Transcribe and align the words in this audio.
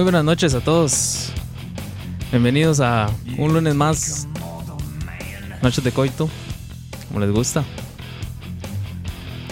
Muy 0.00 0.04
buenas 0.04 0.24
noches 0.24 0.54
a 0.54 0.60
todos. 0.60 1.30
Bienvenidos 2.30 2.80
a 2.80 3.10
un 3.36 3.52
lunes 3.52 3.74
más. 3.74 4.26
Noches 5.60 5.84
de 5.84 5.92
coito, 5.92 6.26
como 7.08 7.20
les 7.20 7.30
gusta. 7.30 7.62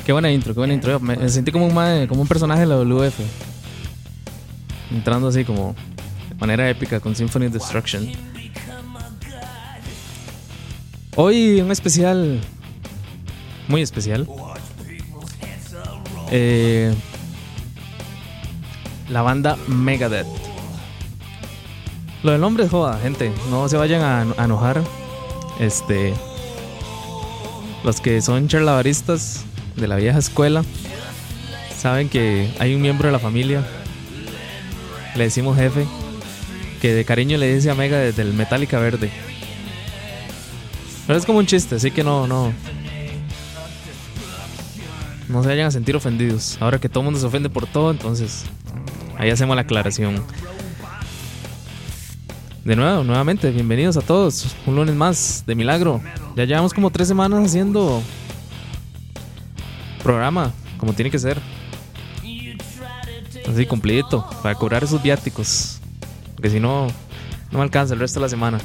Qué 0.06 0.12
buena 0.12 0.32
intro, 0.32 0.54
qué 0.54 0.60
buena 0.60 0.72
intro. 0.72 1.00
Me 1.00 1.28
sentí 1.28 1.52
como 1.52 1.66
un, 1.66 2.06
como 2.06 2.22
un 2.22 2.26
personaje 2.26 2.62
de 2.62 2.66
la 2.66 2.76
WF. 2.76 3.20
Entrando 4.90 5.28
así 5.28 5.44
como 5.44 5.74
de 6.30 6.34
manera 6.36 6.70
épica 6.70 6.98
con 6.98 7.14
Symphony 7.14 7.48
of 7.48 7.52
Destruction. 7.52 8.10
Hoy 11.14 11.60
un 11.60 11.70
especial 11.70 12.40
muy 13.68 13.82
especial. 13.82 14.26
Eh, 16.30 16.94
la 19.10 19.22
banda 19.22 19.56
Megadeth. 19.66 20.26
Lo 22.22 22.32
del 22.32 22.40
nombre 22.40 22.64
es 22.64 22.70
joda, 22.70 22.98
gente. 22.98 23.32
No 23.50 23.68
se 23.68 23.76
vayan 23.76 24.02
a, 24.02 24.44
enojar. 24.44 24.82
Este. 25.60 26.14
Los 27.84 28.00
que 28.00 28.20
son 28.20 28.48
charlavaristas 28.48 29.44
de 29.76 29.86
la 29.86 29.96
vieja 29.96 30.18
escuela 30.18 30.64
saben 31.76 32.08
que 32.08 32.52
hay 32.58 32.74
un 32.74 32.82
miembro 32.82 33.08
de 33.08 33.12
la 33.12 33.18
familia. 33.18 33.64
Le 35.14 35.24
decimos 35.24 35.56
jefe. 35.56 35.86
Que 36.82 36.94
de 36.94 37.04
cariño 37.04 37.38
le 37.38 37.52
dice 37.52 37.70
a 37.70 37.74
Mega 37.74 37.98
desde 37.98 38.22
el 38.22 38.34
Metallica 38.34 38.78
verde. 38.78 39.10
Pero 41.06 41.18
es 41.18 41.26
como 41.26 41.38
un 41.38 41.46
chiste, 41.46 41.76
así 41.76 41.90
que 41.90 42.04
no, 42.04 42.26
no. 42.26 42.52
No 45.28 45.42
se 45.42 45.48
vayan 45.48 45.66
a 45.66 45.70
sentir 45.70 45.96
ofendidos. 45.96 46.56
Ahora 46.60 46.78
que 46.78 46.88
todo 46.88 47.00
el 47.00 47.06
mundo 47.06 47.20
se 47.20 47.26
ofende 47.26 47.50
por 47.50 47.66
todo, 47.66 47.90
entonces 47.90 48.44
ahí 49.18 49.30
hacemos 49.30 49.54
la 49.56 49.62
aclaración. 49.62 50.24
De 52.64 52.76
nuevo, 52.76 53.02
nuevamente, 53.02 53.50
bienvenidos 53.50 53.96
a 53.96 54.00
todos. 54.00 54.54
Un 54.66 54.76
lunes 54.76 54.94
más 54.94 55.44
de 55.46 55.54
milagro. 55.54 56.00
Ya 56.36 56.44
llevamos 56.44 56.72
como 56.72 56.90
tres 56.90 57.08
semanas 57.08 57.44
haciendo 57.44 58.02
programa, 60.02 60.52
como 60.78 60.92
tiene 60.92 61.10
que 61.10 61.18
ser. 61.18 61.40
Así 63.50 63.66
cumplidito, 63.66 64.28
para 64.42 64.54
cobrar 64.54 64.84
esos 64.84 65.02
viáticos. 65.02 65.80
Porque 66.34 66.50
si 66.50 66.60
no, 66.60 66.86
no 67.50 67.58
me 67.58 67.62
alcanza 67.62 67.94
el 67.94 68.00
resto 68.00 68.20
de 68.20 68.24
la 68.26 68.28
semana. 68.28 68.58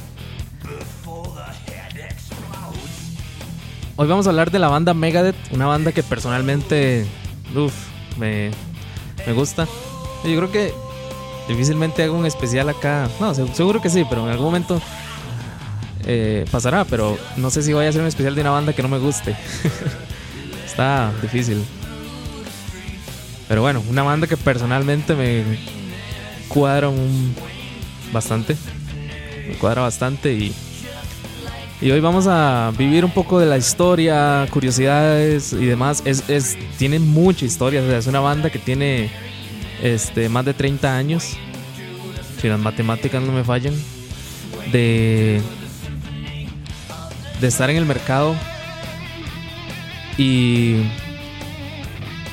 Hoy 3.96 4.08
vamos 4.08 4.26
a 4.26 4.30
hablar 4.30 4.50
de 4.50 4.58
la 4.58 4.68
banda 4.68 4.92
Megadeth, 4.92 5.36
una 5.52 5.66
banda 5.66 5.92
que 5.92 6.02
personalmente 6.02 7.06
me, 8.18 8.50
me 9.26 9.32
gusta. 9.32 9.66
Yo 10.24 10.36
creo 10.36 10.50
que 10.50 10.74
difícilmente 11.48 12.02
hago 12.02 12.16
un 12.16 12.26
especial 12.26 12.68
acá. 12.68 13.08
No, 13.20 13.34
seguro 13.34 13.80
que 13.80 13.90
sí, 13.90 14.04
pero 14.08 14.24
en 14.24 14.30
algún 14.30 14.46
momento 14.46 14.80
eh, 16.06 16.46
pasará. 16.50 16.84
Pero 16.84 17.18
no 17.36 17.50
sé 17.50 17.62
si 17.62 17.72
voy 17.72 17.86
a 17.86 17.88
hacer 17.90 18.00
un 18.00 18.08
especial 18.08 18.34
de 18.34 18.40
una 18.40 18.50
banda 18.50 18.72
que 18.72 18.82
no 18.82 18.88
me 18.88 18.98
guste. 18.98 19.36
Está 20.66 21.12
difícil. 21.20 21.64
Pero 23.48 23.60
bueno, 23.60 23.82
una 23.88 24.02
banda 24.02 24.26
que 24.26 24.36
personalmente 24.36 25.14
me 25.14 25.42
cuadra 26.48 26.88
un, 26.88 27.34
bastante. 28.12 28.56
Me 29.46 29.54
cuadra 29.54 29.82
bastante 29.82 30.32
y 30.32 30.54
y 31.80 31.90
hoy 31.90 32.00
vamos 32.00 32.26
a 32.26 32.72
vivir 32.78 33.04
un 33.04 33.10
poco 33.10 33.38
de 33.38 33.44
la 33.44 33.58
historia, 33.58 34.46
curiosidades 34.50 35.52
y 35.52 35.66
demás. 35.66 36.02
Es, 36.06 36.24
es, 36.30 36.56
tiene 36.78 36.98
mucha 36.98 37.44
historia. 37.44 37.82
es 37.98 38.06
una 38.06 38.20
banda 38.20 38.48
que 38.48 38.58
tiene 38.58 39.10
este, 39.84 40.28
más 40.28 40.44
de 40.44 40.52
30 40.54 40.96
años. 40.96 41.36
Si 42.40 42.48
las 42.48 42.58
matemáticas 42.58 43.22
no 43.22 43.30
me 43.30 43.44
fallan. 43.44 43.74
De, 44.72 45.40
de 47.40 47.46
estar 47.46 47.70
en 47.70 47.76
el 47.76 47.86
mercado. 47.86 48.34
Y, 50.18 50.78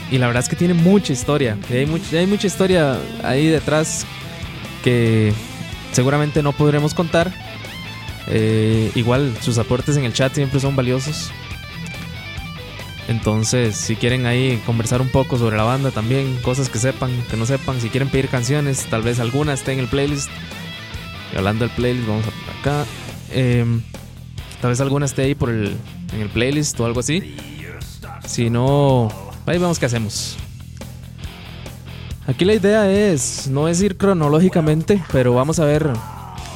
y 0.09 0.17
la 0.17 0.25
verdad 0.25 0.41
es 0.41 0.49
que 0.49 0.55
tiene 0.55 0.73
mucha 0.73 1.13
historia. 1.13 1.55
Hay, 1.69 1.87
hay 2.17 2.25
mucha 2.25 2.47
historia 2.47 2.97
ahí 3.23 3.45
detrás 3.45 4.07
que 4.83 5.31
seguramente 5.91 6.41
no 6.41 6.53
podremos 6.53 6.95
contar 6.95 7.31
eh, 8.27 8.91
igual, 8.95 9.35
sus 9.41 9.57
aportes 9.57 9.97
en 9.97 10.05
el 10.05 10.13
chat 10.13 10.33
siempre 10.33 10.59
son 10.59 10.75
valiosos. 10.75 11.31
Entonces, 13.11 13.75
si 13.75 13.97
quieren 13.97 14.25
ahí 14.25 14.63
conversar 14.65 15.01
un 15.01 15.09
poco 15.09 15.37
sobre 15.37 15.57
la 15.57 15.63
banda 15.63 15.91
también, 15.91 16.37
cosas 16.43 16.69
que 16.69 16.79
sepan, 16.79 17.11
que 17.29 17.35
no 17.35 17.45
sepan, 17.45 17.81
si 17.81 17.89
quieren 17.89 18.07
pedir 18.07 18.29
canciones, 18.29 18.87
tal 18.89 19.01
vez 19.01 19.19
alguna 19.19 19.51
esté 19.51 19.73
en 19.73 19.79
el 19.79 19.87
playlist. 19.87 20.29
Y 21.33 21.37
hablando 21.37 21.65
del 21.67 21.75
playlist, 21.75 22.07
vamos 22.07 22.23
a 22.25 22.59
acá. 22.61 22.85
Em, 23.33 23.81
tal 24.61 24.69
vez 24.69 24.79
alguna 24.79 25.05
esté 25.05 25.23
ahí 25.23 25.35
por 25.35 25.49
el, 25.49 25.75
en 26.13 26.21
el 26.21 26.29
playlist 26.29 26.79
o 26.79 26.85
algo 26.85 27.01
así. 27.01 27.35
Si 28.25 28.49
no, 28.49 29.09
ahí 29.45 29.57
vemos 29.57 29.77
qué 29.77 29.87
hacemos. 29.87 30.37
Aquí 32.27 32.45
la 32.45 32.53
idea 32.53 32.89
es, 32.89 33.49
no 33.49 33.67
es 33.67 33.81
ir 33.81 33.97
cronológicamente, 33.97 35.03
pero 35.11 35.33
vamos 35.33 35.59
a 35.59 35.65
ver 35.65 35.91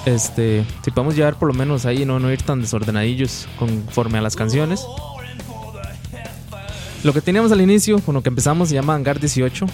este, 0.05 0.65
si 0.85 0.91
podemos 0.91 1.17
llevar 1.17 1.37
por 1.37 1.49
lo 1.49 1.53
menos 1.53 1.85
ahí, 1.85 2.05
no, 2.05 2.17
no 2.17 2.31
ir 2.31 2.43
tan 2.43 2.61
desordenadillos 2.61 3.45
conforme 3.59 4.19
a 4.19 4.21
las 4.21 4.37
canciones. 4.37 4.85
Lo 7.05 7.13
que 7.13 7.21
teníamos 7.21 7.51
al 7.51 7.61
inicio, 7.61 7.99
con 7.99 8.15
lo 8.15 8.23
que 8.23 8.29
empezamos, 8.29 8.69
se 8.69 8.73
llama 8.73 8.95
Hangar 8.95 9.19
18, 9.19 9.67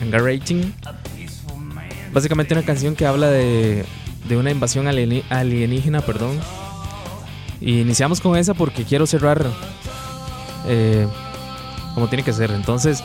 Hangar 0.00 0.22
Rating. 0.22 0.70
Básicamente 2.12 2.54
una 2.54 2.62
canción 2.62 2.94
que 2.94 3.06
habla 3.06 3.26
de, 3.26 3.84
de 4.28 4.36
una 4.36 4.52
invasión 4.52 4.86
alienígena, 4.86 6.00
perdón. 6.00 6.38
Y 7.60 7.80
iniciamos 7.80 8.20
con 8.20 8.36
esa 8.36 8.54
porque 8.54 8.84
quiero 8.84 9.04
cerrar 9.08 9.44
eh, 10.68 11.08
como 11.94 12.06
tiene 12.06 12.22
que 12.22 12.32
ser. 12.32 12.52
Entonces, 12.52 13.02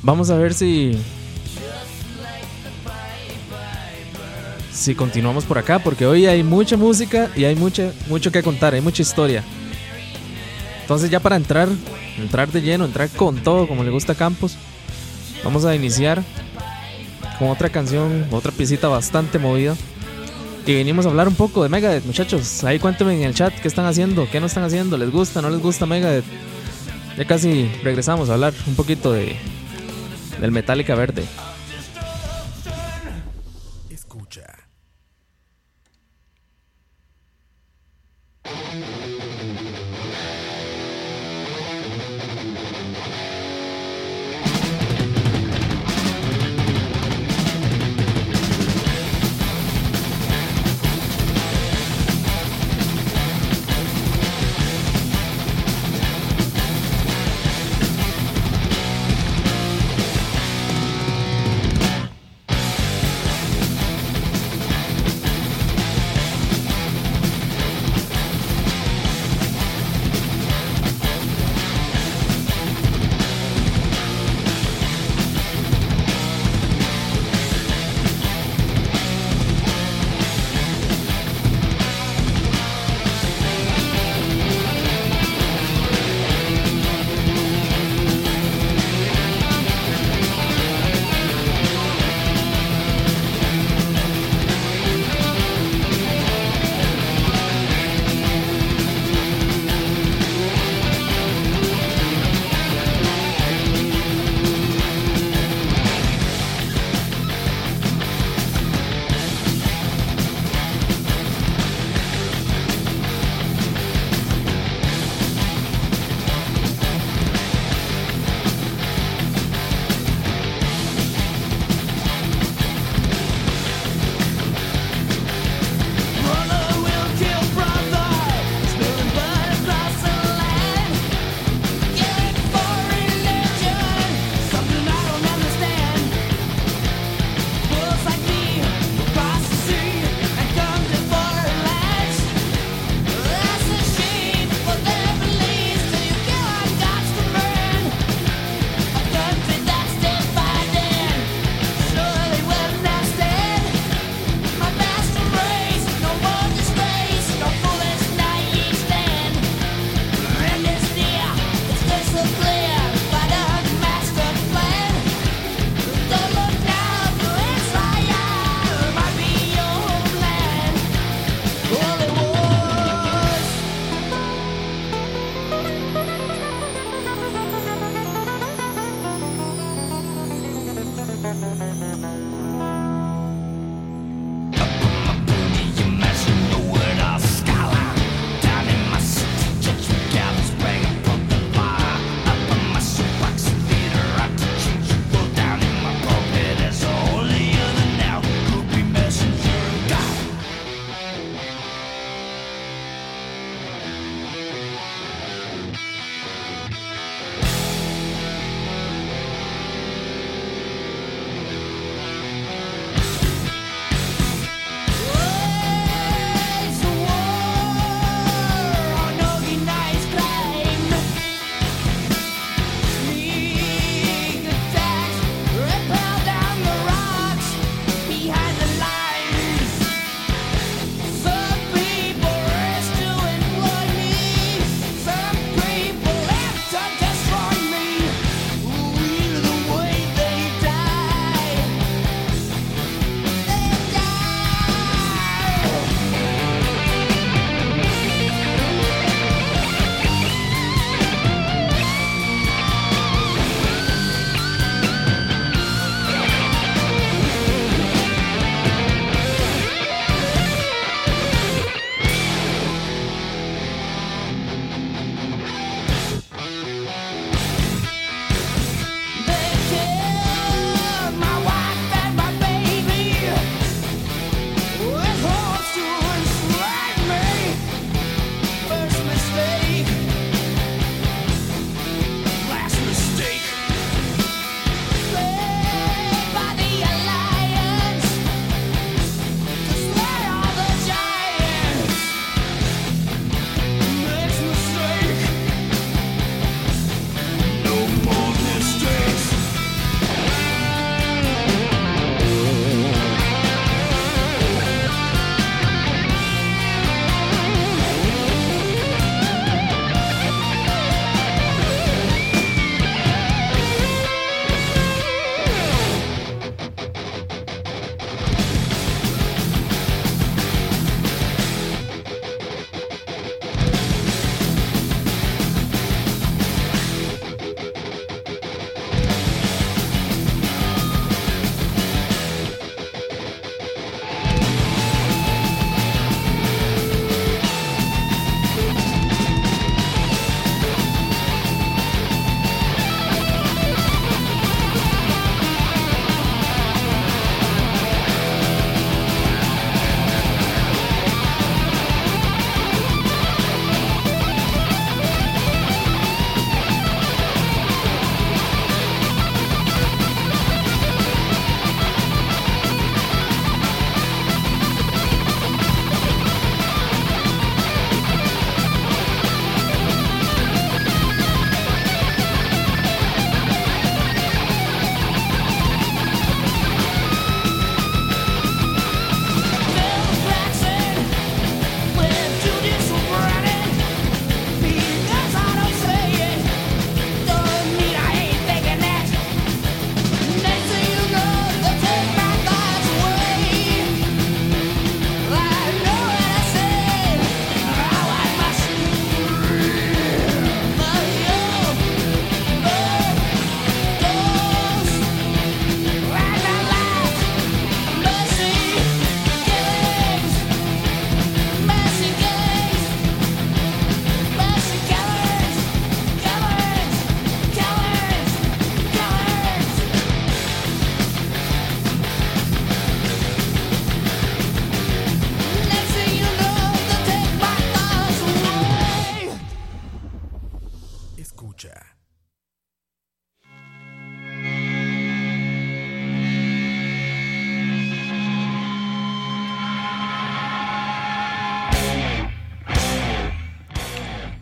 vamos 0.00 0.30
a 0.30 0.36
ver 0.36 0.54
si 0.54 0.96
si 4.70 4.94
continuamos 4.94 5.44
por 5.44 5.58
acá, 5.58 5.80
porque 5.80 6.06
hoy 6.06 6.26
hay 6.26 6.44
mucha 6.44 6.76
música 6.76 7.32
y 7.34 7.46
hay 7.46 7.56
mucha, 7.56 7.90
mucho 8.08 8.30
que 8.30 8.44
contar, 8.44 8.74
hay 8.74 8.80
mucha 8.80 9.02
historia. 9.02 9.42
Entonces 10.84 11.08
ya 11.08 11.18
para 11.18 11.36
entrar, 11.36 11.66
entrar 12.18 12.52
de 12.52 12.60
lleno, 12.60 12.84
entrar 12.84 13.08
con 13.08 13.36
todo, 13.36 13.66
como 13.66 13.84
le 13.84 13.90
gusta 13.90 14.12
a 14.12 14.16
Campos, 14.16 14.58
vamos 15.42 15.64
a 15.64 15.74
iniciar 15.74 16.22
con 17.38 17.48
otra 17.48 17.70
canción, 17.70 18.26
otra 18.30 18.52
piecita 18.52 18.88
bastante 18.88 19.38
movida. 19.38 19.76
Y 20.66 20.74
venimos 20.74 21.06
a 21.06 21.08
hablar 21.08 21.26
un 21.26 21.36
poco 21.36 21.62
de 21.62 21.70
Megadeth, 21.70 22.04
muchachos. 22.04 22.64
Ahí 22.64 22.78
cuéntenme 22.78 23.14
en 23.14 23.22
el 23.22 23.34
chat 23.34 23.54
qué 23.62 23.66
están 23.66 23.86
haciendo, 23.86 24.28
qué 24.30 24.40
no 24.40 24.46
están 24.46 24.64
haciendo, 24.64 24.98
les 24.98 25.10
gusta, 25.10 25.40
no 25.40 25.48
les 25.48 25.60
gusta 25.60 25.86
Megadeth. 25.86 26.24
Ya 27.16 27.24
casi 27.24 27.66
regresamos 27.82 28.28
a 28.28 28.34
hablar 28.34 28.52
un 28.66 28.74
poquito 28.74 29.10
de 29.10 29.36
del 30.38 30.52
Metallica 30.52 30.94
verde. 30.94 31.24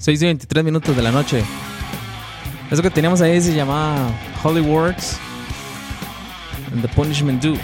6 0.03 0.21
y 0.21 0.25
23 0.27 0.65
minutos 0.65 0.97
de 0.97 1.01
la 1.01 1.13
noche. 1.13 1.45
Eso 2.73 2.83
que 2.83 2.91
teníamos 2.91 3.21
ahí 3.21 3.41
se 3.41 3.55
llama 3.55 4.09
Holy 4.43 4.61
Works 4.61 5.17
and 6.73 6.83
The 6.83 6.89
Punishment 6.89 7.41
Do. 7.41 7.55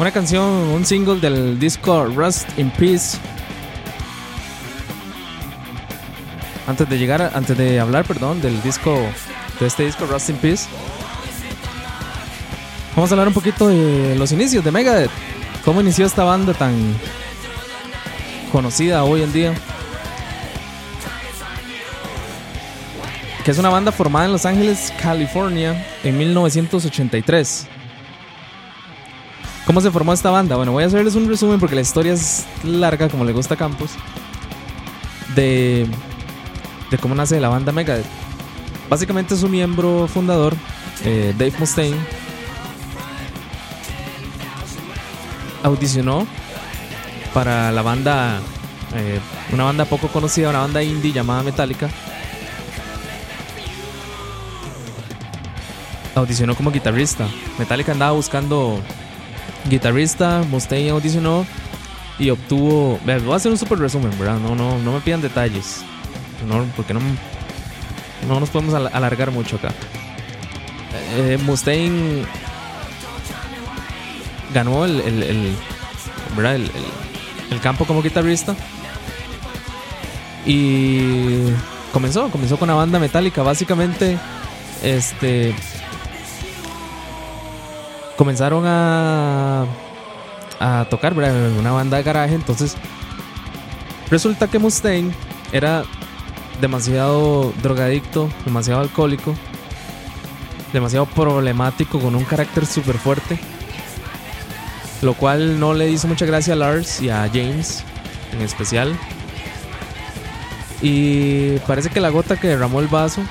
Una 0.00 0.10
canción, 0.10 0.42
un 0.42 0.84
single 0.84 1.20
del 1.20 1.60
disco 1.60 2.06
Rust 2.06 2.48
in 2.58 2.72
Peace. 2.72 3.18
Antes 6.66 6.88
de 6.88 6.98
llegar, 6.98 7.30
antes 7.32 7.56
de 7.56 7.78
hablar, 7.78 8.04
perdón, 8.04 8.42
del 8.42 8.60
disco, 8.60 8.98
de 9.60 9.66
este 9.68 9.84
disco 9.84 10.06
Rust 10.06 10.30
in 10.30 10.36
Peace, 10.38 10.66
vamos 12.96 13.12
a 13.12 13.14
hablar 13.14 13.28
un 13.28 13.34
poquito 13.34 13.68
de 13.68 14.16
los 14.16 14.32
inicios 14.32 14.64
de 14.64 14.72
Megadeth. 14.72 15.12
¿Cómo 15.64 15.80
inició 15.82 16.04
esta 16.04 16.24
banda 16.24 16.52
tan 16.52 16.74
conocida 18.50 19.04
hoy 19.04 19.22
en 19.22 19.32
día? 19.32 19.54
Que 23.44 23.50
es 23.50 23.58
una 23.58 23.68
banda 23.68 23.92
formada 23.92 24.24
en 24.24 24.32
Los 24.32 24.46
Ángeles, 24.46 24.90
California, 25.00 25.86
en 26.02 26.16
1983. 26.16 27.66
¿Cómo 29.66 29.82
se 29.82 29.90
formó 29.90 30.14
esta 30.14 30.30
banda? 30.30 30.56
Bueno, 30.56 30.72
voy 30.72 30.82
a 30.82 30.86
hacerles 30.86 31.14
un 31.14 31.28
resumen 31.28 31.60
porque 31.60 31.74
la 31.74 31.82
historia 31.82 32.14
es 32.14 32.46
larga, 32.64 33.10
como 33.10 33.22
le 33.22 33.32
gusta 33.32 33.52
a 33.52 33.56
Campos, 33.58 33.90
de, 35.34 35.86
de 36.90 36.98
cómo 36.98 37.14
nace 37.14 37.38
la 37.38 37.50
banda 37.50 37.70
Megadeth. 37.70 38.06
Básicamente 38.88 39.36
su 39.36 39.48
miembro 39.50 40.08
fundador, 40.08 40.54
eh, 41.04 41.34
Dave 41.36 41.52
Mustaine, 41.58 41.98
audicionó 45.62 46.26
para 47.34 47.70
la 47.72 47.82
banda, 47.82 48.40
eh, 48.94 49.20
una 49.52 49.64
banda 49.64 49.84
poco 49.84 50.08
conocida, 50.08 50.48
una 50.48 50.60
banda 50.60 50.82
indie 50.82 51.12
llamada 51.12 51.42
Metallica 51.42 51.90
audicionó 56.14 56.54
como 56.54 56.70
guitarrista. 56.70 57.26
Metallica 57.58 57.92
andaba 57.92 58.12
buscando 58.12 58.80
guitarrista, 59.68 60.42
Mustaine 60.50 60.90
audicionó 60.90 61.46
y 62.18 62.30
obtuvo. 62.30 62.98
Voy 63.04 63.32
a 63.32 63.36
hacer 63.36 63.50
un 63.50 63.58
super 63.58 63.78
resumen, 63.78 64.16
¿verdad? 64.18 64.38
No, 64.38 64.54
no, 64.54 64.78
no 64.78 64.92
me 64.92 65.00
pidan 65.00 65.20
detalles. 65.22 65.82
No, 66.46 66.64
porque 66.76 66.94
no, 66.94 67.00
no 68.28 68.40
nos 68.40 68.50
podemos 68.50 68.74
alargar 68.74 69.30
mucho 69.30 69.56
acá. 69.56 69.72
Eh, 71.16 71.38
Mustaine 71.42 72.24
ganó 74.52 74.84
el, 74.84 75.56
¿verdad? 76.36 76.56
el, 76.56 77.60
campo 77.60 77.84
como 77.84 78.02
guitarrista 78.02 78.54
y 80.44 81.44
comenzó, 81.92 82.28
comenzó 82.30 82.56
con 82.58 82.68
una 82.68 82.76
banda 82.76 82.98
metálica. 82.98 83.42
Básicamente, 83.42 84.18
este 84.82 85.54
comenzaron 88.16 88.64
a, 88.66 89.66
a 90.60 90.86
tocar, 90.90 91.14
¿verdad? 91.14 91.52
Una 91.58 91.72
banda 91.72 91.96
de 91.96 92.02
garaje. 92.02 92.34
Entonces, 92.34 92.76
resulta 94.10 94.48
que 94.48 94.58
Mustaine 94.58 95.12
era 95.52 95.84
demasiado 96.60 97.52
drogadicto, 97.62 98.28
demasiado 98.44 98.80
alcohólico, 98.80 99.34
demasiado 100.72 101.06
problemático, 101.06 102.00
con 102.00 102.14
un 102.14 102.24
carácter 102.24 102.66
súper 102.66 102.98
fuerte. 102.98 103.38
Lo 105.02 105.14
cual 105.14 105.60
no 105.60 105.74
le 105.74 105.90
hizo 105.90 106.08
mucha 106.08 106.24
gracia 106.24 106.54
a 106.54 106.56
Lars 106.56 107.00
y 107.02 107.10
a 107.10 107.28
James 107.28 107.84
en 108.32 108.40
especial. 108.42 108.96
Y 110.80 111.58
parece 111.60 111.90
que 111.90 112.00
la 112.00 112.10
gota 112.10 112.36
que 112.36 112.48
derramó 112.48 112.80
el 112.80 112.88
vaso 112.88 113.22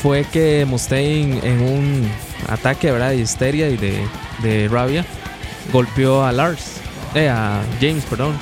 fue 0.00 0.24
que 0.24 0.64
Mustaine 0.64 1.40
en 1.42 1.60
un 1.60 2.10
ataque 2.48 2.92
de 2.92 3.16
histeria 3.16 3.68
y 3.68 3.76
de, 3.76 4.68
rabia 4.68 5.04
golpeó 5.72 6.24
a 6.24 6.32
Lars, 6.32 6.80
eh, 7.14 7.28
a 7.28 7.62
James, 7.80 8.04
perdón. 8.04 8.38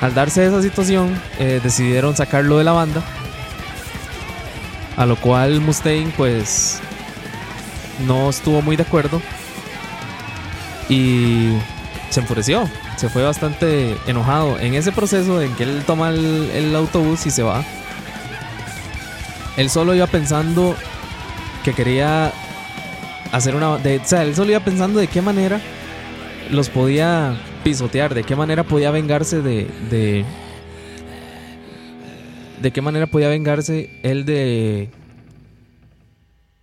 Al 0.00 0.14
darse 0.14 0.46
esa 0.46 0.60
situación, 0.60 1.18
eh, 1.38 1.60
decidieron 1.62 2.16
sacarlo 2.16 2.58
de 2.58 2.64
la 2.64 2.72
banda. 2.72 3.02
A 4.96 5.06
lo 5.06 5.16
cual 5.16 5.60
Mustaine 5.60 6.12
pues 6.16 6.80
no 8.06 8.30
estuvo 8.30 8.62
muy 8.62 8.76
de 8.76 8.82
acuerdo 8.82 9.22
y 10.88 11.52
se 12.10 12.20
enfureció. 12.20 12.68
Se 12.96 13.08
fue 13.08 13.22
bastante 13.22 13.96
enojado 14.06 14.58
en 14.58 14.74
ese 14.74 14.90
proceso 14.92 15.40
en 15.40 15.54
que 15.54 15.62
él 15.62 15.84
toma 15.86 16.10
el 16.10 16.74
autobús 16.74 17.26
y 17.26 17.30
se 17.30 17.42
va 17.42 17.62
él 19.56 19.70
solo 19.70 19.94
iba 19.94 20.06
pensando 20.06 20.76
que 21.64 21.72
quería 21.72 22.32
hacer 23.32 23.54
una... 23.56 23.78
De, 23.78 23.98
o 23.98 24.04
sea, 24.04 24.22
él 24.22 24.34
solo 24.34 24.50
iba 24.50 24.60
pensando 24.60 25.00
de 25.00 25.08
qué 25.08 25.22
manera 25.22 25.60
los 26.50 26.68
podía 26.68 27.36
pisotear, 27.64 28.14
de 28.14 28.24
qué 28.24 28.36
manera 28.36 28.64
podía 28.64 28.90
vengarse 28.90 29.40
de... 29.40 29.66
De, 29.90 30.24
de 32.60 32.70
qué 32.70 32.80
manera 32.80 33.06
podía 33.06 33.28
vengarse 33.28 33.98
él 34.02 34.24
de... 34.24 34.90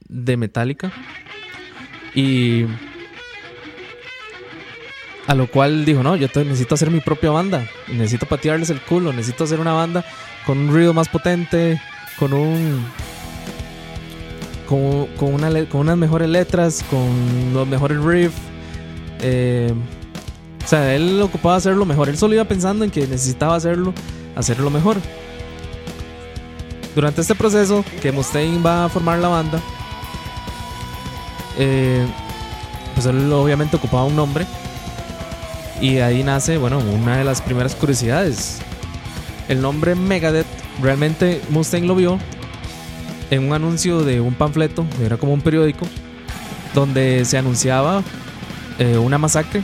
De 0.08 0.38
Metallica. 0.38 0.91
Y... 2.13 2.65
A 5.25 5.36
lo 5.36 5.47
cual 5.47 5.86
dijo, 5.86 6.03
no, 6.03 6.15
yo 6.17 6.27
necesito 6.36 6.75
hacer 6.75 6.91
mi 6.91 6.99
propia 6.99 7.32
banda. 7.32 7.65
Necesito 7.88 8.25
patearles 8.25 8.69
el 8.69 8.82
culo. 8.82 9.13
Necesito 9.13 9.45
hacer 9.45 9.60
una 9.60 9.73
banda 9.73 10.06
con 10.45 10.58
un 10.60 10.69
ruido 10.69 10.93
más 10.93 11.08
potente 11.08 11.82
con 12.17 12.34
un 12.34 12.86
con, 14.67 15.08
con, 15.17 15.34
una, 15.34 15.65
con 15.65 15.82
unas 15.82 15.97
mejores 15.97 16.30
letras, 16.30 16.84
con 16.89 17.54
los 17.54 17.67
mejores 17.67 17.97
riffs. 18.02 18.38
Eh, 19.21 19.73
o 20.63 20.67
sea, 20.67 20.95
él 20.95 21.21
ocupaba 21.21 21.56
hacerlo 21.56 21.86
mejor. 21.86 22.10
Él 22.10 22.17
solo 22.17 22.34
iba 22.36 22.45
pensando 22.45 22.86
en 22.86 22.91
que 22.91 23.02
necesitaba 23.02 23.56
hacerlo, 23.56 23.93
hacerlo 24.36 24.69
mejor. 24.69 24.97
Durante 26.95 27.21
este 27.21 27.36
proceso 27.36 27.84
que 28.02 28.12
Mustaine 28.12 28.62
va 28.62 28.86
a 28.86 28.89
formar 28.89 29.19
la 29.19 29.28
banda, 29.28 29.62
eh, 31.58 32.06
pues 32.93 33.06
él 33.06 33.32
obviamente 33.34 33.76
ocupaba 33.76 34.06
un 34.06 34.15
nombre. 34.15 34.45
Y 35.82 35.97
ahí 35.97 36.23
nace, 36.23 36.58
bueno, 36.58 36.80
una 36.80 37.17
de 37.17 37.23
las 37.23 37.41
primeras 37.41 37.76
curiosidades. 37.76 38.60
El 39.49 39.62
nombre 39.62 39.95
Megadeth 39.95 40.62
realmente 40.81 41.41
Mustang 41.49 41.86
lo 41.86 41.95
vio 41.95 42.19
en 43.29 43.47
un 43.47 43.53
anuncio 43.53 44.03
de 44.03 44.21
un 44.21 44.33
panfleto, 44.33 44.86
era 45.03 45.17
como 45.17 45.33
un 45.33 45.41
periódico, 45.41 45.88
donde 46.73 47.25
se 47.25 47.38
anunciaba 47.38 48.03
eh, 48.79 48.97
una 48.97 49.17
masacre, 49.17 49.63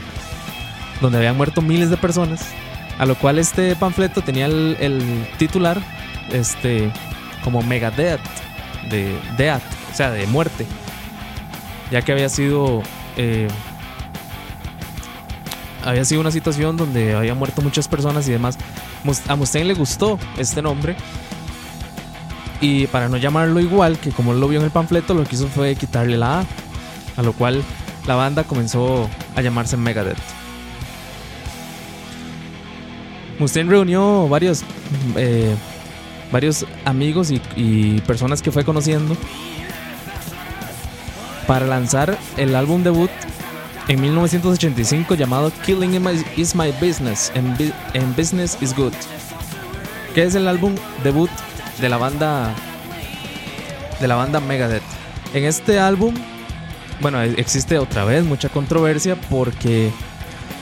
donde 1.00 1.18
habían 1.18 1.36
muerto 1.36 1.62
miles 1.62 1.90
de 1.90 1.96
personas, 1.96 2.46
a 2.98 3.06
lo 3.06 3.14
cual 3.14 3.38
este 3.38 3.74
panfleto 3.76 4.22
tenía 4.22 4.46
el, 4.46 5.26
titular, 5.38 5.80
este, 6.32 6.90
como 7.44 7.62
Megadeth, 7.62 8.20
de 8.90 9.16
death, 9.36 9.62
o 9.92 9.94
sea, 9.94 10.10
de 10.10 10.26
muerte, 10.26 10.66
ya 11.90 12.02
que 12.02 12.12
había 12.12 12.28
sido... 12.28 12.82
Eh, 13.16 13.48
había 15.82 16.04
sido 16.04 16.20
una 16.20 16.30
situación 16.30 16.76
donde 16.76 17.14
había 17.14 17.34
muerto 17.34 17.62
muchas 17.62 17.88
personas 17.88 18.28
y 18.28 18.32
demás. 18.32 18.58
A 19.28 19.36
Mustaine 19.36 19.68
le 19.68 19.74
gustó 19.74 20.18
este 20.38 20.62
nombre. 20.62 20.96
Y 22.60 22.86
para 22.88 23.08
no 23.08 23.16
llamarlo 23.16 23.60
igual 23.60 23.98
que 23.98 24.10
como 24.10 24.34
lo 24.34 24.46
vio 24.48 24.58
en 24.58 24.66
el 24.66 24.70
panfleto, 24.70 25.14
lo 25.14 25.24
que 25.24 25.36
hizo 25.36 25.48
fue 25.48 25.74
quitarle 25.76 26.18
la 26.18 26.40
A. 26.40 26.44
A 27.16 27.22
lo 27.22 27.32
cual 27.32 27.62
la 28.06 28.14
banda 28.14 28.44
comenzó 28.44 29.08
a 29.34 29.40
llamarse 29.40 29.76
Megadeth. 29.76 30.18
Mustaine 33.38 33.70
reunió 33.70 34.28
varios, 34.28 34.62
eh, 35.16 35.54
varios 36.30 36.66
amigos 36.84 37.30
y 37.56 38.00
personas 38.02 38.42
que 38.42 38.52
fue 38.52 38.64
conociendo 38.64 39.16
para 41.50 41.66
lanzar 41.66 42.16
el 42.36 42.54
álbum 42.54 42.84
debut 42.84 43.10
en 43.90 44.00
1985 44.00 45.16
llamado 45.16 45.50
Killing 45.66 46.00
is 46.36 46.54
My 46.54 46.70
Business 46.80 47.32
and, 47.34 48.16
Business 48.16 48.56
is 48.60 48.72
Good, 48.72 48.92
que 50.14 50.22
es 50.22 50.36
el 50.36 50.46
álbum 50.46 50.76
debut 51.02 51.28
de 51.80 51.88
la 51.88 51.96
banda 51.96 52.54
de 54.00 54.06
la 54.06 54.14
banda 54.14 54.38
Megadeth. 54.38 54.84
En 55.34 55.42
este 55.42 55.80
álbum, 55.80 56.14
bueno, 57.00 57.20
e-, 57.20 57.32
existe 57.32 57.78
otra 57.78 58.04
vez 58.04 58.24
mucha 58.24 58.48
controversia 58.48 59.16
porque 59.28 59.90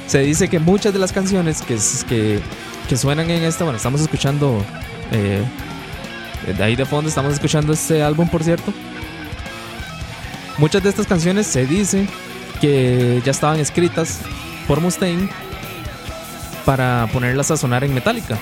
se 0.06 0.20
dice 0.20 0.48
que 0.48 0.58
muchas 0.58 0.94
de 0.94 0.98
las 0.98 1.12
canciones 1.12 1.60
que, 1.60 2.40
que, 2.88 2.96
suenan 2.96 3.28
en 3.28 3.42
esta, 3.42 3.64
bueno, 3.64 3.76
estamos 3.76 4.00
escuchando 4.00 4.64
eh, 5.12 5.44
de 6.56 6.64
ahí 6.64 6.76
de 6.76 6.86
fondo 6.86 7.10
estamos 7.10 7.34
escuchando 7.34 7.74
este 7.74 8.02
álbum, 8.02 8.26
por 8.26 8.42
cierto. 8.42 8.72
Muchas 10.56 10.82
de 10.82 10.88
estas 10.88 11.06
canciones 11.06 11.46
se 11.46 11.66
dice 11.66 12.08
que 12.60 13.22
ya 13.24 13.30
estaban 13.30 13.60
escritas 13.60 14.20
por 14.66 14.80
Mustaine, 14.80 15.28
para 16.64 17.08
ponerlas 17.12 17.50
a 17.50 17.56
sonar 17.56 17.82
en 17.82 17.94
Metallica. 17.94 18.38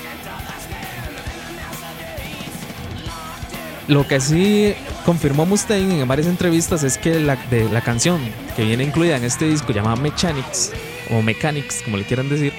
Lo 3.87 4.05
que 4.05 4.19
sí 4.19 4.75
confirmó 5.05 5.45
Mustaine 5.45 6.01
en 6.01 6.07
varias 6.09 6.27
entrevistas 6.27 6.83
es 6.83 6.97
que 6.97 7.21
la, 7.21 7.37
de 7.49 7.69
la 7.69 7.79
canción 7.79 8.19
que 8.57 8.65
viene 8.65 8.83
incluida 8.83 9.15
en 9.15 9.23
este 9.23 9.45
disco 9.45 9.71
llamada 9.71 9.95
Mechanics 9.95 10.73
o 11.09 11.21
Mechanics, 11.21 11.81
como 11.83 11.95
le 11.95 12.03
quieran 12.03 12.27
decir, 12.27 12.51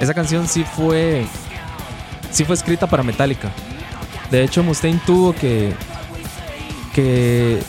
esa 0.00 0.12
canción 0.12 0.48
sí 0.48 0.64
fue 0.64 1.24
sí 2.32 2.44
fue 2.44 2.56
escrita 2.56 2.88
para 2.88 3.04
Metallica. 3.04 3.52
De 4.32 4.42
hecho, 4.42 4.64
Mustaine 4.64 5.00
tuvo 5.06 5.32
que 5.34 5.72
que 6.92 7.60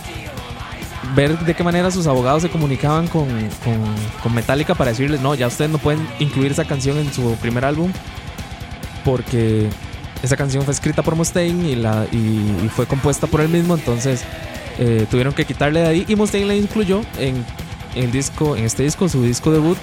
ver 1.16 1.38
de 1.40 1.54
qué 1.54 1.64
manera 1.64 1.92
sus 1.92 2.08
abogados 2.08 2.42
se 2.42 2.50
comunicaban 2.50 3.08
con, 3.08 3.28
con, 4.24 4.34
Metallica 4.34 4.76
para 4.76 4.92
decirles, 4.92 5.22
no, 5.22 5.36
ya 5.36 5.48
ustedes 5.48 5.72
no 5.72 5.78
pueden 5.78 6.08
incluir 6.20 6.52
esa 6.52 6.66
canción 6.66 6.98
en 6.98 7.12
su 7.12 7.36
primer 7.36 7.66
álbum 7.66 7.92
porque 9.04 9.70
esa 10.22 10.38
canción 10.38 10.64
fue 10.64 10.74
escrita 10.74 11.02
por 11.02 11.16
Mustaine 11.16 11.70
y, 11.70 11.76
la, 11.76 12.06
y, 12.12 12.70
fue 12.76 12.86
compuesta 12.86 13.28
por 13.28 13.42
él 13.42 13.50
mismo, 13.50 13.76
entonces 13.76 14.24
eh, 14.78 15.08
tuvieron 15.10 15.34
que 15.34 15.46
quitarle 15.46 15.82
de 15.82 15.88
ahí 15.88 16.06
y 16.08 16.16
Mustaine 16.16 16.46
la 16.46 16.56
incluyó 16.56 17.02
en, 17.18 17.44
en, 17.96 18.12
disco, 18.12 18.56
en 18.56 18.66
este 18.66 18.84
disco, 18.84 19.10
su 19.10 19.24
disco 19.24 19.52
debut, 19.52 19.78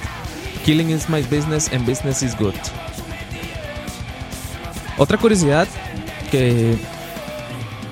Killing 0.64 0.90
is 0.90 1.08
My 1.08 1.22
Business 1.22 1.70
and 1.72 1.88
Business 1.88 2.22
is 2.22 2.36
Good. 2.36 2.54
Otra 4.98 5.18
curiosidad 5.18 5.68
que 6.30 6.76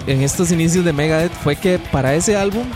en 0.07 0.23
estos 0.23 0.51
inicios 0.51 0.85
de 0.85 0.93
Megadeth 0.93 1.33
fue 1.33 1.57
que 1.57 1.79
para 1.79 2.15
ese 2.15 2.37
álbum 2.37 2.67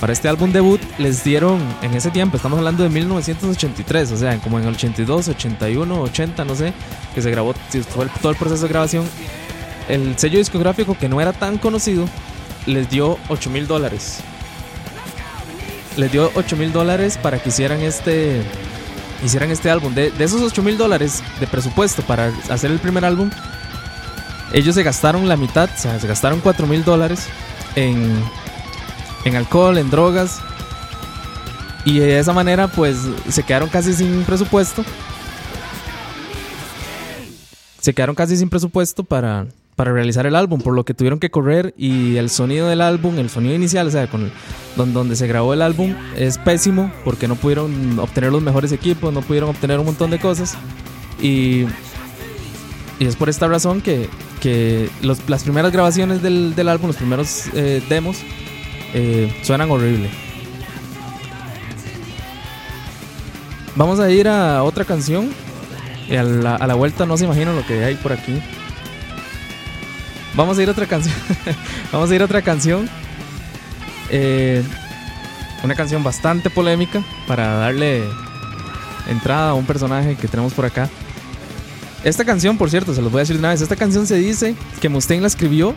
para 0.00 0.12
este 0.12 0.28
álbum 0.28 0.52
debut 0.52 0.80
les 0.98 1.24
dieron 1.24 1.60
en 1.82 1.94
ese 1.94 2.10
tiempo, 2.10 2.36
estamos 2.36 2.58
hablando 2.58 2.82
de 2.84 2.88
1983, 2.88 4.12
o 4.12 4.16
sea, 4.16 4.38
como 4.38 4.58
en 4.58 4.66
el 4.66 4.74
82, 4.74 5.28
81, 5.28 6.00
80, 6.02 6.44
no 6.44 6.54
sé, 6.54 6.72
que 7.14 7.22
se 7.22 7.30
grabó 7.30 7.54
todo 8.22 8.30
el 8.30 8.36
proceso 8.36 8.62
de 8.62 8.68
grabación. 8.68 9.04
El 9.88 10.18
sello 10.18 10.38
discográfico, 10.38 10.96
que 10.96 11.08
no 11.08 11.20
era 11.20 11.32
tan 11.32 11.58
conocido, 11.58 12.04
les 12.66 12.88
dio 12.90 13.18
8 13.28 13.50
mil 13.50 13.66
dólares. 13.66 14.20
Les 15.96 16.12
dio 16.12 16.30
8 16.34 16.56
mil 16.56 16.72
dólares 16.72 17.18
para 17.20 17.42
que 17.42 17.48
hicieran 17.48 17.80
este, 17.80 18.42
hicieran 19.24 19.50
este 19.50 19.70
álbum. 19.70 19.94
De, 19.94 20.10
de 20.10 20.24
esos 20.24 20.42
8 20.42 20.62
mil 20.62 20.78
dólares 20.78 21.22
de 21.40 21.46
presupuesto 21.46 22.02
para 22.02 22.32
hacer 22.50 22.70
el 22.70 22.78
primer 22.78 23.04
álbum, 23.04 23.30
ellos 24.52 24.74
se 24.74 24.82
gastaron 24.82 25.26
la 25.28 25.36
mitad, 25.36 25.68
o 25.74 25.78
sea, 25.78 25.98
se 25.98 26.06
gastaron 26.06 26.40
4 26.40 26.66
mil 26.66 26.84
dólares 26.84 27.26
en 27.74 28.22
en 29.24 29.36
alcohol, 29.36 29.78
en 29.78 29.90
drogas. 29.90 30.40
Y 31.84 31.98
de 31.98 32.18
esa 32.18 32.32
manera 32.32 32.68
pues 32.68 32.98
se 33.28 33.42
quedaron 33.42 33.68
casi 33.68 33.92
sin 33.94 34.24
presupuesto. 34.24 34.84
Se 37.80 37.94
quedaron 37.94 38.14
casi 38.14 38.36
sin 38.36 38.50
presupuesto 38.50 39.04
para, 39.04 39.46
para 39.78 39.92
realizar 39.92 40.26
el 40.26 40.34
álbum, 40.34 40.60
por 40.60 40.74
lo 40.74 40.84
que 40.84 40.92
tuvieron 40.92 41.20
que 41.20 41.30
correr 41.30 41.72
y 41.78 42.16
el 42.16 42.30
sonido 42.30 42.66
del 42.66 42.80
álbum, 42.80 43.18
el 43.18 43.30
sonido 43.30 43.54
inicial, 43.54 43.86
o 43.86 43.90
sea, 43.92 44.08
con 44.08 44.30
donde, 44.74 45.14
se 45.14 45.26
grabó 45.28 45.54
el 45.54 45.62
álbum, 45.62 45.94
es 46.16 46.36
pésimo 46.36 46.92
porque 47.04 47.28
no 47.28 47.36
pudieron 47.36 47.98
obtener 47.98 48.32
los 48.32 48.42
mejores 48.42 48.72
equipos, 48.72 49.14
no 49.14 49.22
pudieron 49.22 49.50
obtener 49.50 49.78
un 49.78 49.86
montón 49.86 50.10
de 50.10 50.18
cosas. 50.18 50.58
Y, 51.22 51.64
y 52.98 53.06
es 53.06 53.14
por 53.14 53.28
esta 53.28 53.46
razón 53.46 53.80
que, 53.80 54.10
que 54.40 54.90
las 55.02 55.44
primeras 55.44 55.70
grabaciones 55.70 56.22
del, 56.22 56.56
del 56.56 56.68
álbum, 56.68 56.88
los 56.88 56.96
primeros 56.96 57.44
eh, 57.54 57.80
demos, 57.88 58.18
eh, 58.94 59.32
suenan 59.42 59.70
horrible. 59.70 60.08
Vamos 63.76 64.00
a 64.00 64.10
ir 64.10 64.28
a 64.28 64.62
otra 64.64 64.84
canción. 64.84 65.30
Y 66.08 66.16
a 66.16 66.22
la, 66.22 66.74
vuelta 66.74 67.04
no 67.04 67.16
se 67.18 67.26
imaginan 67.26 67.54
lo 67.54 67.66
que 67.66 67.84
hay 67.84 67.94
por 67.96 68.12
aquí. 68.12 68.42
Vamos 70.34 70.58
a 70.58 70.62
ir 70.62 70.68
a 70.68 70.72
otra 70.72 70.86
canción. 70.86 71.14
Vamos 71.92 72.10
a 72.10 72.14
ir 72.14 72.22
a 72.22 72.24
otra 72.24 72.42
canción. 72.42 72.88
Eh, 74.10 74.64
una 75.62 75.74
canción 75.74 76.02
bastante 76.02 76.48
polémica 76.48 77.02
para 77.26 77.54
darle 77.54 78.04
entrada 79.06 79.50
a 79.50 79.54
un 79.54 79.66
personaje 79.66 80.16
que 80.16 80.28
tenemos 80.28 80.54
por 80.54 80.64
acá. 80.64 80.88
Esta 82.04 82.24
canción, 82.24 82.56
por 82.56 82.70
cierto, 82.70 82.94
se 82.94 83.02
los 83.02 83.12
voy 83.12 83.20
a 83.20 83.22
decir 83.22 83.36
una 83.36 83.50
vez. 83.50 83.60
Esta 83.60 83.76
canción 83.76 84.06
se 84.06 84.16
dice 84.16 84.54
que 84.80 84.88
Mustaine 84.88 85.20
la 85.20 85.28
escribió 85.28 85.74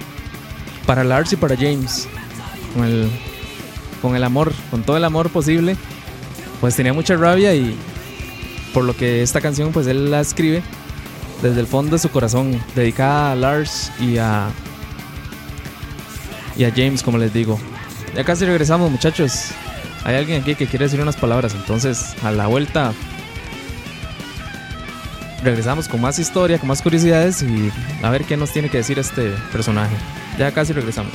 para 0.85 1.03
Lars 1.03 1.33
y 1.33 1.35
para 1.35 1.55
James 1.55 2.07
con 2.73 2.85
el, 2.85 3.09
con 4.01 4.15
el 4.15 4.23
amor, 4.23 4.53
con 4.69 4.83
todo 4.83 4.97
el 4.97 5.03
amor 5.03 5.29
posible, 5.29 5.75
pues 6.59 6.75
tenía 6.75 6.93
mucha 6.93 7.15
rabia 7.15 7.53
y 7.53 7.75
por 8.73 8.83
lo 8.83 8.95
que 8.95 9.21
esta 9.21 9.41
canción 9.41 9.71
pues 9.71 9.87
él 9.87 10.11
la 10.11 10.21
escribe 10.21 10.63
desde 11.41 11.59
el 11.59 11.67
fondo 11.67 11.91
de 11.91 11.99
su 11.99 12.09
corazón, 12.09 12.61
dedicada 12.75 13.31
a 13.31 13.35
Lars 13.35 13.91
y 13.99 14.17
a 14.17 14.49
y 16.55 16.65
a 16.65 16.71
James, 16.71 17.01
como 17.01 17.17
les 17.17 17.33
digo. 17.33 17.59
Ya 18.15 18.23
casi 18.23 18.45
regresamos, 18.45 18.91
muchachos. 18.91 19.45
Hay 20.03 20.15
alguien 20.15 20.41
aquí 20.41 20.55
que 20.55 20.67
quiere 20.67 20.85
decir 20.85 20.99
unas 21.01 21.15
palabras, 21.15 21.53
entonces 21.55 22.15
a 22.23 22.31
la 22.31 22.47
vuelta 22.47 22.93
regresamos 25.43 25.87
con 25.87 26.01
más 26.01 26.19
historia, 26.19 26.59
con 26.59 26.67
más 26.67 26.81
curiosidades 26.81 27.41
y 27.41 27.71
a 28.03 28.09
ver 28.09 28.25
qué 28.25 28.37
nos 28.37 28.51
tiene 28.51 28.69
que 28.69 28.77
decir 28.77 28.99
este 28.99 29.31
personaje. 29.51 29.95
Ya 30.37 30.51
casi 30.51 30.73
regresamos. 30.73 31.13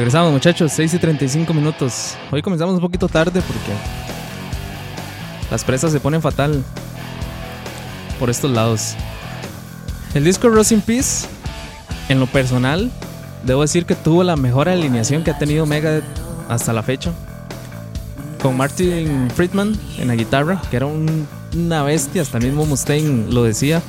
Regresamos 0.00 0.32
muchachos, 0.32 0.72
6 0.72 0.94
y 0.94 0.98
35 0.98 1.52
minutos. 1.52 2.14
Hoy 2.30 2.40
comenzamos 2.40 2.74
un 2.76 2.80
poquito 2.80 3.06
tarde 3.06 3.42
porque 3.42 3.70
las 5.50 5.62
presas 5.62 5.92
se 5.92 6.00
ponen 6.00 6.22
fatal 6.22 6.64
por 8.18 8.30
estos 8.30 8.50
lados. 8.50 8.94
El 10.14 10.24
disco 10.24 10.48
Rose 10.48 10.74
in 10.74 10.80
Peace, 10.80 11.26
en 12.08 12.18
lo 12.18 12.26
personal, 12.26 12.90
debo 13.44 13.60
decir 13.60 13.84
que 13.84 13.94
tuvo 13.94 14.24
la 14.24 14.36
mejor 14.36 14.70
alineación 14.70 15.22
que 15.22 15.32
ha 15.32 15.38
tenido 15.38 15.66
Megadeth 15.66 16.02
hasta 16.48 16.72
la 16.72 16.82
fecha. 16.82 17.12
Con 18.40 18.56
Martin 18.56 19.30
Friedman 19.36 19.78
en 19.98 20.08
la 20.08 20.14
guitarra, 20.14 20.62
que 20.70 20.78
era 20.78 20.86
un- 20.86 21.28
una 21.54 21.82
bestia, 21.82 22.22
hasta 22.22 22.38
mismo 22.38 22.64
Mustaine 22.64 23.30
lo 23.30 23.42
decía. 23.42 23.82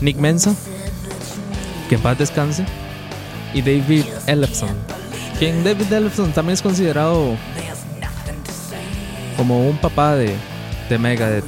Nick 0.00 0.16
Mensa, 0.16 0.54
que 1.90 1.96
en 1.96 2.00
paz 2.00 2.16
descanse. 2.16 2.64
Y 3.58 3.62
David 3.62 4.04
Ellefson. 4.28 4.68
Quien 5.36 5.64
David 5.64 5.92
Ellefson 5.92 6.30
también 6.30 6.54
es 6.54 6.62
considerado 6.62 7.34
como 9.36 9.68
un 9.68 9.76
papá 9.78 10.14
de, 10.14 10.36
de 10.88 10.96
Megadeth. 10.96 11.44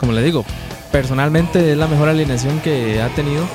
Como 0.00 0.10
le 0.10 0.22
digo, 0.22 0.44
personalmente 0.90 1.70
es 1.70 1.78
la 1.78 1.86
mejor 1.86 2.08
alineación 2.08 2.58
que 2.62 3.00
ha 3.00 3.08
tenido. 3.10 3.46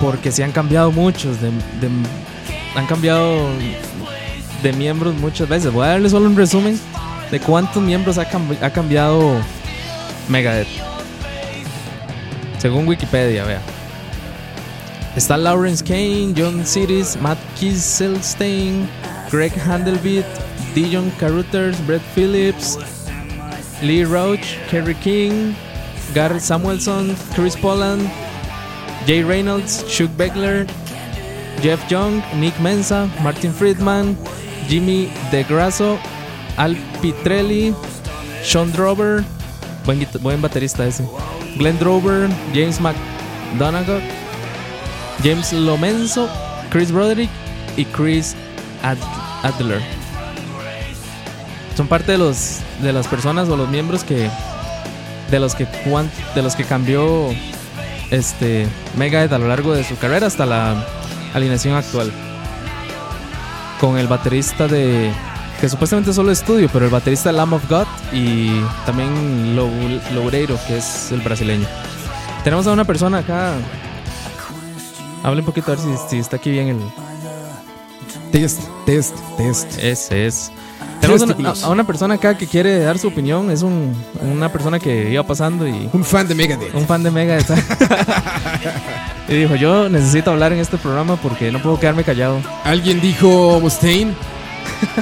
Porque 0.00 0.32
se 0.32 0.42
han 0.42 0.50
cambiado 0.50 0.90
muchos, 0.90 1.40
de, 1.40 1.52
han 2.74 2.86
cambiado 2.88 3.46
de 4.60 4.72
miembros 4.72 5.14
muchas 5.14 5.48
veces. 5.48 5.72
Voy 5.72 5.86
a 5.86 5.90
darle 5.90 6.10
solo 6.10 6.26
un 6.26 6.36
resumen 6.36 6.80
de 7.30 7.38
cuántos 7.38 7.80
miembros 7.80 8.18
ha 8.18 8.70
cambiado 8.72 9.36
Megadeth. 10.28 10.91
Según 12.62 12.86
Wikipedia, 12.86 13.42
vea. 13.42 13.60
Está 15.16 15.36
Lawrence 15.36 15.82
Kane, 15.82 16.32
John 16.32 16.64
Cities, 16.64 17.20
Matt 17.20 17.36
Kieselstein, 17.58 18.88
Greg 19.32 19.52
Handelbeat, 19.66 20.24
Dijon 20.72 21.10
Carruthers, 21.18 21.76
Brett 21.88 22.02
Phillips, 22.14 22.78
Lee 23.82 24.04
Roach, 24.04 24.60
Kerry 24.70 24.94
King, 24.94 25.56
Garrett 26.14 26.40
Samuelson, 26.40 27.16
Chris 27.34 27.56
Poland, 27.56 28.08
Jay 29.06 29.24
Reynolds, 29.24 29.82
Chuck 29.88 30.10
Beckler, 30.16 30.64
Jeff 31.62 31.90
Young, 31.90 32.22
Nick 32.38 32.54
Mensa, 32.60 33.10
Martin 33.24 33.52
Friedman, 33.52 34.16
Jimmy 34.68 35.10
DeGrasso, 35.32 35.98
Al 36.56 36.76
Pitrelli, 37.02 37.74
Sean 38.44 38.70
Drover, 38.70 39.24
buen, 39.84 40.06
buen 40.22 40.40
baterista 40.40 40.86
ese, 40.86 41.02
Glenn 41.56 41.78
Drover, 41.78 42.28
James 42.54 42.80
McDonough, 42.80 44.00
James 45.22 45.52
Lomenzo, 45.52 46.28
Chris 46.70 46.90
Broderick 46.90 47.30
y 47.76 47.84
Chris 47.84 48.34
Ad- 48.82 48.96
Adler. 49.42 49.80
Son 51.76 51.86
parte 51.86 52.12
de 52.12 52.18
los 52.18 52.58
de 52.82 52.92
las 52.92 53.06
personas 53.06 53.48
o 53.48 53.56
los 53.56 53.68
miembros 53.68 54.04
que 54.04 54.28
de 55.30 55.38
los 55.40 55.54
que 55.54 55.66
de 56.34 56.42
los 56.42 56.54
que 56.54 56.64
cambió 56.64 57.28
este 58.10 58.66
Megadeth 58.96 59.32
a 59.32 59.38
lo 59.38 59.48
largo 59.48 59.72
de 59.72 59.82
su 59.84 59.96
carrera 59.96 60.26
hasta 60.26 60.44
la 60.44 60.84
alineación 61.34 61.74
actual. 61.74 62.12
Con 63.80 63.98
el 63.98 64.06
baterista 64.06 64.68
de 64.68 65.10
que 65.62 65.68
supuestamente 65.68 66.12
solo 66.12 66.32
estudio, 66.32 66.68
pero 66.72 66.86
el 66.86 66.90
baterista 66.90 67.30
Lamb 67.30 67.52
of 67.54 67.70
God 67.70 67.86
y 68.12 68.50
también 68.84 69.54
Lou- 69.56 70.00
Loureiro, 70.12 70.58
que 70.66 70.76
es 70.78 71.12
el 71.12 71.20
brasileño. 71.20 71.66
Tenemos 72.42 72.66
a 72.66 72.72
una 72.72 72.84
persona 72.84 73.18
acá. 73.18 73.52
Hable 75.22 75.38
un 75.38 75.46
poquito 75.46 75.70
a 75.70 75.76
ver 75.76 75.84
si, 75.84 75.94
si 76.10 76.18
está 76.18 76.34
aquí 76.36 76.50
bien 76.50 76.66
el. 76.68 76.78
Test, 78.32 78.60
test, 78.86 79.14
test. 79.36 79.78
Ese 79.78 80.26
es. 80.26 80.50
Tenemos 81.00 81.22
una- 81.22 81.50
a 81.62 81.68
una 81.70 81.84
persona 81.84 82.14
acá 82.14 82.36
que 82.36 82.48
quiere 82.48 82.80
dar 82.80 82.98
su 82.98 83.06
opinión. 83.06 83.48
Es 83.48 83.62
un, 83.62 83.94
una 84.20 84.50
persona 84.50 84.80
que 84.80 85.10
iba 85.12 85.22
pasando 85.24 85.68
y 85.68 85.88
Un 85.92 86.04
fan 86.04 86.26
de 86.26 86.34
Megadeth. 86.34 86.74
un 86.74 86.86
fan 86.88 87.04
de 87.04 87.12
Megadeth. 87.12 87.50
y 89.28 89.34
dijo: 89.34 89.54
Yo 89.54 89.88
necesito 89.88 90.32
hablar 90.32 90.52
en 90.52 90.58
este 90.58 90.76
programa 90.76 91.14
porque 91.16 91.52
no 91.52 91.60
puedo 91.62 91.78
quedarme 91.78 92.02
callado. 92.02 92.40
Alguien 92.64 93.00
dijo 93.00 93.60
Mustaine. 93.60 94.12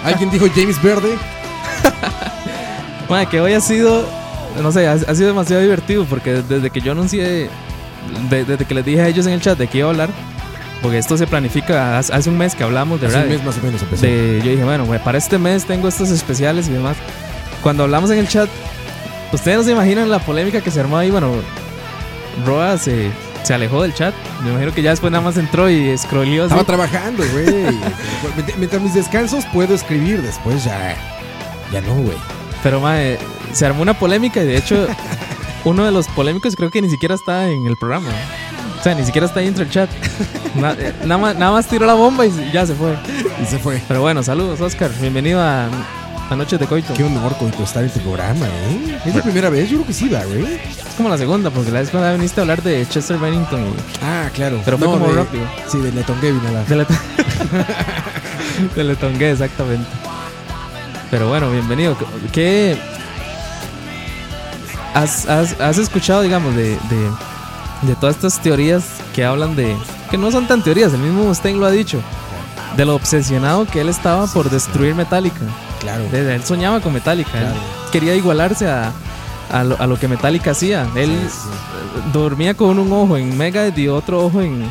Alguien 0.04 0.30
dijo 0.30 0.46
James 0.54 0.80
Verde. 0.82 1.16
Madre, 3.08 3.26
que 3.26 3.40
hoy 3.40 3.52
ha 3.54 3.60
sido, 3.60 4.04
no 4.62 4.70
sé, 4.72 4.86
ha, 4.86 4.92
ha 4.92 5.14
sido 5.14 5.28
demasiado 5.28 5.62
divertido 5.62 6.04
porque 6.04 6.42
desde 6.42 6.70
que 6.70 6.80
yo 6.80 6.92
anuncié, 6.92 7.48
de- 8.30 8.44
desde 8.44 8.64
que 8.64 8.74
les 8.74 8.84
dije 8.84 9.00
a 9.02 9.08
ellos 9.08 9.26
en 9.26 9.32
el 9.32 9.40
chat 9.40 9.58
de 9.58 9.66
que 9.66 9.78
iba 9.78 9.88
a 9.88 9.90
hablar, 9.90 10.10
porque 10.80 10.98
esto 10.98 11.16
se 11.16 11.26
planifica 11.26 11.98
hace, 11.98 12.12
hace 12.14 12.30
un 12.30 12.38
mes 12.38 12.54
que 12.54 12.62
hablamos 12.62 13.00
de 13.00 13.08
Hace 13.08 13.16
un 13.16 13.22
verdad. 13.22 13.36
mes 13.36 13.44
más 13.46 13.58
o 13.58 13.66
menos 13.66 13.82
empezó. 13.82 14.02
de- 14.06 14.40
yo 14.44 14.50
dije, 14.52 14.64
bueno, 14.64 14.84
para 15.04 15.18
este 15.18 15.38
mes 15.38 15.64
tengo 15.64 15.88
estos 15.88 16.10
especiales 16.10 16.68
y 16.68 16.72
demás. 16.72 16.96
Cuando 17.62 17.82
hablamos 17.82 18.10
en 18.10 18.18
el 18.18 18.28
chat, 18.28 18.48
ustedes 19.32 19.58
no 19.58 19.64
se 19.64 19.72
imaginan 19.72 20.08
la 20.08 20.20
polémica 20.20 20.60
que 20.60 20.70
se 20.70 20.78
armó 20.80 20.96
ahí. 20.96 21.10
Bueno, 21.10 21.32
Roa 22.46 22.78
se, 22.78 23.10
se 23.42 23.54
alejó 23.54 23.82
del 23.82 23.94
chat. 23.94 24.14
Me 24.42 24.50
imagino 24.50 24.72
que 24.72 24.82
ya 24.82 24.90
después 24.90 25.10
nada 25.12 25.24
más 25.24 25.36
entró 25.36 25.68
y 25.70 25.96
scrolleó 25.96 26.44
así. 26.44 26.52
Estaba 26.54 26.64
trabajando, 26.64 27.22
güey. 27.32 27.46
Mient- 28.36 28.54
Mientras 28.58 28.82
mis 28.82 28.94
descansos 28.94 29.44
puedo 29.52 29.74
escribir, 29.74 30.22
después 30.22 30.64
ya. 30.64 30.96
Ya 31.72 31.80
no, 31.80 31.94
güey. 31.94 32.16
Pero, 32.62 32.80
madre, 32.80 33.18
se 33.52 33.64
armó 33.66 33.82
una 33.82 33.94
polémica 33.98 34.42
y 34.42 34.46
de 34.46 34.56
hecho, 34.56 34.86
uno 35.64 35.84
de 35.84 35.92
los 35.92 36.06
polémicos 36.08 36.56
creo 36.56 36.70
que 36.70 36.82
ni 36.82 36.90
siquiera 36.90 37.14
está 37.14 37.48
en 37.48 37.66
el 37.66 37.76
programa. 37.76 38.08
O 38.78 38.82
sea, 38.82 38.94
ni 38.94 39.04
siquiera 39.04 39.26
está 39.26 39.40
ahí 39.40 39.46
dentro 39.46 39.64
del 39.64 39.72
chat. 39.72 39.90
Na- 40.54 40.72
eh, 40.72 40.92
nada, 41.04 41.18
más, 41.18 41.36
nada 41.36 41.52
más 41.52 41.66
tiró 41.66 41.86
la 41.86 41.94
bomba 41.94 42.26
y 42.26 42.50
ya 42.52 42.66
se 42.66 42.74
fue. 42.74 42.96
Y 43.42 43.46
se 43.46 43.58
fue. 43.58 43.80
Pero 43.88 44.00
bueno, 44.00 44.22
saludos, 44.22 44.60
Oscar. 44.60 44.90
Bienvenido 45.00 45.40
a, 45.40 45.68
a 46.30 46.36
Noches 46.36 46.58
de 46.60 46.66
Coito. 46.66 46.94
Qué 46.94 47.02
honor 47.04 47.36
con 47.36 47.52
estar 47.62 47.82
en 47.82 47.90
tu 47.90 48.00
programa, 48.00 48.46
¿eh? 48.46 48.98
¿Es 49.04 49.14
la 49.14 49.22
primera 49.22 49.50
vez? 49.50 49.68
Yo 49.68 49.76
creo 49.78 49.86
que 49.88 49.92
sí, 49.92 50.08
va, 50.08 50.24
güey. 50.24 50.44
Es 50.44 50.94
como 50.96 51.08
la 51.08 51.18
segunda, 51.18 51.50
porque 51.50 51.70
la 51.72 51.80
vez 51.80 51.90
cuando 51.90 52.12
viniste 52.12 52.40
a 52.40 52.42
hablar 52.42 52.62
de 52.62 52.86
Chester 52.88 53.18
Bennington 53.18 53.60
y 53.62 53.72
Ah, 54.02 54.28
claro. 54.32 54.60
Pero 54.64 54.78
fue 54.78 54.86
como 54.86 55.08
de- 55.08 55.14
rápido. 55.14 55.44
Sí, 55.68 55.78
de 55.78 55.90
Leton 55.92 56.16
Gavin 56.22 56.40
a 56.46 56.52
la. 56.52 56.64
de 56.64 56.76
la, 56.76 56.86
de 58.76 58.84
la 58.84 58.94
tongué, 58.94 59.32
exactamente. 59.32 59.86
Pero 61.10 61.28
bueno, 61.28 61.50
bienvenido. 61.50 61.96
¿Qué 62.32 62.76
has, 64.94 65.28
has- 65.28 65.60
has 65.60 65.78
escuchado, 65.78 66.22
digamos, 66.22 66.54
de, 66.54 66.70
de, 66.88 67.10
de 67.82 67.94
todas 68.00 68.14
estas 68.16 68.40
teorías 68.40 68.84
que 69.14 69.24
hablan 69.24 69.56
de... 69.56 69.76
que 70.10 70.16
no 70.18 70.30
son 70.30 70.46
tan 70.46 70.62
teorías, 70.62 70.92
el 70.92 71.00
mismo 71.00 71.24
Mustaine 71.24 71.58
lo 71.58 71.66
ha 71.66 71.70
dicho. 71.72 72.00
De 72.76 72.84
lo 72.84 72.94
obsesionado 72.94 73.66
que 73.66 73.80
él 73.80 73.88
estaba 73.88 74.28
por 74.28 74.48
destruir 74.48 74.94
Metallica. 74.94 75.40
Claro. 75.80 76.04
Desde- 76.12 76.34
Él 76.34 76.44
soñaba 76.44 76.80
con 76.80 76.92
Metallica. 76.92 77.30
él 77.40 77.46
quería 77.92 78.14
igualarse 78.14 78.68
a, 78.68 78.92
a, 79.50 79.64
lo, 79.64 79.80
a 79.80 79.86
lo 79.86 79.98
que 79.98 80.06
Metallica 80.08 80.52
hacía. 80.52 80.86
Él 80.94 81.10
Sí, 81.30 81.38
sí. 81.42 82.10
dormía 82.12 82.54
con 82.54 82.78
un 82.78 82.92
ojo 82.92 83.16
en 83.16 83.36
Megadeth 83.36 83.76
y 83.78 83.88
otro 83.88 84.24
ojo 84.26 84.40
en, 84.42 84.62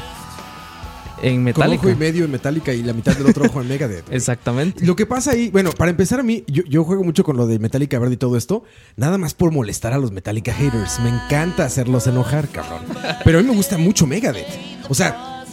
en 1.21 1.35
Con 1.35 1.43
Metallica. 1.43 1.81
ojo 1.81 1.89
y 1.89 1.95
medio 1.95 2.25
en 2.25 2.31
Metallica 2.31 2.71
y 2.73 2.81
la 2.83 2.93
mitad 2.93 3.13
del 3.17 3.27
otro 3.27 3.45
ojo 3.45 3.61
en 3.61 3.67
Megadeth. 3.67 4.05
güey. 4.05 4.15
Exactamente. 4.17 4.85
Lo 4.85 4.95
que 4.95 5.05
pasa 5.05 5.31
ahí, 5.31 5.49
bueno, 5.49 5.71
para 5.71 5.91
empezar 5.91 6.19
a 6.19 6.23
mí, 6.23 6.43
yo, 6.47 6.63
yo 6.69 6.83
juego 6.85 7.03
mucho 7.03 7.23
con 7.23 7.35
lo 7.35 7.45
de 7.47 7.59
Metallica 7.59 7.99
Verde 7.99 8.13
y 8.13 8.17
todo 8.17 8.37
esto, 8.37 8.63
nada 8.95 9.17
más 9.17 9.33
por 9.33 9.51
molestar 9.51 9.91
a 9.93 9.97
los 9.97 10.11
Metallica 10.11 10.53
haters. 10.53 10.99
Me 11.01 11.09
encanta 11.09 11.65
hacerlos 11.65 12.07
enojar, 12.07 12.47
cabrón. 12.47 12.81
Pero 13.25 13.39
a 13.39 13.41
mí 13.41 13.47
me 13.49 13.55
gusta 13.55 13.77
mucho 13.77 14.07
Megadeth. 14.07 14.47
O 14.87 14.93
sea, 14.95 15.43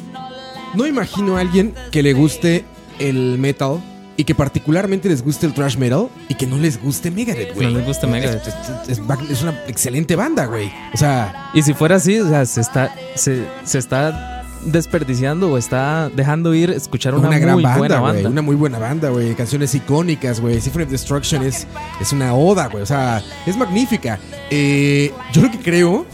no 0.74 0.86
imagino 0.86 1.36
a 1.36 1.40
alguien 1.40 1.74
que 1.90 2.02
le 2.02 2.12
guste 2.12 2.64
el 2.98 3.38
metal 3.38 3.80
y 4.16 4.24
que 4.24 4.34
particularmente 4.34 5.08
les 5.08 5.22
guste 5.22 5.46
el 5.46 5.52
thrash 5.54 5.76
metal 5.76 6.08
y 6.28 6.34
que 6.34 6.46
no 6.46 6.56
les 6.58 6.80
guste 6.82 7.10
Megadeth, 7.10 7.54
güey. 7.54 7.72
No 7.72 7.78
les 7.78 7.86
guste 7.86 8.06
Megadeth. 8.06 8.46
Es, 8.46 8.54
es- 8.88 8.98
es- 8.98 9.30
es 9.30 9.42
una 9.42 9.60
excelente 9.68 10.16
banda, 10.16 10.46
güey. 10.46 10.72
O 10.94 10.96
sea, 10.96 11.50
Y 11.54 11.62
si 11.62 11.74
fuera 11.74 11.96
así, 11.96 12.18
o 12.18 12.28
sea, 12.28 12.44
se 12.46 12.60
está, 12.60 12.94
se, 13.14 13.44
se 13.64 13.78
está 13.78 14.32
desperdiciando 14.64 15.52
o 15.52 15.58
está 15.58 16.08
dejando 16.14 16.54
ir 16.54 16.70
escuchar 16.70 17.14
una, 17.14 17.28
una, 17.28 17.38
gran 17.38 17.54
muy 17.54 17.62
buena 17.62 17.76
banda, 17.78 17.98
güey. 18.00 18.12
banda. 18.14 18.28
Una 18.30 18.42
muy 18.42 18.56
buena 18.56 18.78
banda, 18.78 19.08
güey. 19.10 19.34
Canciones 19.34 19.74
icónicas, 19.74 20.40
güey. 20.40 20.60
Symphony 20.60 20.84
of 20.84 20.90
Destruction 20.90 21.42
es, 21.44 21.66
es 22.00 22.12
una 22.12 22.34
oda, 22.34 22.68
güey. 22.68 22.82
O 22.82 22.86
sea, 22.86 23.22
es 23.46 23.56
magnífica. 23.56 24.18
Eh, 24.50 25.12
yo 25.32 25.42
lo 25.42 25.50
que 25.50 25.58
creo 25.58 26.06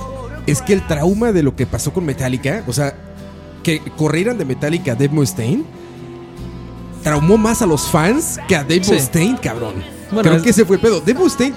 es 0.46 0.60
que 0.60 0.72
el 0.74 0.86
trauma 0.86 1.32
de 1.32 1.42
lo 1.42 1.54
que 1.56 1.66
pasó 1.66 1.92
con 1.92 2.04
Metallica, 2.04 2.62
o 2.66 2.72
sea, 2.72 2.94
que 3.62 3.80
corrieran 3.96 4.38
de 4.38 4.44
Metallica 4.44 4.92
a 4.92 4.94
Dave 4.96 5.10
Mustaine, 5.10 5.64
traumó 7.02 7.36
más 7.36 7.62
a 7.62 7.66
los 7.66 7.88
fans 7.88 8.38
que 8.48 8.56
a 8.56 8.62
Dave 8.62 8.84
Sí. 8.84 8.92
Mustaine, 8.92 9.38
cabrón. 9.40 9.74
Bueno, 10.10 10.22
creo 10.22 10.36
es- 10.36 10.42
que 10.42 10.50
ese 10.50 10.64
fue 10.64 10.76
el 10.76 10.82
pedo. 10.82 11.00
Dave 11.00 11.14
Mustaine, 11.18 11.54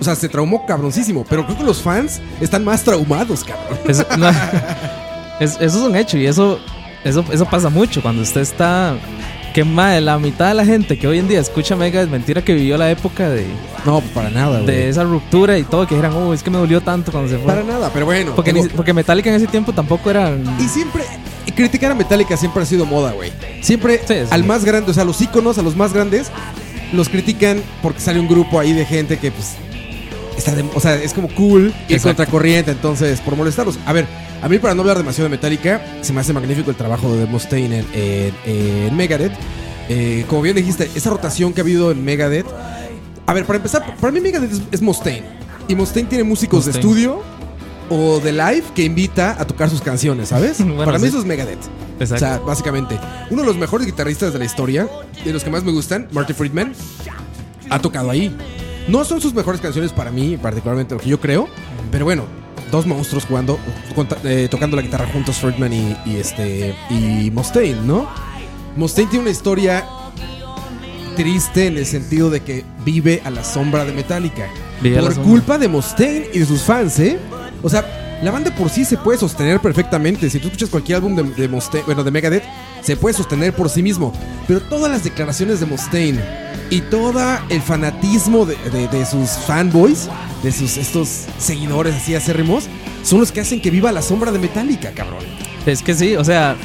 o 0.00 0.04
sea, 0.04 0.14
se 0.14 0.28
traumó 0.28 0.64
cabroncísimo, 0.66 1.24
pero 1.28 1.44
creo 1.44 1.58
que 1.58 1.64
los 1.64 1.82
fans 1.82 2.20
están 2.40 2.64
más 2.64 2.82
traumados, 2.82 3.44
cabrón. 3.44 3.78
Eso, 3.88 4.04
no, 4.18 4.28
es- 5.40 5.56
eso 5.60 5.60
es 5.60 5.74
un 5.76 5.96
hecho 5.96 6.16
y 6.18 6.26
eso, 6.26 6.58
eso, 7.04 7.24
eso 7.32 7.44
pasa 7.46 7.68
mucho 7.68 8.02
cuando 8.02 8.22
usted 8.22 8.40
está 8.40 8.96
que 9.54 9.64
más 9.64 10.02
la 10.02 10.18
mitad 10.18 10.48
de 10.48 10.54
la 10.54 10.66
gente 10.66 10.98
que 10.98 11.08
hoy 11.08 11.18
en 11.18 11.28
día 11.28 11.40
escucha 11.40 11.74
Mega 11.76 12.02
es 12.02 12.10
mentira 12.10 12.42
que 12.42 12.52
vivió 12.52 12.76
la 12.76 12.90
época 12.90 13.30
de, 13.30 13.46
No, 13.86 14.02
para 14.12 14.28
nada, 14.28 14.60
de 14.60 14.88
esa 14.90 15.02
ruptura 15.02 15.56
y 15.56 15.62
todo, 15.64 15.86
que 15.86 15.94
dijeran, 15.94 16.12
oh, 16.14 16.34
es 16.34 16.42
que 16.42 16.50
me 16.50 16.58
dolió 16.58 16.82
tanto 16.82 17.10
cuando 17.10 17.30
se 17.30 17.38
fue. 17.38 17.46
Para 17.46 17.62
nada, 17.64 17.90
pero 17.92 18.04
bueno. 18.04 18.32
Porque, 18.36 18.52
digo, 18.52 18.66
ni- 18.66 18.72
porque 18.72 18.92
Metallica 18.92 19.30
en 19.30 19.36
ese 19.36 19.46
tiempo 19.46 19.72
tampoco 19.72 20.10
era. 20.10 20.30
Y 20.60 20.68
siempre, 20.68 21.04
criticar 21.52 21.90
a 21.92 21.94
Metallica 21.94 22.36
siempre 22.36 22.62
ha 22.62 22.66
sido 22.66 22.86
moda, 22.86 23.12
güey. 23.12 23.32
Siempre 23.62 23.98
Sí, 24.06 24.14
sí. 24.14 24.28
al 24.30 24.44
más 24.44 24.64
grande, 24.64 24.90
o 24.90 24.94
sea, 24.94 25.04
los 25.04 25.20
íconos, 25.20 25.58
a 25.58 25.62
los 25.62 25.76
más 25.76 25.92
grandes, 25.92 26.28
los 26.92 27.08
critican 27.08 27.62
porque 27.82 28.00
sale 28.00 28.20
un 28.20 28.28
grupo 28.28 28.58
ahí 28.60 28.72
de 28.72 28.84
gente 28.84 29.18
que, 29.18 29.30
pues, 29.30 29.54
está 30.36 30.54
de- 30.54 30.64
o 30.74 30.80
sea, 30.80 30.94
es 30.96 31.12
como 31.12 31.28
cool 31.28 31.72
Exacto. 31.88 32.08
contracorriente, 32.08 32.70
entonces, 32.72 33.20
por 33.20 33.36
molestarlos. 33.36 33.78
A 33.86 33.92
ver, 33.92 34.06
a 34.42 34.48
mí 34.48 34.58
para 34.58 34.74
no 34.74 34.82
hablar 34.82 34.98
demasiado 34.98 35.24
de 35.28 35.36
Metallica, 35.36 35.80
se 36.02 36.12
me 36.12 36.20
hace 36.20 36.32
magnífico 36.32 36.70
el 36.70 36.76
trabajo 36.76 37.14
de 37.16 37.26
Mustaine 37.26 37.78
en, 37.80 37.86
en- 37.94 38.34
en 38.88 38.96
Megadeth. 38.96 39.32
Eh, 39.88 40.24
como 40.28 40.42
bien 40.42 40.56
dijiste, 40.56 40.90
esa 40.94 41.10
rotación 41.10 41.52
que 41.52 41.60
ha 41.60 41.64
habido 41.64 41.90
en 41.92 42.04
Megadeth. 42.04 42.46
A 43.26 43.32
ver, 43.32 43.44
para 43.44 43.56
empezar, 43.58 43.96
para 44.00 44.12
mí 44.12 44.20
Megadeth 44.20 44.52
es, 44.52 44.60
es 44.72 44.82
Mustaine. 44.82 45.22
Y 45.68 45.74
Mustaine 45.74 46.08
tiene 46.08 46.22
músicos 46.24 46.64
de 46.66 46.72
estudio 46.72 47.22
o 47.88 48.20
de 48.20 48.32
live 48.32 48.64
que 48.74 48.84
invita 48.84 49.36
a 49.38 49.46
tocar 49.46 49.70
sus 49.70 49.80
canciones, 49.80 50.28
¿sabes? 50.28 50.58
Bueno, 50.66 50.84
para 50.84 50.98
mí 50.98 51.04
sí. 51.04 51.08
eso 51.08 51.18
es 51.18 51.24
Megadeth. 51.24 51.58
Exacto. 52.00 52.14
O 52.14 52.18
sea, 52.18 52.38
básicamente, 52.38 52.98
uno 53.30 53.42
de 53.42 53.48
los 53.48 53.56
mejores 53.56 53.86
guitarristas 53.86 54.32
de 54.32 54.38
la 54.38 54.44
historia, 54.44 54.88
de 55.24 55.32
los 55.32 55.42
que 55.42 55.50
más 55.50 55.64
me 55.64 55.72
gustan, 55.72 56.08
Marty 56.12 56.32
Friedman, 56.32 56.74
ha 57.70 57.78
tocado 57.78 58.10
ahí. 58.10 58.36
No 58.88 59.04
son 59.04 59.20
sus 59.20 59.34
mejores 59.34 59.60
canciones 59.60 59.92
para 59.92 60.10
mí, 60.10 60.36
particularmente 60.36 60.94
lo 60.94 61.00
que 61.00 61.08
yo 61.08 61.20
creo, 61.20 61.48
pero 61.90 62.04
bueno, 62.04 62.24
dos 62.70 62.86
monstruos 62.86 63.24
jugando, 63.24 63.58
eh, 64.24 64.48
tocando 64.50 64.76
la 64.76 64.82
guitarra 64.82 65.06
juntos, 65.12 65.36
Friedman 65.36 65.72
y, 65.72 65.96
y 66.04 66.16
este 66.16 66.74
y 66.90 67.30
Mustaine, 67.30 67.80
¿no? 67.82 68.08
Mustaine 68.76 69.10
tiene 69.10 69.22
una 69.22 69.30
historia 69.30 69.86
triste 71.16 71.66
en 71.66 71.78
el 71.78 71.86
sentido 71.86 72.30
de 72.30 72.40
que 72.40 72.64
vive 72.84 73.22
a 73.24 73.30
la 73.30 73.42
sombra 73.42 73.84
de 73.84 73.92
Metallica. 73.92 74.48
Vive 74.82 75.00
por 75.00 75.14
culpa 75.22 75.58
de 75.58 75.68
Mustaine 75.68 76.28
y 76.32 76.40
de 76.40 76.46
sus 76.46 76.62
fans, 76.62 76.98
¿eh? 76.98 77.18
O 77.62 77.68
sea, 77.68 78.18
la 78.22 78.30
banda 78.30 78.54
por 78.54 78.70
sí 78.70 78.84
se 78.84 78.96
puede 78.96 79.18
sostener 79.18 79.60
perfectamente. 79.60 80.30
Si 80.30 80.38
tú 80.38 80.46
escuchas 80.46 80.70
cualquier 80.70 80.96
álbum 80.96 81.14
de, 81.16 81.22
de 81.22 81.48
bueno, 81.84 82.02
de 82.04 82.10
Megadeth, 82.10 82.44
se 82.82 82.96
puede 82.96 83.14
sostener 83.14 83.52
por 83.54 83.68
sí 83.68 83.82
mismo. 83.82 84.12
Pero 84.46 84.60
todas 84.62 84.90
las 84.90 85.04
declaraciones 85.04 85.60
de 85.60 85.66
Mustaine 85.66 86.20
y 86.70 86.80
todo 86.82 87.12
el 87.48 87.60
fanatismo 87.62 88.46
de, 88.46 88.56
de- 88.88 89.06
sus 89.06 89.30
fanboys, 89.46 90.08
de 90.42 90.50
sus 90.52 90.76
estos 90.76 91.24
seguidores 91.38 91.94
así 91.94 92.14
acérrimos, 92.14 92.64
son 93.02 93.20
los 93.20 93.30
que 93.32 93.40
hacen 93.40 93.60
que 93.60 93.70
viva 93.70 93.92
la 93.92 94.02
sombra 94.02 94.32
de 94.32 94.38
Metallica, 94.38 94.92
cabrón. 94.92 95.24
Es 95.64 95.82
que 95.82 95.94
sí, 95.94 96.16
o 96.16 96.24
sea, 96.24 96.56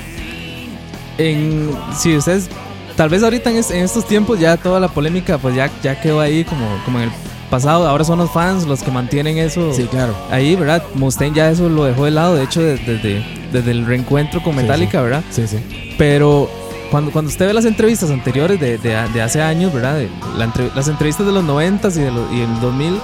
en, 1.18 1.72
si 1.98 2.16
ustedes, 2.16 2.48
tal 2.96 3.10
vez 3.10 3.24
ahorita 3.24 3.50
en, 3.52 3.58
en 3.58 3.84
estos 3.84 4.08
tiempos 4.08 4.40
ya 4.40 4.58
toda 4.58 4.80
la 4.80 4.88
polémica 4.88 5.38
pues 5.38 5.56
ya, 5.56 5.70
ya 5.84 6.00
quedó 6.00 6.20
ahí 6.20 6.44
como, 6.44 6.66
como 6.86 7.00
en 7.00 7.06
el 7.06 7.12
pasado, 7.52 7.88
ahora 7.88 8.04
son 8.04 8.18
los 8.18 8.32
fans 8.32 8.66
los 8.66 8.82
que 8.82 8.90
mantienen 8.90 9.38
eso 9.38 9.72
Sí, 9.74 9.84
claro. 9.84 10.16
ahí, 10.32 10.56
¿verdad? 10.56 10.82
Mustaine 10.96 11.36
ya 11.36 11.52
eso 11.52 11.70
lo 11.70 11.84
dejó 11.84 12.06
de 12.06 12.12
lado, 12.12 12.34
de 12.36 12.44
hecho 12.46 12.62
de- 12.62 12.78
desde, 12.78 13.24
desde 13.52 13.70
el 13.72 13.86
reencuentro 13.86 14.42
con 14.42 14.54
Sí, 14.56 14.62
Metallica, 14.62 14.98
sí. 14.98 15.04
¿verdad? 15.04 15.24
Sí, 15.30 15.48
sí. 15.48 15.96
Pero 16.00 16.50
cuando, 16.90 17.12
cuando 17.12 17.30
usted 17.30 17.46
ve 17.46 17.54
las 17.54 17.66
entrevistas 17.66 18.10
anteriores 18.10 18.60
de, 18.60 18.80
de- 18.80 19.08
de 19.14 19.22
hace 19.22 19.42
años, 19.44 19.72
¿verdad? 19.72 19.98
De 19.98 20.10
la 20.38 20.46
entre- 20.46 20.72
las 20.76 20.88
entrevistas 20.88 21.26
de 21.28 21.32
los 21.32 21.44
90 21.44 21.90
y, 21.90 21.92
de 22.00 22.12
los- 22.12 22.32
y 22.34 22.42
el 22.42 22.60
2000, 22.60 23.00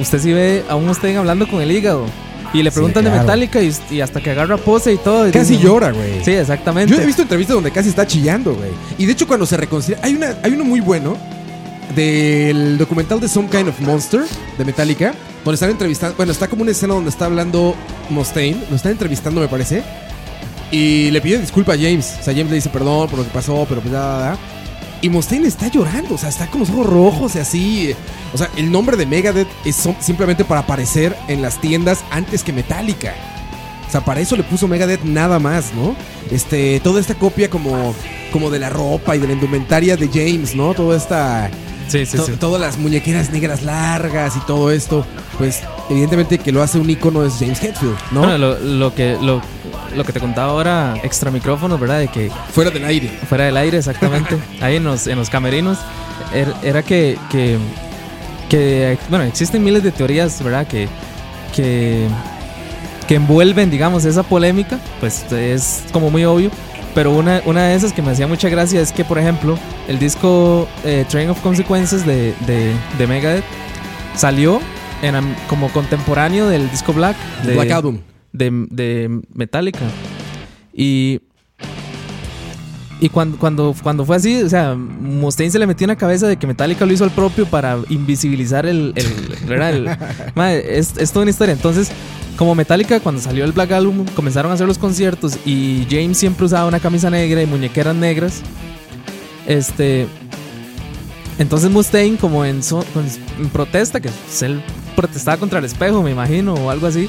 usted 0.00 0.18
sí 0.18 0.32
ve 0.32 0.64
a 0.68 0.76
un 0.76 0.86
Mustaine 0.86 1.18
hablando 1.18 1.46
con 1.48 1.60
el 1.60 1.70
hígado. 1.70 2.06
Y 2.52 2.64
le 2.64 2.70
Sí, 2.70 2.74
preguntan 2.74 3.04
claro. 3.04 3.16
de 3.18 3.22
Metallica 3.22 3.62
y, 3.62 3.72
y 3.92 4.00
hasta 4.00 4.20
que 4.20 4.30
agarra 4.32 4.56
pose 4.56 4.92
y 4.92 4.96
todo. 4.96 5.28
y 5.28 5.30
Casi 5.30 5.56
llora, 5.58 5.92
güey. 5.92 6.24
Sí, 6.24 6.32
exactamente. 6.32 6.92
Yo 6.92 7.00
he 7.00 7.06
visto 7.06 7.22
entrevistas 7.22 7.54
donde 7.54 7.70
casi 7.70 7.90
está 7.90 8.04
chillando, 8.04 8.54
güey. 8.54 8.70
Y 8.98 9.06
de 9.06 9.12
hecho, 9.12 9.28
cuando 9.28 9.46
se 9.46 9.56
reconcilia. 9.56 10.00
Hay, 10.02 10.16
una, 10.16 10.34
hay 10.42 10.52
uno 10.54 10.64
muy 10.64 10.80
bueno 10.80 11.16
del 11.94 12.78
documental 12.78 13.20
de 13.20 13.28
Some 13.28 13.48
Kind 13.48 13.68
of 13.68 13.80
Monster 13.80 14.22
de 14.58 14.64
Metallica. 14.64 15.14
Donde 15.44 15.54
están 15.54 15.70
entrevistando. 15.70 16.16
Bueno, 16.16 16.32
está 16.32 16.48
como 16.48 16.62
una 16.62 16.72
escena 16.72 16.94
donde 16.94 17.10
está 17.10 17.26
hablando 17.26 17.74
Mustaine. 18.10 18.62
Lo 18.68 18.76
están 18.76 18.92
entrevistando, 18.92 19.40
me 19.40 19.48
parece. 19.48 19.82
Y 20.70 21.10
le 21.10 21.20
pide 21.20 21.38
disculpa 21.38 21.72
a 21.72 21.76
James. 21.76 22.16
O 22.20 22.22
sea, 22.22 22.34
James 22.34 22.50
le 22.50 22.56
dice 22.56 22.68
perdón 22.68 23.08
por 23.08 23.18
lo 23.18 23.24
que 23.24 23.30
pasó, 23.30 23.66
pero 23.68 23.80
pues 23.80 23.92
ya. 23.92 24.36
Y 25.02 25.08
Mustaine 25.08 25.48
está 25.48 25.68
llorando, 25.68 26.14
o 26.14 26.18
sea, 26.18 26.28
está 26.28 26.46
con 26.48 26.60
los 26.60 26.68
ojos 26.68 26.86
rojos 26.86 27.34
y 27.36 27.38
así. 27.38 27.94
O 28.34 28.38
sea, 28.38 28.50
el 28.56 28.70
nombre 28.70 28.98
de 28.98 29.06
Megadeth 29.06 29.48
es 29.64 29.88
simplemente 30.00 30.44
para 30.44 30.60
aparecer 30.60 31.16
en 31.26 31.40
las 31.40 31.58
tiendas 31.58 32.04
antes 32.10 32.44
que 32.44 32.52
Metallica. 32.52 33.14
O 33.88 33.90
sea, 33.90 34.04
para 34.04 34.20
eso 34.20 34.36
le 34.36 34.42
puso 34.42 34.68
Megadeth 34.68 35.02
nada 35.02 35.38
más, 35.38 35.72
¿no? 35.74 35.96
Este, 36.30 36.78
toda 36.80 37.00
esta 37.00 37.14
copia 37.14 37.48
como, 37.48 37.94
como 38.30 38.50
de 38.50 38.58
la 38.58 38.68
ropa 38.68 39.16
y 39.16 39.18
de 39.18 39.26
la 39.26 39.32
indumentaria 39.32 39.96
de 39.96 40.08
James, 40.08 40.54
¿no? 40.54 40.74
Toda 40.74 40.96
esta. 40.96 41.50
Sí, 41.90 42.06
sí, 42.06 42.16
to- 42.16 42.24
sí. 42.26 42.32
Todas 42.38 42.60
las 42.60 42.78
muñequeras 42.78 43.30
negras 43.30 43.62
largas 43.62 44.36
y 44.36 44.40
todo 44.40 44.70
esto. 44.70 45.04
Pues, 45.38 45.60
evidentemente 45.88 46.38
que 46.38 46.52
lo 46.52 46.62
hace 46.62 46.78
un 46.78 46.88
icono 46.88 47.24
es 47.24 47.34
James 47.38 47.62
Hetfield, 47.62 47.96
¿no? 48.12 48.20
Bueno, 48.20 48.38
lo, 48.38 48.58
lo 48.58 48.94
que, 48.94 49.16
lo, 49.20 49.40
lo 49.96 50.04
que 50.04 50.12
te 50.12 50.20
contaba 50.20 50.52
ahora, 50.52 50.94
extra 51.02 51.30
micrófonos, 51.30 51.80
¿verdad? 51.80 51.98
De 51.98 52.08
que 52.08 52.30
Fuera 52.52 52.70
del 52.70 52.84
aire. 52.84 53.08
fuera 53.28 53.44
del 53.44 53.56
aire, 53.56 53.78
exactamente, 53.78 54.36
ahí 54.60 54.76
en 54.76 54.84
los, 54.84 55.06
en 55.06 55.18
los 55.18 55.30
camerinos, 55.30 55.78
er- 56.34 56.54
era 56.62 56.82
que, 56.82 57.18
que, 57.30 57.58
que, 58.48 58.98
bueno, 59.08 59.24
existen 59.24 59.64
miles 59.64 59.82
de 59.82 59.92
teorías, 59.92 60.42
¿verdad? 60.42 60.66
Que, 60.66 60.88
que, 61.54 62.06
que 63.08 63.14
envuelven, 63.16 63.70
digamos, 63.70 64.04
esa 64.04 64.22
polémica, 64.22 64.78
pues 65.00 65.24
es 65.32 65.82
como 65.92 66.10
muy 66.10 66.24
obvio. 66.24 66.50
Pero 66.94 67.12
una, 67.12 67.40
una 67.46 67.68
de 67.68 67.74
esas 67.74 67.92
que 67.92 68.02
me 68.02 68.10
hacía 68.10 68.26
mucha 68.26 68.48
gracia 68.48 68.80
es 68.80 68.92
que, 68.92 69.04
por 69.04 69.18
ejemplo, 69.18 69.58
el 69.88 69.98
disco 69.98 70.68
eh, 70.84 71.04
Train 71.08 71.30
of 71.30 71.40
Consequences 71.40 72.04
de, 72.04 72.34
de, 72.46 72.74
de 72.98 73.06
Megadeth 73.06 73.44
salió 74.16 74.60
en, 75.02 75.14
como 75.48 75.68
contemporáneo 75.72 76.48
del 76.48 76.68
disco 76.70 76.92
Black. 76.92 77.16
De, 77.44 77.54
Black 77.54 77.70
Album. 77.70 77.98
de, 78.32 78.66
de 78.70 79.20
Metallica. 79.32 79.84
Y. 80.72 81.20
Y 83.02 83.08
cuando, 83.08 83.38
cuando, 83.38 83.74
cuando 83.82 84.04
fue 84.04 84.16
así, 84.16 84.42
o 84.42 84.48
sea, 84.48 84.74
Mustaine 84.74 85.50
se 85.50 85.58
le 85.58 85.66
metió 85.66 85.86
en 85.86 85.88
la 85.88 85.96
cabeza 85.96 86.26
de 86.26 86.36
que 86.36 86.46
Metallica 86.46 86.84
lo 86.84 86.92
hizo 86.92 87.04
al 87.04 87.10
propio 87.10 87.46
para 87.46 87.78
invisibilizar 87.88 88.66
el. 88.66 88.92
el. 88.94 89.50
El- 89.50 89.90
Madre, 90.34 90.78
es, 90.78 90.94
es 90.98 91.10
toda 91.10 91.22
una 91.22 91.30
historia. 91.30 91.52
Entonces, 91.54 91.90
como 92.36 92.54
Metallica, 92.54 93.00
cuando 93.00 93.20
salió 93.22 93.44
el 93.44 93.52
Black 93.52 93.72
Album, 93.72 94.04
comenzaron 94.14 94.50
a 94.50 94.54
hacer 94.54 94.66
los 94.66 94.76
conciertos 94.76 95.38
y 95.46 95.86
James 95.90 96.18
siempre 96.18 96.44
usaba 96.44 96.66
una 96.68 96.78
camisa 96.78 97.08
negra 97.08 97.42
y 97.42 97.46
muñequeras 97.46 97.94
negras. 97.96 98.42
Este. 99.46 100.06
Entonces 101.38 101.70
Mustaine, 101.70 102.18
como 102.18 102.44
en, 102.44 102.62
so- 102.62 102.84
en 103.38 103.48
protesta, 103.48 103.98
que 104.00 104.10
él 104.42 104.62
protestaba 104.94 105.38
contra 105.38 105.58
el 105.58 105.64
espejo, 105.64 106.02
me 106.02 106.10
imagino, 106.10 106.52
o 106.52 106.68
algo 106.70 106.86
así, 106.86 107.08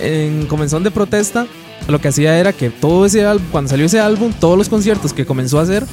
en 0.00 0.46
comenzón 0.46 0.82
de 0.82 0.90
protesta, 0.90 1.46
lo 1.88 2.00
que 2.00 2.08
hacía 2.08 2.38
era 2.38 2.52
que 2.52 2.70
todo 2.70 3.06
ese 3.06 3.24
álbum, 3.26 3.46
cuando 3.50 3.70
salió 3.70 3.86
ese 3.86 4.00
álbum, 4.00 4.32
todos 4.38 4.56
los 4.58 4.68
conciertos 4.68 5.12
que 5.12 5.26
comenzó 5.26 5.58
a 5.58 5.62
hacer, 5.62 5.84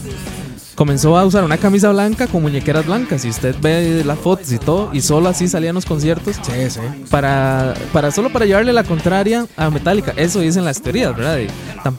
comenzó 0.75 1.17
a 1.17 1.25
usar 1.25 1.43
una 1.43 1.57
camisa 1.57 1.91
blanca 1.91 2.25
con 2.27 2.41
muñequeras 2.41 2.85
blancas. 2.87 3.23
Y 3.25 3.29
usted 3.29 3.55
ve 3.61 4.03
las 4.05 4.17
fotos 4.17 4.51
y 4.51 4.57
todo, 4.57 4.89
y 4.93 5.01
solo 5.01 5.29
así 5.29 5.47
salían 5.47 5.75
los 5.75 5.85
conciertos 5.85 6.37
Sí, 6.37 6.69
sí. 6.69 6.79
para, 7.09 7.73
para 7.93 8.09
solo 8.09 8.31
para 8.31 8.45
llevarle 8.45 8.73
la 8.73 8.83
contraria 8.83 9.45
a 9.57 9.69
Metallica. 9.69 10.13
Eso 10.15 10.39
dicen 10.39 10.63
las 10.65 10.81
teorías, 10.81 11.15
¿verdad? 11.15 11.39
Y 11.39 11.47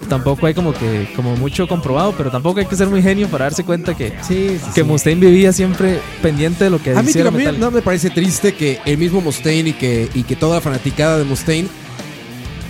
tampoco 0.08 0.46
hay 0.46 0.54
como 0.54 0.72
que 0.72 1.12
como 1.14 1.36
mucho 1.36 1.68
comprobado, 1.68 2.14
pero 2.16 2.30
tampoco 2.30 2.60
hay 2.60 2.66
que 2.66 2.74
ser 2.76 2.88
muy 2.88 3.02
genio 3.02 3.28
para 3.28 3.44
darse 3.44 3.62
cuenta 3.62 3.94
que, 3.94 4.14
Sí, 4.26 4.58
que. 4.74 4.82
Mustaine 4.82 5.20
vivía 5.20 5.52
siempre 5.52 6.00
pendiente 6.22 6.64
de 6.64 6.70
lo 6.70 6.82
que 6.82 6.90
A 6.96 7.02
mí 7.02 7.12
también 7.12 7.34
Metallica. 7.36 7.64
no 7.64 7.70
me 7.70 7.82
parece 7.82 8.10
triste 8.10 8.54
que 8.54 8.80
el 8.84 8.98
mismo 8.98 9.20
Mustaine 9.20 9.70
y 9.70 9.72
que, 9.74 10.08
y 10.14 10.22
que 10.24 10.34
toda 10.34 10.56
la 10.56 10.60
fanaticada 10.60 11.18
de 11.18 11.24
Mustaine 11.24 11.68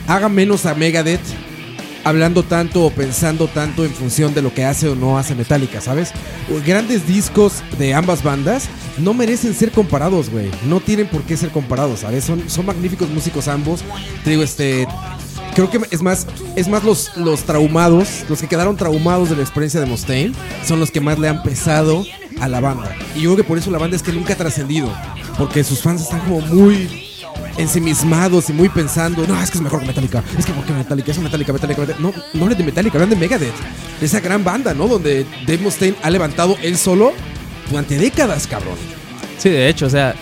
haga 0.07 0.29
menos 0.29 0.67
a 0.67 0.75
Megadeth 0.75 1.21
hablando 2.05 2.43
tanto 2.43 2.85
o 2.85 2.91
pensando 2.91 3.49
tanto 3.49 3.85
en 3.85 3.93
función 3.93 4.35
de 4.35 4.43
lo 4.43 4.53
que 4.53 4.65
hace 4.65 4.89
o 4.89 4.95
no 4.95 5.19
hace 5.19 5.35
Metallica, 5.35 5.81
¿sabes? 5.81 6.13
Grandes 6.67 7.07
discos 7.07 7.63
de 7.79 7.95
ambas 7.95 8.23
bandas 8.23 8.69
no 8.99 9.15
merecen 9.15 9.55
ser 9.55 9.71
comparados, 9.71 10.31
güey. 10.31 10.51
No 10.67 10.81
tienen 10.81 11.07
por 11.07 11.23
qué 11.23 11.37
ser 11.37 11.51
comparados, 11.51 12.01
¿sabes? 12.01 12.25
Son, 12.25 12.49
son 12.49 12.67
magníficos 12.67 13.09
músicos 13.11 13.49
ambos. 13.49 13.83
Te 14.25 14.31
digo, 14.31 14.43
este... 14.43 14.87
Creo 15.55 15.71
que 15.71 15.79
es 15.91 16.01
más, 16.01 16.27
es 16.57 16.67
más 16.67 16.83
los, 16.83 17.15
los 17.15 17.43
traumados, 17.43 18.25
los 18.27 18.41
que 18.41 18.49
quedaron 18.49 18.75
traumados 18.75 19.29
de 19.29 19.37
la 19.37 19.43
experiencia 19.43 19.81
de 19.81 19.87
Mustaine, 19.87 20.33
son 20.65 20.81
los 20.81 20.91
que 20.91 21.03
más 21.03 21.19
le 21.19 21.29
han 21.29 21.43
pesado 21.43 22.07
a 22.41 22.49
la 22.49 22.61
banda. 22.61 22.97
Y 23.15 23.21
yo 23.21 23.35
creo 23.35 23.37
que 23.37 23.45
por 23.45 23.59
eso 23.59 23.71
la 23.71 23.77
banda 23.77 23.95
es 23.95 24.03
que 24.03 24.13
nunca 24.13 24.33
ha 24.33 24.37
trascendido. 24.37 24.91
Porque 25.37 25.63
sus 25.63 25.83
fans 25.83 26.01
están 26.01 26.21
como 26.21 26.41
muy 26.41 27.12
ensimismados 27.59 28.49
y 28.51 28.53
muy 28.53 28.69
pensando, 28.69 29.27
no, 29.27 29.41
es 29.43 29.51
que 29.51 29.59
es 29.59 29.63
mejor 29.63 29.81
que 29.81 29.87
Metallica, 29.87 30.23
es 30.39 30.47
que 30.47 30.53
porque 30.53 30.73
Metallica, 30.73 31.11
es 31.13 31.19
Metallica, 31.19 31.53
Metallica, 31.53 31.81
Metallica. 31.83 32.03
No, 32.03 32.13
no 32.35 32.43
hablen 32.45 32.59
de 32.59 32.65
Metallica, 32.65 32.95
hablan 32.97 33.11
de 33.11 33.17
Megadeth. 33.17 33.53
De 34.01 34.07
esa 34.07 34.21
gran 34.21 34.43
banda, 34.45 34.75
¿no? 34.75 34.89
Donde 34.89 35.27
Dave 35.47 35.59
Mustaine 35.59 35.97
ha 36.03 36.11
levantado 36.11 36.57
él 36.63 36.77
solo 36.77 37.13
durante 37.71 37.97
décadas, 37.99 38.47
cabrón. 38.47 38.75
Sí, 39.39 39.49
de 39.51 39.69
hecho, 39.69 39.87
o 39.87 39.91
sea, 39.91 40.15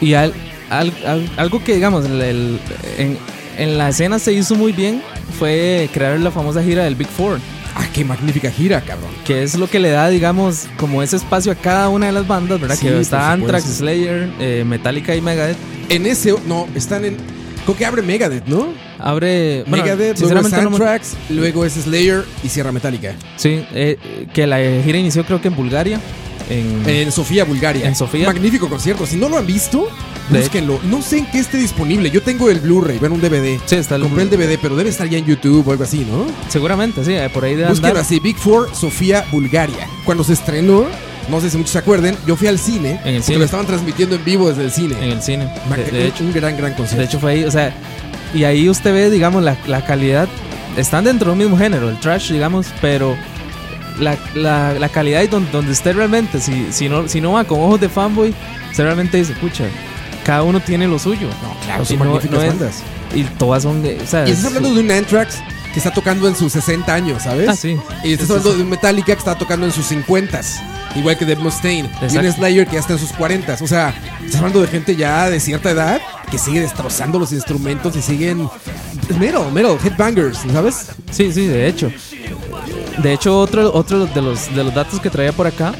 y 0.00 0.14
al- 0.14 0.34
al- 0.70 0.92
al- 1.06 1.30
algo 1.36 1.62
que 1.64 1.74
digamos 1.74 2.04
en 2.04 3.78
la 3.78 3.88
escena 3.88 4.18
se 4.18 4.32
hizo 4.32 4.54
muy 4.54 4.72
bien 4.72 5.02
fue 5.38 5.88
crear 5.92 6.18
la 6.20 6.30
famosa 6.30 6.62
gira 6.62 6.84
del 6.84 6.94
Big 6.94 7.08
Four. 7.08 7.38
Ah, 7.74 7.86
qué 7.92 8.04
magnífica 8.04 8.50
gira, 8.50 8.80
cabrón. 8.80 9.10
que 9.24 9.42
es 9.42 9.54
lo 9.56 9.68
que 9.68 9.78
le 9.78 9.90
da, 9.90 10.08
digamos, 10.08 10.66
como 10.76 11.02
ese 11.02 11.16
espacio 11.16 11.52
a 11.52 11.54
cada 11.54 11.88
una 11.88 12.06
de 12.06 12.12
las 12.12 12.26
bandas, 12.26 12.60
¿verdad? 12.60 12.76
Sí, 12.76 12.86
que 12.86 13.00
está 13.00 13.32
Anthrax. 13.32 13.64
Slayer, 13.64 14.30
eh, 14.40 14.64
Metallica 14.66 15.14
y 15.14 15.20
Megadeth. 15.20 15.56
En 15.88 16.06
ese, 16.06 16.34
no, 16.46 16.68
están 16.74 17.04
en. 17.04 17.16
Creo 17.64 17.76
que 17.76 17.84
abre 17.86 18.02
Megadeth, 18.02 18.46
¿no? 18.46 18.68
Abre. 18.98 19.64
bueno, 19.66 19.84
Megadeth, 19.84 20.18
luego 20.20 20.40
es 20.40 20.52
no 20.52 20.58
Anthrax, 20.58 21.16
luego 21.28 21.64
es 21.64 21.74
Slayer 21.74 22.24
y 22.42 22.48
cierra 22.48 22.72
Metallica. 22.72 23.14
Sí, 23.36 23.64
eh, 23.72 24.26
que 24.32 24.46
la 24.46 24.58
gira 24.82 24.98
inició 24.98 25.24
creo 25.24 25.40
que 25.40 25.48
en 25.48 25.56
Bulgaria. 25.56 26.00
En, 26.50 26.82
En 26.88 27.10
Sofía, 27.12 27.44
Bulgaria. 27.44 27.86
En 27.86 27.94
Sofía. 27.96 28.26
Magnífico 28.26 28.68
concierto. 28.68 29.06
Si 29.06 29.16
no 29.16 29.28
lo 29.28 29.38
han 29.38 29.46
visto, 29.46 29.88
De- 30.28 30.40
búsquenlo. 30.40 30.80
No 30.84 31.00
sé 31.00 31.18
en 31.18 31.26
qué 31.26 31.38
esté 31.38 31.56
disponible. 31.58 32.10
Yo 32.10 32.22
tengo 32.22 32.50
el 32.50 32.60
Blu-ray, 32.60 32.98
bueno, 32.98 33.14
un 33.14 33.20
DVD. 33.20 33.58
sí, 33.66 33.76
está 33.76 33.96
el- 33.96 34.02
Compré 34.02 34.24
el 34.24 34.30
DVD, 34.30 34.58
pero 34.60 34.76
debe 34.76 34.90
estar 34.90 35.08
ya 35.08 35.16
en 35.18 35.24
YouTube 35.26 35.66
o 35.66 35.70
algo 35.72 35.84
así, 35.84 36.06
¿no? 36.10 36.26
Seguramente, 36.48 37.04
sí, 37.04 37.12
eh, 37.14 37.30
por 37.32 37.44
ahí 37.44 37.54
de 37.54 37.64
así, 37.64 38.20
Big 38.20 38.36
Four, 38.36 38.68
Sofía, 38.74 39.24
Bulgaria. 39.32 39.86
Cuando 40.04 40.24
se 40.24 40.32
estrenó, 40.32 40.86
no 41.30 41.40
sé 41.40 41.50
si 41.50 41.56
muchos 41.56 41.70
se 41.72 41.78
acuerden, 41.78 42.16
yo 42.26 42.34
fui 42.36 42.48
al 42.48 42.58
cine. 42.58 43.00
En 43.04 43.14
el 43.14 43.14
porque 43.14 43.22
cine. 43.22 43.38
lo 43.38 43.44
estaban 43.44 43.66
transmitiendo 43.66 44.16
en 44.16 44.24
vivo 44.24 44.48
desde 44.48 44.64
el 44.64 44.70
cine. 44.72 44.96
En 45.00 45.10
el 45.10 45.22
cine. 45.22 45.48
De, 45.76 45.98
de 45.98 46.06
hecho, 46.08 46.24
un 46.24 46.32
gran, 46.32 46.56
gran 46.56 46.72
de 46.72 46.76
concierto. 46.76 47.04
hecho 47.04 47.20
fue 47.20 47.32
ahí, 47.32 47.44
o 47.44 47.50
sea, 47.50 47.72
y 48.34 48.42
ahí 48.44 48.68
usted 48.68 48.92
ve, 48.92 49.08
digamos, 49.10 49.42
la, 49.42 49.56
la 49.68 49.84
calidad. 49.84 50.28
Están 50.76 51.04
dentro 51.04 51.30
del 51.30 51.38
mismo 51.38 51.56
género, 51.56 51.88
el 51.88 51.98
trash, 52.00 52.30
digamos, 52.32 52.66
pero 52.80 53.16
la, 54.00 54.16
la, 54.34 54.74
la 54.74 54.88
calidad 54.88 55.22
y 55.22 55.26
donde, 55.28 55.50
donde 55.50 55.72
usted 55.72 55.94
realmente, 55.94 56.40
si, 56.40 56.68
si, 56.72 56.88
no, 56.88 57.06
si 57.08 57.20
no 57.20 57.32
va 57.32 57.44
con 57.44 57.60
ojos 57.60 57.80
de 57.80 57.88
fanboy, 57.88 58.34
usted 58.70 58.84
realmente 58.84 59.16
dice, 59.18 59.32
escucha, 59.32 59.64
cada 60.24 60.42
uno 60.42 60.60
tiene 60.60 60.86
lo 60.88 60.98
suyo. 60.98 61.28
no, 61.42 61.54
claro, 61.64 61.84
son 61.84 61.98
no- 61.98 62.04
magníficas 62.06 62.38
no 62.38 62.42
es- 62.42 62.48
bandas. 62.58 62.82
Y 63.14 63.24
todas 63.24 63.62
son, 63.64 63.84
eh, 63.84 63.98
o 64.02 64.06
sea, 64.06 64.26
Y 64.26 64.30
estás 64.32 64.42
su- 64.42 64.46
hablando 64.56 64.74
de 64.74 64.80
un 64.84 64.90
Anthrax 64.90 65.38
que 65.72 65.78
está 65.78 65.90
tocando 65.92 66.26
en 66.28 66.34
sus 66.36 66.52
60 66.52 66.92
años, 66.94 67.22
¿sabes? 67.22 67.48
Ah, 67.48 67.56
sí. 67.56 67.76
Y 68.04 68.12
estás 68.12 68.30
hablando 68.30 68.54
de 68.56 68.62
un 68.62 68.70
Metallica 68.70 69.12
que 69.12 69.18
está 69.18 69.36
tocando 69.36 69.66
en 69.66 69.72
sus 69.72 69.86
50 69.86 70.40
Igual 70.96 71.16
que 71.16 71.24
Dave 71.24 71.40
Mustaine. 71.40 71.88
Y 71.88 72.04
un 72.04 72.04
Exacto. 72.04 72.32
Slayer 72.32 72.66
que 72.66 72.72
ya 72.74 72.80
está 72.80 72.94
en 72.94 72.98
sus 72.98 73.12
40 73.12 73.56
O 73.60 73.66
sea, 73.68 73.94
estás 74.24 74.36
hablando 74.40 74.60
de 74.60 74.66
gente 74.66 74.96
ya 74.96 75.30
de 75.30 75.38
cierta 75.38 75.70
edad 75.70 76.00
que 76.30 76.36
sigue 76.38 76.60
destrozando 76.60 77.18
los 77.20 77.30
instrumentos 77.32 77.94
y 77.96 78.02
siguen. 78.02 78.48
Metal, 79.18 79.50
metal, 79.52 79.76
headbangers, 79.84 80.38
¿sabes? 80.52 80.86
Sí, 81.10 81.32
sí, 81.32 81.46
de 81.46 81.66
hecho. 81.68 81.92
De 82.98 83.12
hecho, 83.12 83.38
otro, 83.38 83.72
otro 83.74 84.06
de 84.06 84.22
los, 84.22 84.54
de 84.54 84.64
los 84.64 84.74
datos 84.74 85.00
que 85.00 85.10
traía 85.10 85.32
por 85.32 85.46
acá 85.46 85.72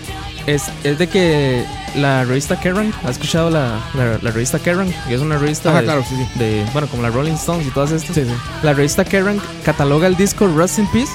es, 0.47 0.65
es 0.85 0.99
de 0.99 1.09
que 1.09 1.65
la 1.97 2.25
revista 2.25 2.59
Kerrang, 2.59 2.93
¿has 3.05 3.13
escuchado 3.13 3.51
la, 3.51 3.81
la, 3.95 4.19
la 4.23 4.31
revista 4.31 4.59
Kerrang? 4.59 4.91
Que 5.09 5.15
es 5.15 5.21
una 5.21 5.39
revista 5.39 5.71
Ajá, 5.71 5.81
de, 5.81 5.85
claro, 5.85 6.05
sí, 6.09 6.15
sí. 6.17 6.39
de, 6.39 6.65
bueno, 6.73 6.89
como 6.89 7.03
la 7.03 7.11
Rolling 7.11 7.33
Stones 7.33 7.67
y 7.67 7.71
todas 7.71 7.93
estas. 7.93 8.15
Sí, 8.15 8.25
sí. 8.25 8.35
La 8.63 8.73
revista 8.73 9.05
Kerrang 9.05 9.39
cataloga 9.65 10.07
el 10.07 10.17
disco 10.17 10.47
Rust 10.47 10.79
in 10.79 10.87
Peace 10.89 11.13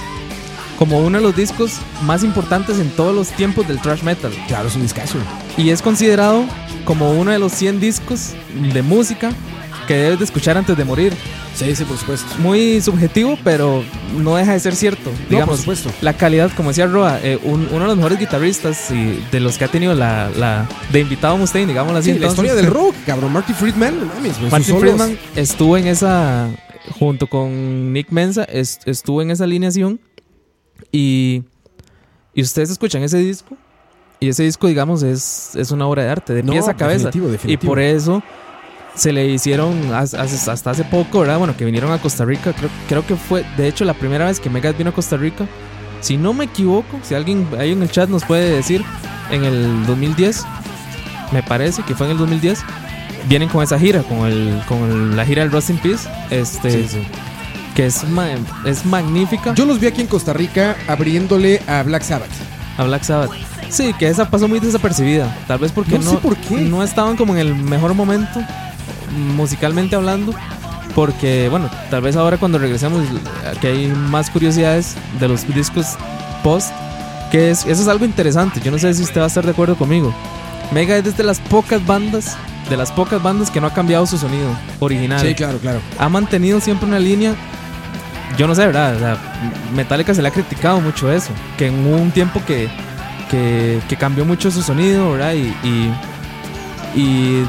como 0.77 0.99
uno 0.99 1.17
de 1.17 1.23
los 1.23 1.35
discos 1.35 1.79
más 2.03 2.23
importantes 2.23 2.79
en 2.79 2.89
todos 2.91 3.15
los 3.15 3.29
tiempos 3.29 3.67
del 3.67 3.79
thrash 3.79 4.03
metal. 4.03 4.31
Claro, 4.47 4.67
es 4.67 4.75
un 4.75 4.81
discazo. 4.81 5.17
Y 5.57 5.69
es 5.69 5.81
considerado 5.81 6.45
como 6.83 7.11
uno 7.11 7.31
de 7.31 7.39
los 7.39 7.53
100 7.53 7.79
discos 7.79 8.33
de 8.53 8.81
música 8.81 9.31
que 9.85 9.95
debes 9.95 10.19
de 10.19 10.25
escuchar 10.25 10.57
antes 10.57 10.75
de 10.77 10.83
morir. 10.85 11.13
Sí, 11.55 11.73
sí, 11.75 11.85
por 11.85 11.97
supuesto. 11.97 12.27
Muy 12.39 12.81
subjetivo, 12.81 13.37
pero 13.43 13.83
no 14.17 14.35
deja 14.35 14.53
de 14.53 14.59
ser 14.59 14.75
cierto. 14.75 15.09
Digamos, 15.29 15.47
por 15.65 15.75
supuesto. 15.77 15.91
la 16.01 16.13
calidad, 16.13 16.51
como 16.55 16.69
decía 16.69 16.85
Roa, 16.87 17.19
eh, 17.23 17.39
un- 17.43 17.67
uno 17.71 17.79
de 17.81 17.87
los 17.87 17.95
mejores 17.97 18.19
guitarristas 18.19 18.91
y 18.91 19.23
de 19.31 19.39
los 19.39 19.57
que 19.57 19.65
ha 19.65 19.67
tenido 19.69 19.93
la, 19.93 20.29
la 20.37 20.67
de 20.91 20.99
invitado 20.99 21.37
Mustaine, 21.37 21.67
digámoslo 21.67 21.99
así. 21.99 22.11
Sí, 22.13 22.19
la 22.19 22.27
entonces, 22.27 22.45
historia 22.45 22.55
del 22.55 22.73
rock, 22.73 22.95
cabrón. 23.05 23.31
Marty 23.31 23.53
Friedman, 23.53 23.99
no 23.99 24.05
mames, 24.05 24.21
güey, 24.23 24.33
sus 24.33 24.51
Martin 24.51 24.67
solos. 24.75 24.81
Friedman 24.81 25.17
estuvo 25.35 25.77
en 25.77 25.87
esa, 25.87 26.49
junto 26.99 27.27
con 27.27 27.93
Nick 27.93 28.09
Menza, 28.11 28.43
es- 28.43 28.79
estuvo 28.85 29.21
en 29.21 29.31
esa 29.31 29.45
alineación 29.45 29.99
y, 30.91 31.43
y 32.33 32.41
ustedes 32.41 32.69
escuchan 32.69 33.01
ese 33.03 33.17
disco 33.17 33.55
y 34.19 34.29
ese 34.29 34.43
disco, 34.43 34.67
digamos, 34.67 35.03
es, 35.03 35.55
es 35.55 35.71
una 35.71 35.87
obra 35.87 36.03
de 36.03 36.09
arte, 36.09 36.33
de 36.33 36.43
No, 36.43 36.51
pies 36.53 36.67
a 36.67 36.73
cabeza. 36.75 37.05
definitivo, 37.07 37.27
Y 37.29 37.31
definitivo. 37.31 37.69
por 37.71 37.79
eso 37.79 38.23
se 38.95 39.11
le 39.11 39.25
hicieron 39.27 39.93
as- 39.93 40.13
as- 40.13 40.47
hasta 40.47 40.71
hace 40.71 40.83
poco, 40.85 41.19
¿verdad? 41.19 41.37
Bueno, 41.37 41.55
que 41.57 41.65
vinieron 41.65 41.91
a 41.91 41.97
Costa 41.99 42.25
Rica, 42.25 42.53
creo, 42.53 42.69
creo 42.87 43.05
que 43.05 43.15
fue, 43.15 43.45
de 43.57 43.67
hecho, 43.67 43.83
la 43.85 43.93
primera 43.93 44.25
vez 44.25 44.39
que 44.39 44.49
Megadeth 44.49 44.77
vino 44.77 44.89
a 44.91 44.93
Costa 44.93 45.17
Rica. 45.17 45.45
Si 46.01 46.17
no 46.17 46.33
me 46.33 46.45
equivoco, 46.45 46.99
si 47.03 47.15
alguien 47.15 47.47
ahí 47.59 47.71
en 47.71 47.81
el 47.81 47.89
chat 47.91 48.09
nos 48.09 48.23
puede 48.23 48.49
decir, 48.51 48.83
en 49.31 49.43
el 49.43 49.85
2010, 49.85 50.45
me 51.31 51.41
parece 51.43 51.81
que 51.83 51.95
fue 51.95 52.05
en 52.07 52.11
el 52.13 52.17
2010, 52.19 52.59
vienen 53.27 53.49
con 53.49 53.63
esa 53.63 53.77
gira, 53.79 54.03
con, 54.03 54.19
el, 54.27 54.61
con 54.67 54.77
el- 54.83 55.15
la 55.17 55.25
gira 55.25 55.41
del 55.41 55.51
Rust 55.51 55.71
in 55.71 55.77
Peace, 55.79 56.07
este, 56.29 56.71
Sí, 56.71 56.87
sí. 56.89 56.97
que 57.75 57.87
es, 57.87 58.03
ma- 58.07 58.27
es 58.65 58.85
magnífica 58.85 59.53
Yo 59.55 59.65
los 59.65 59.79
vi 59.79 59.87
aquí 59.87 60.01
en 60.01 60.07
Costa 60.07 60.31
Rica 60.31 60.75
abriéndole 60.87 61.61
a 61.67 61.81
Black 61.83 62.03
Sabbath. 62.03 62.29
a 62.77 62.83
Black 62.83 63.03
Sabbath. 63.03 63.31
Sí, 63.69 63.93
que 63.97 64.07
esa 64.07 64.29
pasó 64.29 64.47
muy 64.47 64.59
desapercibida, 64.59 65.35
tal 65.47 65.57
vez 65.59 65.71
porque 65.71 65.97
No 65.97 66.05
no, 66.05 66.11
sé 66.11 66.17
por 66.17 66.37
qué. 66.37 66.55
no 66.61 66.83
estaban 66.83 67.17
como 67.17 67.33
en 67.33 67.39
el 67.39 67.55
mejor 67.55 67.93
momento, 67.95 68.39
musicalmente 69.15 69.95
hablando. 69.95 70.33
Porque, 70.93 71.49
bueno, 71.49 71.69
tal 71.89 72.01
vez 72.01 72.15
ahora 72.15 72.37
cuando 72.37 72.57
regresemos, 72.57 73.03
que 73.59 73.67
hay 73.67 73.87
más 73.87 74.29
curiosidades 74.29 74.95
de 75.19 75.27
los 75.27 75.45
discos 75.53 75.97
post, 76.41 76.71
que 77.31 77.51
es, 77.51 77.65
eso 77.65 77.81
es 77.81 77.87
algo 77.89 78.05
interesante. 78.05 78.61
Yo 78.61 78.71
no 78.71 78.77
sé 78.77 78.93
si 78.93 79.03
usted 79.03 79.19
va 79.19 79.25
a 79.25 79.27
estar 79.27 79.43
de 79.43 79.51
acuerdo 79.51 79.75
conmigo. 79.75 80.13
Megadeth 80.71 81.07
es 81.07 81.17
de 81.17 81.23
las 81.23 81.39
pocas 81.39 81.85
bandas, 81.85 82.37
de 82.69 82.77
las 82.77 82.93
pocas 82.93 83.21
bandas 83.21 83.51
que 83.51 83.59
no 83.59 83.67
ha 83.67 83.73
cambiado 83.73 84.05
su 84.05 84.17
sonido 84.17 84.49
original. 84.79 85.19
Sí, 85.19 85.35
claro, 85.35 85.57
claro. 85.57 85.81
Ha 85.99 86.07
mantenido 86.07 86.61
siempre 86.61 86.87
una 86.87 86.99
línea. 86.99 87.35
Yo 88.37 88.47
no 88.47 88.55
sé, 88.55 88.65
¿verdad? 88.65 88.95
O 88.95 88.99
sea, 88.99 89.17
Metallica 89.75 90.13
se 90.13 90.21
le 90.21 90.29
ha 90.29 90.31
criticado 90.31 90.79
mucho 90.79 91.11
eso. 91.11 91.31
Que 91.57 91.67
en 91.67 91.85
un 91.85 92.11
tiempo 92.11 92.41
que, 92.47 92.69
que, 93.29 93.81
que 93.89 93.97
cambió 93.97 94.23
mucho 94.23 94.49
su 94.49 94.61
sonido, 94.61 95.11
¿verdad? 95.11 95.33
Y, 95.33 95.53
y, 95.67 95.93
y 96.95 97.45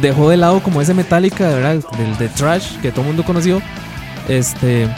dejó 0.00 0.30
de 0.30 0.36
lado 0.36 0.62
como 0.62 0.80
ese 0.80 0.94
Metallica, 0.94 1.48
¿verdad? 1.48 1.82
Del 1.96 2.16
de 2.18 2.28
Trash 2.28 2.78
que 2.80 2.90
todo 2.90 3.02
el 3.02 3.08
mundo 3.08 3.24
conoció. 3.24 3.60
Este. 4.28 4.88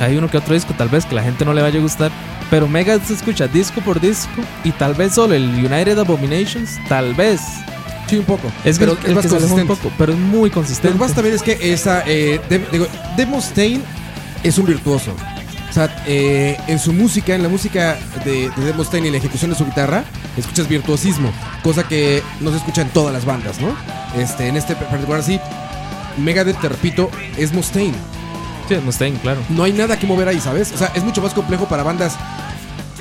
Hay 0.00 0.16
uno 0.16 0.30
que 0.30 0.38
otro 0.38 0.54
disco, 0.54 0.72
tal 0.76 0.88
vez 0.88 1.04
que 1.04 1.14
la 1.14 1.22
gente 1.22 1.44
no 1.44 1.52
le 1.52 1.62
vaya 1.62 1.78
a 1.78 1.82
gustar. 1.82 2.10
Pero 2.48 2.66
Mega 2.66 2.98
se 2.98 3.14
escucha 3.14 3.46
disco 3.46 3.80
por 3.80 4.00
disco. 4.00 4.42
Y 4.64 4.72
tal 4.72 4.94
vez 4.94 5.14
solo 5.14 5.34
el 5.34 5.44
United 5.44 5.98
Abominations, 5.98 6.78
tal 6.88 7.14
vez. 7.14 7.40
Sí, 8.08 8.16
un 8.16 8.24
poco. 8.24 8.50
Es 8.64 8.78
pero 8.78 8.98
que, 8.98 9.08
el 9.08 9.14
más 9.14 9.26
que 9.26 9.34
un 9.34 9.66
poco, 9.68 9.92
pero 9.96 10.12
es 10.12 10.18
muy 10.18 10.48
Lo 10.48 10.54
consistente. 10.54 10.94
que 10.94 10.98
pasa 10.98 11.14
también 11.14 11.36
es 11.36 11.42
que 11.42 11.72
esa. 11.72 12.02
Eh, 12.06 12.40
digo, 12.72 12.86
Mustaine 13.28 13.82
es 14.42 14.58
un 14.58 14.66
virtuoso. 14.66 15.14
O 15.70 15.72
sea, 15.72 16.02
eh, 16.06 16.58
en 16.66 16.78
su 16.80 16.92
música, 16.92 17.34
en 17.34 17.44
la 17.44 17.48
música 17.48 17.96
de, 18.24 18.50
de 18.50 18.56
Dave 18.56 18.72
Mustaine 18.72 19.06
y 19.06 19.10
la 19.12 19.18
ejecución 19.18 19.52
de 19.52 19.56
su 19.56 19.64
guitarra, 19.64 20.04
escuchas 20.36 20.68
virtuosismo, 20.68 21.32
cosa 21.62 21.86
que 21.86 22.24
no 22.40 22.50
se 22.50 22.56
escucha 22.56 22.82
en 22.82 22.88
todas 22.88 23.12
las 23.12 23.24
bandas, 23.24 23.60
¿no? 23.60 23.76
Este, 24.16 24.48
en 24.48 24.56
este 24.56 24.74
particular 24.74 25.22
sí, 25.22 25.38
Megadeth, 26.18 26.60
te 26.60 26.68
repito, 26.68 27.10
es 27.36 27.52
Mustaine. 27.52 27.94
Sí, 28.68 28.74
Mustaine, 28.84 29.18
claro. 29.18 29.40
No 29.48 29.62
hay 29.62 29.72
nada 29.72 29.98
que 29.98 30.06
mover 30.06 30.28
ahí, 30.28 30.40
¿sabes? 30.40 30.72
O 30.72 30.78
sea, 30.78 30.90
es 30.94 31.04
mucho 31.04 31.22
más 31.22 31.34
complejo 31.34 31.66
para 31.66 31.82
bandas. 31.82 32.16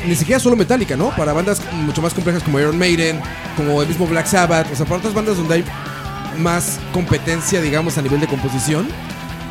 Ni 0.05 0.15
siquiera 0.15 0.39
solo 0.39 0.55
Metallica, 0.55 0.95
¿no? 0.95 1.09
Para 1.15 1.33
bandas 1.33 1.61
mucho 1.73 2.01
más 2.01 2.13
complejas 2.13 2.43
como 2.43 2.59
Iron 2.59 2.77
Maiden, 2.77 3.19
como 3.57 3.81
el 3.81 3.87
mismo 3.87 4.07
Black 4.07 4.27
Sabbath, 4.27 4.71
o 4.71 4.75
sea, 4.75 4.85
para 4.85 4.97
otras 4.97 5.13
bandas 5.13 5.37
donde 5.37 5.55
hay 5.55 5.65
más 6.37 6.79
competencia, 6.93 7.61
digamos, 7.61 7.97
a 7.97 8.01
nivel 8.01 8.21
de 8.21 8.27
composición, 8.27 8.87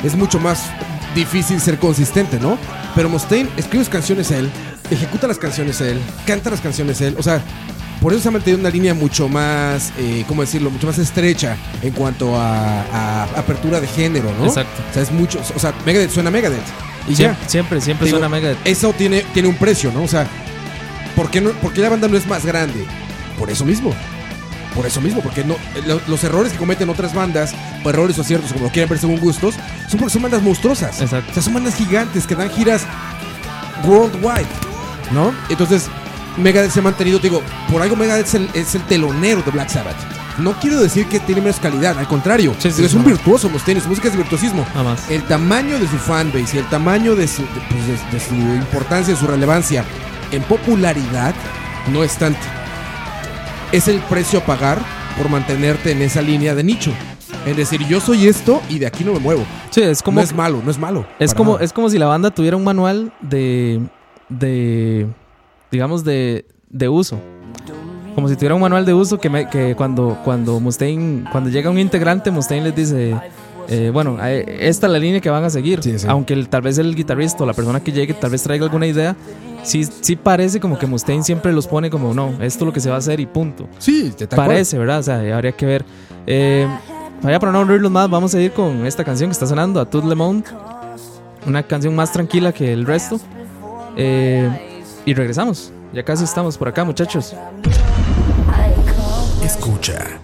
es 0.02 0.14
mucho 0.14 0.38
más 0.40 0.62
difícil 1.18 1.60
ser 1.60 1.78
consistente, 1.78 2.38
¿no? 2.38 2.58
Pero 2.94 3.08
Mustaine 3.08 3.48
escribe 3.56 3.84
sus 3.84 3.92
canciones 3.92 4.30
él, 4.30 4.50
ejecuta 4.90 5.26
las 5.26 5.38
canciones 5.38 5.80
él, 5.80 6.00
canta 6.26 6.50
las 6.50 6.60
canciones 6.60 7.00
él, 7.00 7.14
o 7.18 7.22
sea, 7.22 7.42
por 8.00 8.12
eso 8.12 8.22
se 8.22 8.28
ha 8.28 8.30
mantenido 8.30 8.60
una 8.60 8.70
línea 8.70 8.94
mucho 8.94 9.28
más, 9.28 9.92
eh, 9.98 10.24
¿cómo 10.28 10.42
decirlo? 10.42 10.70
Mucho 10.70 10.86
más 10.86 10.98
estrecha 10.98 11.56
en 11.82 11.92
cuanto 11.92 12.36
a, 12.36 12.82
a 12.82 13.24
apertura 13.24 13.80
de 13.80 13.88
género, 13.88 14.32
¿no? 14.38 14.46
Exacto. 14.46 14.82
O 14.90 14.94
sea, 14.94 15.02
es 15.02 15.10
mucho, 15.10 15.40
o 15.54 15.58
sea, 15.58 15.74
Megadeth 15.84 16.10
suena 16.10 16.30
Megadeth. 16.30 16.62
Y 17.08 17.16
Siempre, 17.16 17.42
ya. 17.42 17.48
siempre, 17.48 17.80
siempre 17.80 18.06
Digo, 18.06 18.18
suena 18.18 18.28
Megadeth. 18.28 18.58
Eso 18.64 18.92
tiene, 18.92 19.22
tiene 19.34 19.48
un 19.48 19.56
precio, 19.56 19.90
¿no? 19.92 20.02
O 20.04 20.08
sea, 20.08 20.26
¿por 21.16 21.30
qué, 21.30 21.40
no, 21.40 21.50
por 21.50 21.72
qué 21.72 21.80
la 21.80 21.88
banda 21.88 22.06
no 22.06 22.16
es 22.16 22.26
más 22.26 22.44
grande? 22.46 22.86
Por 23.38 23.50
eso 23.50 23.64
mismo. 23.64 23.92
Por 24.78 24.86
eso 24.86 25.00
mismo, 25.00 25.20
porque 25.22 25.42
no, 25.44 25.56
lo- 25.86 26.00
los 26.06 26.22
errores 26.22 26.52
que 26.52 26.58
cometen 26.58 26.88
otras 26.88 27.12
bandas, 27.12 27.52
o 27.84 27.90
errores 27.90 28.16
o 28.18 28.20
aciertos, 28.22 28.52
como 28.52 28.66
lo 28.66 28.70
quieran 28.70 28.88
ver 28.88 28.98
según 29.00 29.18
gustos, 29.18 29.56
son 29.88 29.98
porque 29.98 30.12
son 30.12 30.22
bandas 30.22 30.40
monstruosas. 30.40 31.00
Exacto. 31.00 31.30
O 31.32 31.34
sea, 31.34 31.42
son 31.42 31.54
bandas 31.54 31.74
gigantes 31.74 32.26
que 32.28 32.36
dan 32.36 32.48
giras 32.50 32.82
worldwide, 33.84 34.46
¿no? 35.12 35.34
Entonces, 35.48 35.86
Megadeth 36.36 36.70
se 36.70 36.78
ha 36.78 36.82
mantenido, 36.82 37.18
te 37.20 37.28
digo, 37.28 37.42
por 37.70 37.82
algo 37.82 37.96
Megadeth 37.96 38.26
es 38.28 38.34
el, 38.34 38.48
es 38.54 38.74
el 38.76 38.82
telonero 38.82 39.42
de 39.42 39.50
Black 39.50 39.68
Sabbath. 39.68 39.96
No 40.38 40.52
quiero 40.60 40.80
decir 40.80 41.06
que 41.08 41.18
tiene 41.18 41.40
menos 41.40 41.58
calidad, 41.58 41.98
al 41.98 42.06
contrario, 42.06 42.54
Sí, 42.60 42.68
es 42.68 42.94
un 42.94 43.04
virtuoso 43.04 43.48
Mustaine, 43.48 43.80
su 43.80 43.88
música 43.88 44.06
es 44.06 44.16
virtuosismo. 44.16 44.64
Nada 44.74 44.90
más. 44.90 45.10
El 45.10 45.24
tamaño 45.24 45.78
de 45.80 45.88
su 45.88 45.98
fanbase 45.98 46.54
y 46.56 46.58
el 46.60 46.68
tamaño 46.68 47.16
de 47.16 47.26
su, 47.26 47.42
de, 47.42 47.48
pues, 47.68 47.86
de- 47.88 48.16
de 48.18 48.24
su 48.24 48.34
importancia, 48.54 49.14
de 49.14 49.18
su 49.18 49.26
relevancia 49.26 49.84
en 50.30 50.42
popularidad 50.44 51.34
no 51.92 52.04
es 52.04 52.16
tanto. 52.16 52.38
Es 53.72 53.88
el 53.88 53.98
precio 54.00 54.38
a 54.38 54.42
pagar 54.44 54.78
por 55.16 55.28
mantenerte 55.28 55.92
en 55.92 56.02
esa 56.02 56.22
línea 56.22 56.54
de 56.54 56.64
nicho. 56.64 56.92
Es 57.46 57.56
decir, 57.56 57.86
yo 57.86 58.00
soy 58.00 58.26
esto 58.26 58.60
y 58.68 58.78
de 58.78 58.86
aquí 58.86 59.04
no 59.04 59.12
me 59.12 59.18
muevo. 59.20 59.42
Sí, 59.70 59.82
es 59.82 60.02
como, 60.02 60.16
no 60.16 60.22
es 60.24 60.34
malo, 60.34 60.60
no 60.64 60.70
es 60.70 60.78
malo. 60.78 61.06
es, 61.18 61.34
como, 61.34 61.52
nada. 61.54 61.64
es 61.64 61.72
como 61.72 61.88
si 61.90 61.98
la 61.98 62.06
banda 62.06 62.30
tuviera 62.30 62.56
un 62.56 62.64
manual 62.64 63.12
de, 63.20 63.80
de, 64.28 65.06
digamos, 65.70 66.04
de, 66.04 66.46
de 66.70 66.88
uso. 66.88 67.18
Como 68.14 68.28
si 68.28 68.34
tuviera 68.36 68.54
un 68.54 68.60
manual 68.60 68.84
de 68.84 68.94
uso 68.94 69.18
que, 69.18 69.30
me- 69.30 69.48
que 69.48 69.74
cuando, 69.76 70.18
cuando 70.24 70.58
Mustaine, 70.60 71.24
cuando 71.30 71.50
llega 71.50 71.70
un 71.70 71.78
integrante, 71.78 72.30
Mustaine 72.30 72.64
les 72.64 72.74
dice, 72.74 73.14
eh, 73.68 73.90
bueno, 73.92 74.18
esta 74.24 74.86
es 74.86 74.92
la 74.92 74.98
línea 74.98 75.20
que 75.20 75.30
van 75.30 75.44
a 75.44 75.50
seguir. 75.50 75.82
Sí, 75.82 75.98
sí. 75.98 76.06
Aunque 76.08 76.34
el- 76.34 76.48
tal 76.48 76.62
vez 76.62 76.78
el 76.78 76.94
guitarrista 76.96 77.44
o 77.44 77.46
la 77.46 77.52
persona 77.52 77.80
que 77.80 77.92
llegue 77.92 78.14
tal 78.14 78.30
vez 78.30 78.42
traiga 78.42 78.64
alguna 78.64 78.86
idea, 78.86 79.14
sí, 79.62 79.84
sí 79.84 80.16
parece 80.16 80.60
como 80.60 80.78
que 80.78 80.86
Mustaine 80.86 81.22
siempre 81.22 81.52
los 81.52 81.66
pone 81.66 81.90
como, 81.90 82.14
no, 82.14 82.30
esto 82.40 82.64
es 82.64 82.66
lo 82.66 82.72
que 82.72 82.80
se 82.80 82.88
va 82.88 82.96
a 82.96 82.98
hacer 82.98 83.20
y 83.20 83.26
punto. 83.26 83.68
Sí, 83.78 84.12
te 84.16 84.26
tal 84.26 84.36
cual. 84.36 84.48
Parece, 84.48 84.78
¿verdad? 84.78 84.98
O 84.98 85.02
sea, 85.02 85.36
habría 85.36 85.52
que 85.52 85.66
ver. 85.66 85.84
Eh, 86.26 86.66
vaya 87.22 87.38
para 87.38 87.52
no 87.52 87.58
aburrirlos 87.58 87.90
más, 87.90 88.08
vamos 88.08 88.34
a 88.34 88.40
ir 88.40 88.52
con 88.52 88.86
esta 88.86 89.04
canción 89.04 89.30
que 89.30 89.32
está 89.32 89.46
sonando, 89.46 89.80
a 89.80 89.88
Tout 89.88 90.04
Le 90.04 90.14
Monde. 90.14 90.44
Una 91.46 91.62
canción 91.62 91.94
más 91.94 92.12
tranquila 92.12 92.52
que 92.52 92.72
el 92.72 92.84
resto. 92.84 93.20
Eh, 93.96 94.82
y 95.06 95.14
regresamos. 95.14 95.72
Ya 95.92 96.02
casi 96.04 96.24
estamos 96.24 96.58
por 96.58 96.68
acá, 96.68 96.84
muchachos. 96.84 97.34
Escucha. 99.42 100.20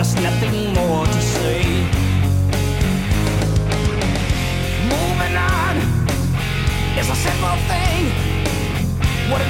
There's 0.00 0.14
nothing 0.22 0.72
more 0.72 1.04
to 1.04 1.20
say. 1.20 1.60
Moving 4.88 5.36
on 5.36 5.76
is 6.98 7.10
a 7.10 7.14
simple 7.14 7.56
thing. 7.68 8.06
What 9.30 9.42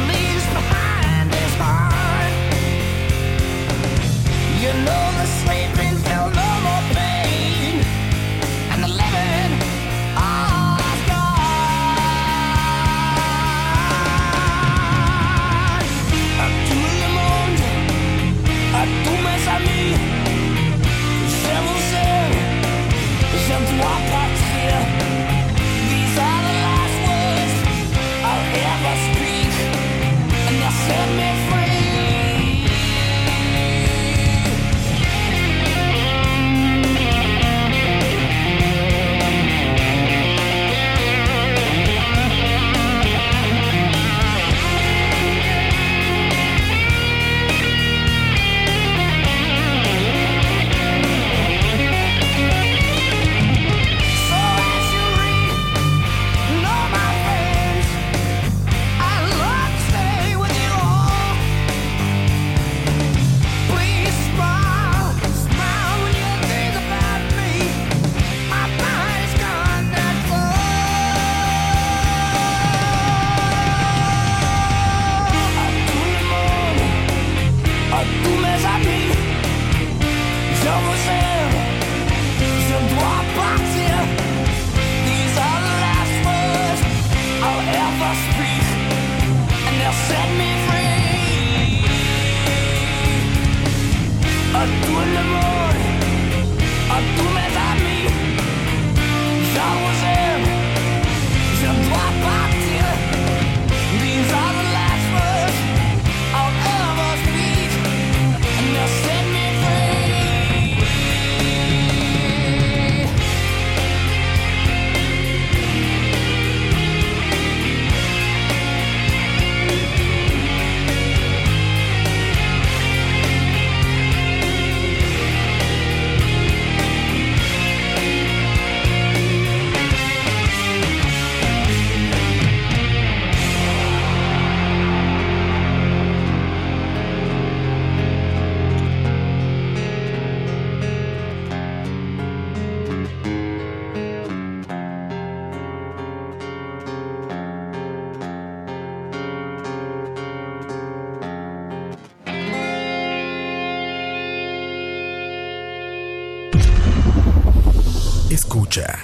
Escucha. 158.70 158.98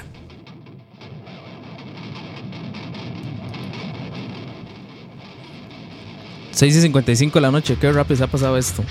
Seis 6.53 6.77
y 6.77 6.81
55 6.81 7.35
de 7.35 7.41
la 7.41 7.51
noche, 7.51 7.77
qué 7.81 7.91
rápido 7.91 8.17
se 8.17 8.25
ha 8.25 8.27
pasado 8.29 8.57
esto. 8.57 8.85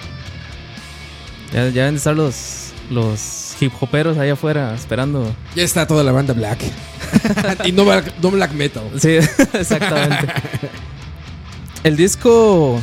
Ya, 1.53 1.63
ya 1.69 1.69
deben 1.69 1.93
de 1.93 1.97
estar 1.97 2.15
los, 2.15 2.73
los 2.89 3.55
hip 3.59 3.71
hoperos 3.79 4.17
ahí 4.17 4.29
afuera 4.29 4.75
esperando. 4.75 5.33
Ya 5.55 5.63
está 5.63 5.87
toda 5.87 6.03
la 6.03 6.11
banda 6.11 6.33
black. 6.33 6.59
y 7.65 7.71
no 7.71 7.85
black, 7.85 8.13
no 8.21 8.31
black 8.31 8.51
metal. 8.51 8.83
Sí, 8.99 9.11
exactamente. 9.53 10.27
El 11.83 11.95
disco, 11.95 12.81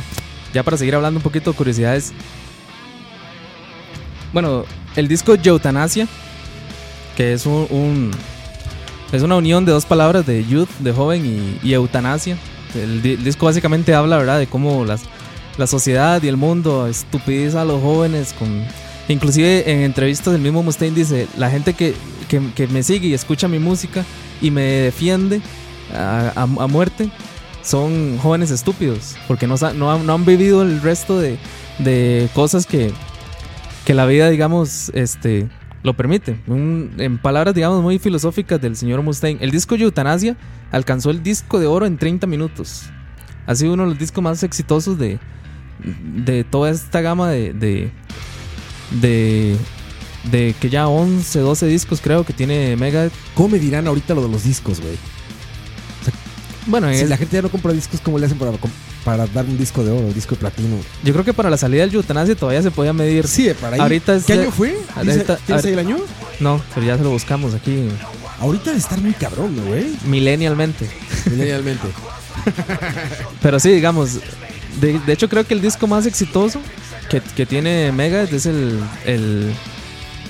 ya 0.51 0.63
para 0.63 0.77
seguir 0.77 0.95
hablando 0.95 1.19
un 1.19 1.23
poquito 1.23 1.51
de 1.51 1.57
curiosidades. 1.57 2.11
Bueno, 4.33 4.65
el 4.95 5.07
disco 5.07 5.35
Eutanasia, 5.35 6.07
que 7.15 7.33
es 7.33 7.45
un, 7.45 8.11
es 9.11 9.21
una 9.21 9.35
unión 9.35 9.65
de 9.65 9.71
dos 9.71 9.85
palabras 9.85 10.25
de 10.25 10.45
youth, 10.45 10.69
de 10.79 10.91
joven, 10.91 11.25
y, 11.63 11.73
eutanasia, 11.73 12.37
El, 12.75 13.01
di- 13.01 13.13
el 13.13 13.23
disco 13.23 13.45
básicamente 13.45 13.93
habla, 13.93 14.17
¿verdad? 14.17 14.39
De 14.39 14.47
cómo 14.47 14.83
las, 14.85 15.01
la 15.57 15.67
sociedad 15.67 16.21
y 16.23 16.27
el 16.27 16.37
mundo 16.37 16.87
estupidiza 16.87 17.61
a 17.61 17.65
los 17.65 17.81
jóvenes 17.81 18.33
con... 18.37 18.63
Inclusive 19.09 19.69
en 19.69 19.81
entrevistas 19.81 20.33
el 20.33 20.39
mismo 20.41 20.63
Mustaine 20.63 20.95
dice, 20.95 21.27
la 21.37 21.49
gente 21.51 21.73
que, 21.73 21.93
que, 22.29 22.39
me 22.67 22.83
sigue 22.83 23.09
y 23.09 23.13
escucha 23.13 23.47
mi 23.49 23.59
música 23.59 24.05
y 24.41 24.49
me 24.49 24.61
defiende 24.61 25.41
a, 25.93 26.31
a- 26.35 26.67
muerte 26.67 27.09
son 27.61 28.17
jóvenes 28.17 28.49
estúpidos, 28.51 29.15
porque 29.27 29.45
no, 29.47 29.55
no, 29.75 29.99
no 29.99 30.13
han 30.13 30.25
vivido 30.25 30.61
el 30.63 30.81
resto 30.81 31.19
de, 31.19 31.37
de 31.79 32.27
cosas 32.33 32.65
que, 32.65 32.91
que 33.85 33.93
la 33.93 34.05
vida, 34.05 34.29
digamos, 34.29 34.89
este, 34.93 35.47
lo 35.83 35.93
permite. 35.95 36.39
Un- 36.47 36.91
en 36.97 37.17
palabras, 37.17 37.53
digamos, 37.53 37.81
muy 37.83 37.99
filosóficas 37.99 38.59
del 38.61 38.75
señor 38.75 39.01
Mustaine, 39.01 39.43
el 39.43 39.51
disco 39.51 39.75
Eutanasia 39.75 40.35
alcanzó 40.71 41.11
el 41.11 41.21
disco 41.21 41.59
de 41.59 41.67
oro 41.67 41.85
en 41.85 41.97
30 41.97 42.25
minutos. 42.27 42.83
Ha 43.45 43.55
sido 43.55 43.73
uno 43.73 43.83
de 43.83 43.89
los 43.89 43.99
discos 43.99 44.23
más 44.23 44.41
exitosos 44.43 44.97
de, 44.97 45.19
de 46.25 46.43
toda 46.45 46.69
esta 46.71 47.01
gama 47.01 47.29
de, 47.29 47.51
de, 47.53 47.91
de, 49.01 49.57
de 50.31 50.55
que 50.59 50.69
ya 50.69 50.87
11, 50.87 51.39
12 51.39 51.67
discos 51.67 51.99
creo 52.01 52.23
que 52.25 52.31
tiene 52.33 52.75
Megadeth. 52.77 53.11
¿Cómo 53.35 53.49
me 53.49 53.59
dirán 53.59 53.85
ahorita 53.87 54.13
lo 54.13 54.21
de 54.23 54.29
los 54.29 54.43
discos, 54.45 54.79
güey? 54.79 54.95
Bueno, 56.65 56.87
Si 56.89 56.95
es- 57.01 57.09
la 57.09 57.17
gente 57.17 57.35
ya 57.35 57.41
no 57.41 57.49
compra 57.49 57.73
discos, 57.73 57.99
¿cómo 57.99 58.17
le 58.17 58.25
hacen 58.25 58.37
para, 58.37 58.51
para 59.03 59.27
dar 59.27 59.45
un 59.45 59.57
disco 59.57 59.83
de 59.83 59.91
oro, 59.91 60.07
un 60.07 60.13
disco 60.13 60.35
de 60.35 60.39
platino? 60.41 60.77
yo 61.03 61.13
creo 61.13 61.25
que 61.25 61.33
para 61.33 61.49
la 61.49 61.57
salida 61.57 61.81
del 61.85 61.93
Eutanasia 61.95 62.35
todavía 62.35 62.61
se 62.61 62.71
podía 62.71 62.93
medir. 62.93 63.27
Sí, 63.27 63.49
para 63.59 63.75
ahí. 63.75 63.81
Ahorita 63.81 64.19
¿Qué 64.25 64.33
año 64.33 64.51
fue? 64.51 64.77
ahorita- 64.95 65.37
¿Tienes 65.37 65.65
ahí 65.65 65.73
el 65.73 65.79
año? 65.79 65.97
No, 66.39 66.61
pero 66.73 66.85
ya 66.85 66.97
se 66.97 67.03
lo 67.03 67.09
buscamos 67.11 67.53
aquí 67.53 67.87
Ahorita 68.39 68.65
debe 68.65 68.77
estar 68.79 68.99
muy 68.99 69.13
cabrón, 69.13 69.55
¿no, 69.55 69.63
güey. 69.65 69.95
millennialmente. 70.05 70.89
Milenialmente. 71.29 71.87
Pero 73.41 73.59
sí, 73.59 73.69
digamos, 73.71 74.19
de, 74.81 74.99
de 74.99 75.13
hecho 75.13 75.29
creo 75.29 75.45
que 75.45 75.53
el 75.53 75.61
disco 75.61 75.87
más 75.87 76.05
exitoso 76.05 76.59
que, 77.09 77.21
que 77.21 77.45
tiene 77.45 77.91
Megadeth 77.93 78.33
es 78.33 78.45
el, 78.45 78.79
el, 79.05 79.53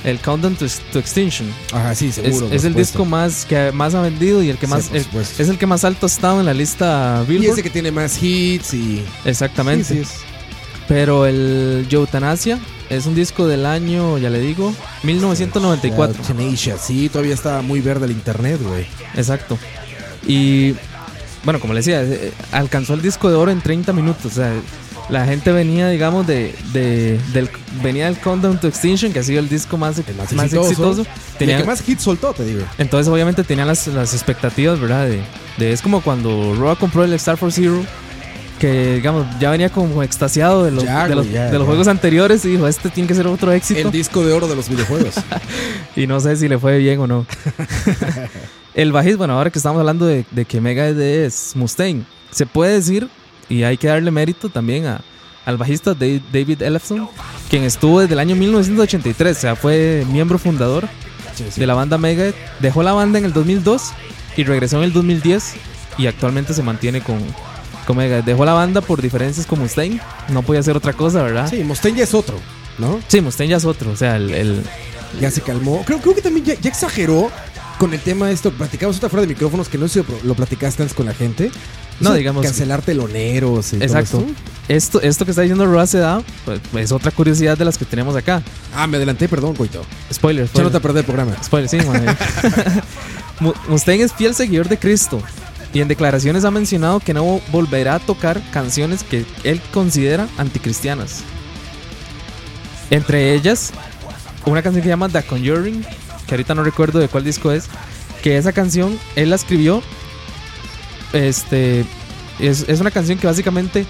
el 0.04 0.20
Countdown 0.20 0.56
to, 0.56 0.66
to 0.92 1.00
Extinction. 1.00 1.48
Ajá, 1.72 1.96
sí, 1.96 2.12
seguro. 2.12 2.50
es 2.52 2.64
el 2.66 2.74
disco 2.74 3.06
más 3.06 3.46
que 3.46 3.72
más 3.72 3.96
ha 3.96 4.02
vendido 4.02 4.44
y 4.44 4.50
el 4.50 4.58
que 4.58 4.68
más 4.68 4.90
el- 4.92 5.06
es 5.40 5.50
el 5.50 5.58
que 5.58 5.66
más 5.66 5.84
alto 5.86 6.06
ha 6.06 6.10
estado 6.10 6.40
en 6.40 6.46
la 6.46 6.54
lista 6.54 7.24
Y 7.26 7.32
Billboard. 7.32 7.54
ese 7.54 7.64
que 7.64 7.70
tiene 7.70 7.92
más 7.92 8.22
hits 8.22 8.74
y. 8.74 9.04
Exactamente. 9.26 9.86
Sí, 9.86 9.94
sí, 9.96 10.00
es- 10.02 10.10
Pero 10.88 11.26
el 11.26 11.88
Eutanasia 11.90 12.60
es 12.90 13.06
un 13.06 13.16
disco 13.16 13.48
del 13.48 13.66
año, 13.66 14.18
ya 14.18 14.30
le 14.30 14.40
digo, 14.40 14.74
1994. 15.04 16.22
Ya, 16.22 16.28
Tenacia, 16.36 16.78
sí, 16.78 17.08
todavía 17.10 17.34
estaba 17.34 17.62
muy 17.62 17.80
verde 17.80 18.06
el 18.06 18.12
internet, 18.12 18.60
güey. 18.62 18.86
Exacto. 19.16 19.58
Y 20.28 20.76
bueno, 21.46 21.60
como 21.60 21.74
le 21.74 21.80
decía, 21.80 22.02
eh, 22.04 22.34
alcanzó 22.52 22.94
el 22.94 23.02
disco 23.02 23.30
de 23.30 23.36
oro 23.36 23.52
en 23.52 23.62
30 23.62 23.94
minutos. 23.94 24.26
O 24.34 24.36
sea, 24.36 24.54
la 25.10 25.26
gente 25.26 25.52
venía, 25.52 25.90
digamos, 25.90 26.26
de, 26.28 26.56
de- 26.72 27.20
del, 27.34 27.50
venía 27.84 28.06
del 28.06 28.18
Countdown 28.20 28.60
to 28.60 28.68
Extinction, 28.68 29.12
que 29.12 29.20
ha 29.20 29.24
sido 29.24 29.40
el 29.40 29.50
disco 29.50 29.78
más, 29.78 29.98
El 30.00 30.06
más 30.16 30.32
más 30.34 30.46
exitoso. 30.46 30.70
exitoso. 30.70 31.02
Y 31.02 31.06
el 31.34 31.38
Tenía- 31.38 31.58
que 31.58 31.64
más 31.66 31.88
hits 31.88 32.04
soltó, 32.04 32.34
te 32.34 32.46
digo. 32.46 32.62
Entonces, 32.78 33.12
obviamente, 33.12 33.44
tenían 33.44 33.68
las, 33.68 33.88
las 33.88 34.14
expectativas, 34.14 34.80
¿verdad? 34.80 35.08
De, 35.08 35.22
de- 35.58 35.72
es 35.74 35.82
como 35.82 36.02
cuando 36.02 36.56
Roa 36.56 36.76
compró 36.78 37.04
el 37.04 37.14
Star 37.14 37.38
Force 37.38 37.62
Zero, 37.62 37.84
que, 38.60 38.96
digamos, 38.96 39.26
ya 39.42 39.52
venía 39.52 39.70
como 39.70 40.04
extasiado 40.04 40.64
de 40.64 40.72
los, 40.72 40.86
Ya, 40.86 41.08
de 41.08 41.16
los, 41.16 41.26
güey, 41.26 41.34
ya, 41.36 41.46
de 41.48 41.54
los 41.54 41.62
ya. 41.64 41.66
juegos 41.66 41.88
anteriores 41.90 42.46
y 42.46 42.50
dijo, 42.52 42.66
este 42.68 42.90
tiene 42.90 43.08
que 43.08 43.16
ser 43.16 43.28
otro 43.28 43.52
éxito. 43.52 43.82
El 43.82 43.92
disco 43.92 44.24
de 44.26 44.32
oro 44.32 44.48
de 44.48 44.56
los 44.56 44.70
videojuegos. 44.70 45.16
Y 45.96 46.08
no 46.08 46.20
sé 46.20 46.36
si 46.38 46.48
le 46.48 46.58
fue 46.58 46.78
bien 46.80 47.00
o 47.02 47.08
no. 47.08 47.26
el 48.74 48.92
bajista, 48.92 49.18
bueno, 49.18 49.34
ahora 49.38 49.50
que 49.52 49.60
estamos 49.60 49.80
hablando 49.80 50.06
de, 50.06 50.26
de 50.32 50.46
que 50.46 50.60
Megadeth 50.62 50.98
es 51.00 51.56
Mustaine, 51.56 52.04
se 52.32 52.46
puede 52.46 52.74
decir, 52.74 53.10
y 53.50 53.64
hay 53.64 53.78
que 53.78 53.88
darle 53.88 54.12
mérito 54.12 54.50
también 54.50 54.86
a, 54.86 55.02
al 55.46 55.58
bajista 55.58 55.94
David 55.94 56.62
Ellefson, 56.62 57.10
quien 57.50 57.64
estuvo 57.64 58.00
desde 58.00 58.14
el 58.14 58.20
año 58.20 58.36
1983, 58.36 59.38
o 59.38 59.40
sea, 59.40 59.56
fue 59.56 60.06
miembro 60.12 60.38
fundador 60.38 60.88
Sí, 61.36 61.46
sí. 61.52 61.60
de 61.60 61.68
la 61.68 61.74
banda 61.74 61.98
Megadeth. 61.98 62.36
Dejó 62.60 62.84
la 62.84 62.94
banda 62.94 63.18
en 63.20 63.26
el 63.26 63.34
2002 63.34 63.92
y 64.38 64.44
regresó 64.44 64.78
en 64.78 64.84
el 64.84 64.94
2010 64.94 65.54
y 65.98 66.06
actualmente 66.08 66.54
se 66.54 66.62
mantiene 66.64 67.02
con, 67.02 67.20
con 67.88 67.98
Megadeth. 67.98 68.26
Dejó 68.26 68.46
la 68.46 68.54
banda 68.54 68.82
por 68.82 69.02
diferencias 69.02 69.46
con 69.48 69.60
Mustaine, 69.60 70.00
no 70.30 70.44
podía 70.44 70.60
hacer 70.60 70.78
otra 70.78 70.94
cosa, 70.94 71.24
¿verdad? 71.24 71.50
Sí, 71.50 71.64
Mustaine 71.64 71.98
ya 71.98 72.04
es 72.04 72.14
otro, 72.14 72.40
¿no? 72.78 73.00
Sí, 73.08 73.20
Mustaine 73.22 73.50
ya 73.52 73.58
es 73.58 73.66
otro, 73.66 73.92
o 73.92 73.96
sea, 73.96 74.16
el- 74.18 74.32
el, 74.34 74.64
Ya 75.20 75.30
se 75.32 75.42
calmó. 75.42 75.84
Creo, 75.86 76.00
creo 76.00 76.16
que 76.16 76.22
también 76.22 76.46
ya, 76.46 76.54
ya 76.60 76.70
exageró 76.70 77.32
con 77.80 77.94
el 77.94 78.00
tema 78.00 78.28
de 78.28 78.34
esto. 78.34 78.52
Platicamos 78.52 78.98
otra 78.98 79.10
fuera 79.10 79.22
de 79.22 79.28
micrófonos 79.28 79.70
que 79.70 79.78
no 79.78 79.88
sé 79.88 80.04
si 80.04 80.26
lo 80.28 80.34
platicaste 80.36 80.82
antes 80.84 80.96
con 80.96 81.06
la 81.06 81.14
gente. 81.14 81.52
No, 82.04 82.14
digamos- 82.14 82.46
Cancelar 82.46 82.82
teloneros 82.82 83.74
y 83.74 83.78
Exacto. 83.78 84.20
esto. 84.20 84.26
Esto, 84.70 85.02
esto 85.02 85.26
que 85.26 85.32
está 85.32 85.42
diciendo 85.42 85.66
Roa 85.66 85.86
Sedao, 85.86 86.24
pues, 86.46 86.62
es 86.76 86.92
otra 86.94 87.12
curiosidad 87.12 87.58
de 87.58 87.66
las 87.66 87.78
que 87.78 87.84
tenemos 87.86 88.16
acá. 88.16 88.42
Ah, 88.74 88.88
me 88.88 88.96
adelanté, 88.98 89.28
perdón, 89.28 89.56
coito. 89.56 89.84
Spoiler, 90.14 90.46
Ya 90.46 90.64
no 90.64 90.72
te 90.72 90.78
spoiler. 90.78 90.82
perdí 90.82 91.00
el 91.00 91.06
programa. 91.06 91.44
Spoiler, 91.44 91.70
sí, 91.70 91.78
Mustaine 93.68 94.04
es 94.06 94.14
fiel 94.14 94.34
seguidor 94.36 94.70
de 94.70 94.78
Cristo 94.78 95.22
y 95.74 95.82
en 95.82 95.88
declaraciones 95.88 96.46
ha 96.46 96.52
mencionado 96.52 97.00
que 97.00 97.14
no 97.14 97.42
volverá 97.52 97.96
a 97.96 98.00
tocar 98.00 98.42
canciones 98.52 99.04
que 99.04 99.26
él 99.44 99.62
considera 99.74 100.28
anticristianas. 100.38 101.22
Entre 102.90 103.34
ellas, 103.34 103.72
una 104.46 104.62
canción 104.62 104.82
que 104.82 104.88
se 104.88 104.92
llama 104.92 105.10
The 105.10 105.24
Conjuring, 105.24 105.84
que 106.28 106.36
ahorita 106.36 106.54
no 106.56 106.64
recuerdo 106.64 107.00
de 107.00 107.08
cuál 107.08 107.24
disco 107.24 107.52
es, 107.52 107.66
que 108.22 108.38
esa 108.38 108.54
canción 108.54 108.98
él 109.16 109.30
la 109.32 109.36
escribió. 109.36 109.82
Este 111.14 111.86
es, 112.40 112.66
es 112.68 112.80
una 112.82 112.92
canción 112.92 113.18
que 113.20 113.28
básicamente 113.28 113.86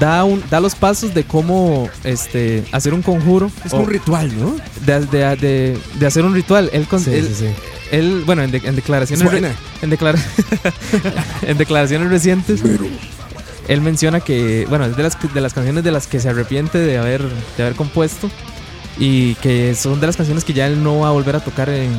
da, 0.00 0.24
un, 0.24 0.42
da 0.50 0.60
los 0.60 0.74
pasos 0.74 1.14
de 1.14 1.24
cómo 1.24 1.88
este, 2.04 2.64
hacer 2.72 2.92
un 2.94 3.02
conjuro. 3.02 3.50
Es 3.64 3.70
como 3.70 3.82
o 3.82 3.86
un 3.86 3.92
ritual, 3.92 4.30
¿no? 4.38 4.56
de, 4.86 5.00
de- 5.06 5.36
de- 5.36 5.78
de 5.98 6.06
hacer 6.06 6.24
un 6.24 6.34
ritual. 6.34 6.68
Él, 6.72 6.86
con- 6.88 7.02
él, 7.12 7.34
sí. 7.36 7.46
él, 7.90 8.22
bueno, 8.26 8.42
en, 8.42 8.50
de- 8.50 8.62
en 8.64 8.74
declaraciones, 8.76 9.24
re- 9.30 9.38
en, 9.82 9.90
declara- 9.90 10.18
en 11.42 11.58
declaraciones 11.58 12.08
recientes, 12.10 12.60
él 13.68 13.80
menciona 13.80 14.20
que, 14.20 14.66
bueno, 14.68 14.86
es 14.86 14.96
de 14.96 15.02
las, 15.04 15.16
de 15.34 15.40
las 15.40 15.54
canciones 15.54 15.84
de 15.84 15.90
las 15.92 16.06
que 16.06 16.18
se 16.20 16.28
arrepiente 16.28 16.78
de 16.78 16.98
haber, 16.98 17.22
de 17.56 17.62
haber 17.62 17.76
compuesto 17.76 18.30
y 18.98 19.34
que 19.36 19.74
son 19.74 20.00
de 20.00 20.06
las 20.06 20.16
canciones 20.16 20.44
que 20.44 20.52
ya 20.52 20.66
él 20.66 20.82
no 20.82 21.00
va 21.00 21.08
a 21.08 21.12
volver 21.12 21.36
a 21.36 21.40
tocar 21.40 21.68
en, 21.68 21.92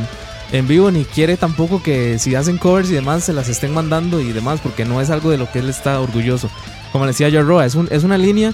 en 0.51 0.67
vivo 0.67 0.91
ni 0.91 1.05
quiere 1.05 1.35
tampoco 1.37 1.81
que 1.81 2.19
si 2.19 2.35
hacen 2.35 2.57
covers 2.57 2.89
y 2.91 2.93
demás 2.93 3.23
se 3.23 3.33
las 3.33 3.49
estén 3.49 3.73
mandando 3.73 4.21
y 4.21 4.31
demás 4.33 4.59
porque 4.61 4.85
no 4.85 5.01
es 5.01 5.09
algo 5.09 5.31
de 5.31 5.37
lo 5.37 5.51
que 5.51 5.59
él 5.59 5.69
está 5.69 5.99
orgulloso. 5.99 6.49
Como 6.91 7.05
decía 7.07 7.29
yo 7.29 7.41
Roa, 7.43 7.65
es, 7.65 7.75
un- 7.75 7.87
es 7.91 8.03
una 8.03 8.17
línea 8.17 8.53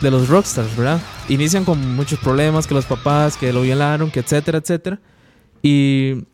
de 0.00 0.10
los 0.10 0.28
rockstars, 0.28 0.76
¿verdad? 0.76 1.00
Inician 1.28 1.64
con 1.64 1.94
muchos 1.96 2.18
problemas, 2.20 2.66
que 2.66 2.74
los 2.74 2.86
papás, 2.86 3.36
que 3.36 3.52
lo 3.52 3.62
violaron, 3.62 4.10
que 4.10 4.20
etcétera, 4.20 4.58
etcétera. 4.58 4.98
Y 5.62 6.24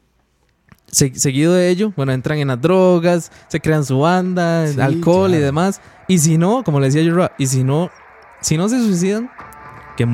se- 0.90 1.14
seguido 1.14 1.52
de 1.54 1.68
ello, 1.70 1.92
bueno, 1.96 2.12
entran 2.12 2.38
en 2.38 2.48
las 2.48 2.60
drogas, 2.60 3.32
se 3.48 3.60
crean 3.60 3.84
su 3.84 3.98
banda, 4.00 4.66
Sí, 4.68 4.80
alcohol 4.80 5.34
y 5.34 5.38
demás. 5.38 5.80
Y 6.08 6.18
si 6.18 6.38
no, 6.38 6.62
como 6.62 6.78
le 6.78 6.86
decía 6.86 7.02
yo, 7.02 7.14
Roa, 7.14 7.32
y 7.38 7.46
si 7.46 7.64
no, 7.64 7.90
si 8.40 8.56
no 8.56 8.68
se 8.68 8.78
suicidan, 8.80 9.30
que 9.96 10.06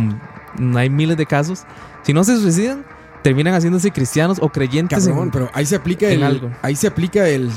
hay 0.77 0.89
miles 0.91 1.17
de 1.17 1.27
casos, 1.27 1.65
si 2.05 2.13
no 2.15 2.25
se 2.25 2.37
suicidan, 2.39 2.85
terminan 3.23 3.55
haciéndose 3.55 3.91
cristianos 3.91 4.39
o 4.41 4.49
creyentes 4.49 5.07
Cabrón, 5.07 5.25
en- 5.25 5.31
pero 5.31 5.51
ahí 5.55 5.65
se 5.67 5.77
aplica 5.77 6.09
el 6.09 6.23
algo. 6.23 6.51
ahí 6.63 6.77
se 6.77 6.87
aplica 6.87 7.29
el 7.29 7.49
eh, 7.49 7.53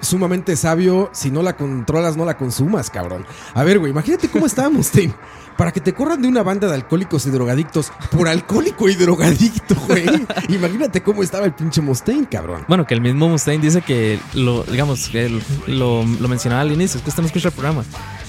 sumamente 0.00 0.56
sabio, 0.56 1.10
si 1.12 1.30
no 1.30 1.42
la 1.42 1.56
controlas 1.56 2.16
no 2.16 2.24
la 2.24 2.36
consumas, 2.36 2.90
cabrón. 2.90 3.24
A 3.54 3.64
ver, 3.64 3.78
güey, 3.78 3.92
imagínate 3.92 4.28
cómo 4.28 4.46
estábamos, 4.46 4.90
Tim. 4.92 5.12
Para 5.56 5.72
que 5.72 5.80
te 5.80 5.92
corran 5.92 6.22
de 6.22 6.28
una 6.28 6.42
banda 6.42 6.68
de 6.68 6.74
alcohólicos 6.74 7.26
y 7.26 7.30
drogadictos 7.30 7.92
por 8.10 8.28
alcohólico 8.28 8.88
y 8.88 8.94
drogadicto, 8.94 9.74
güey. 9.88 10.06
Imagínate 10.48 11.02
cómo 11.02 11.22
estaba 11.22 11.44
el 11.44 11.52
pinche 11.52 11.82
Mustaine, 11.82 12.26
cabrón. 12.30 12.64
Bueno, 12.66 12.86
que 12.86 12.94
el 12.94 13.02
mismo 13.02 13.28
Mustaine 13.28 13.62
dice 13.62 13.82
que 13.82 14.18
lo, 14.32 14.62
digamos, 14.64 15.08
que 15.10 15.28
lo, 15.66 16.02
lo 16.04 16.28
mencionaba 16.28 16.62
al 16.62 16.72
inicio, 16.72 16.96
es 16.96 17.02
que 17.04 17.10
usted 17.10 17.22
no 17.22 17.26
escucha 17.26 17.48
el 17.48 17.54
programa. 17.54 17.84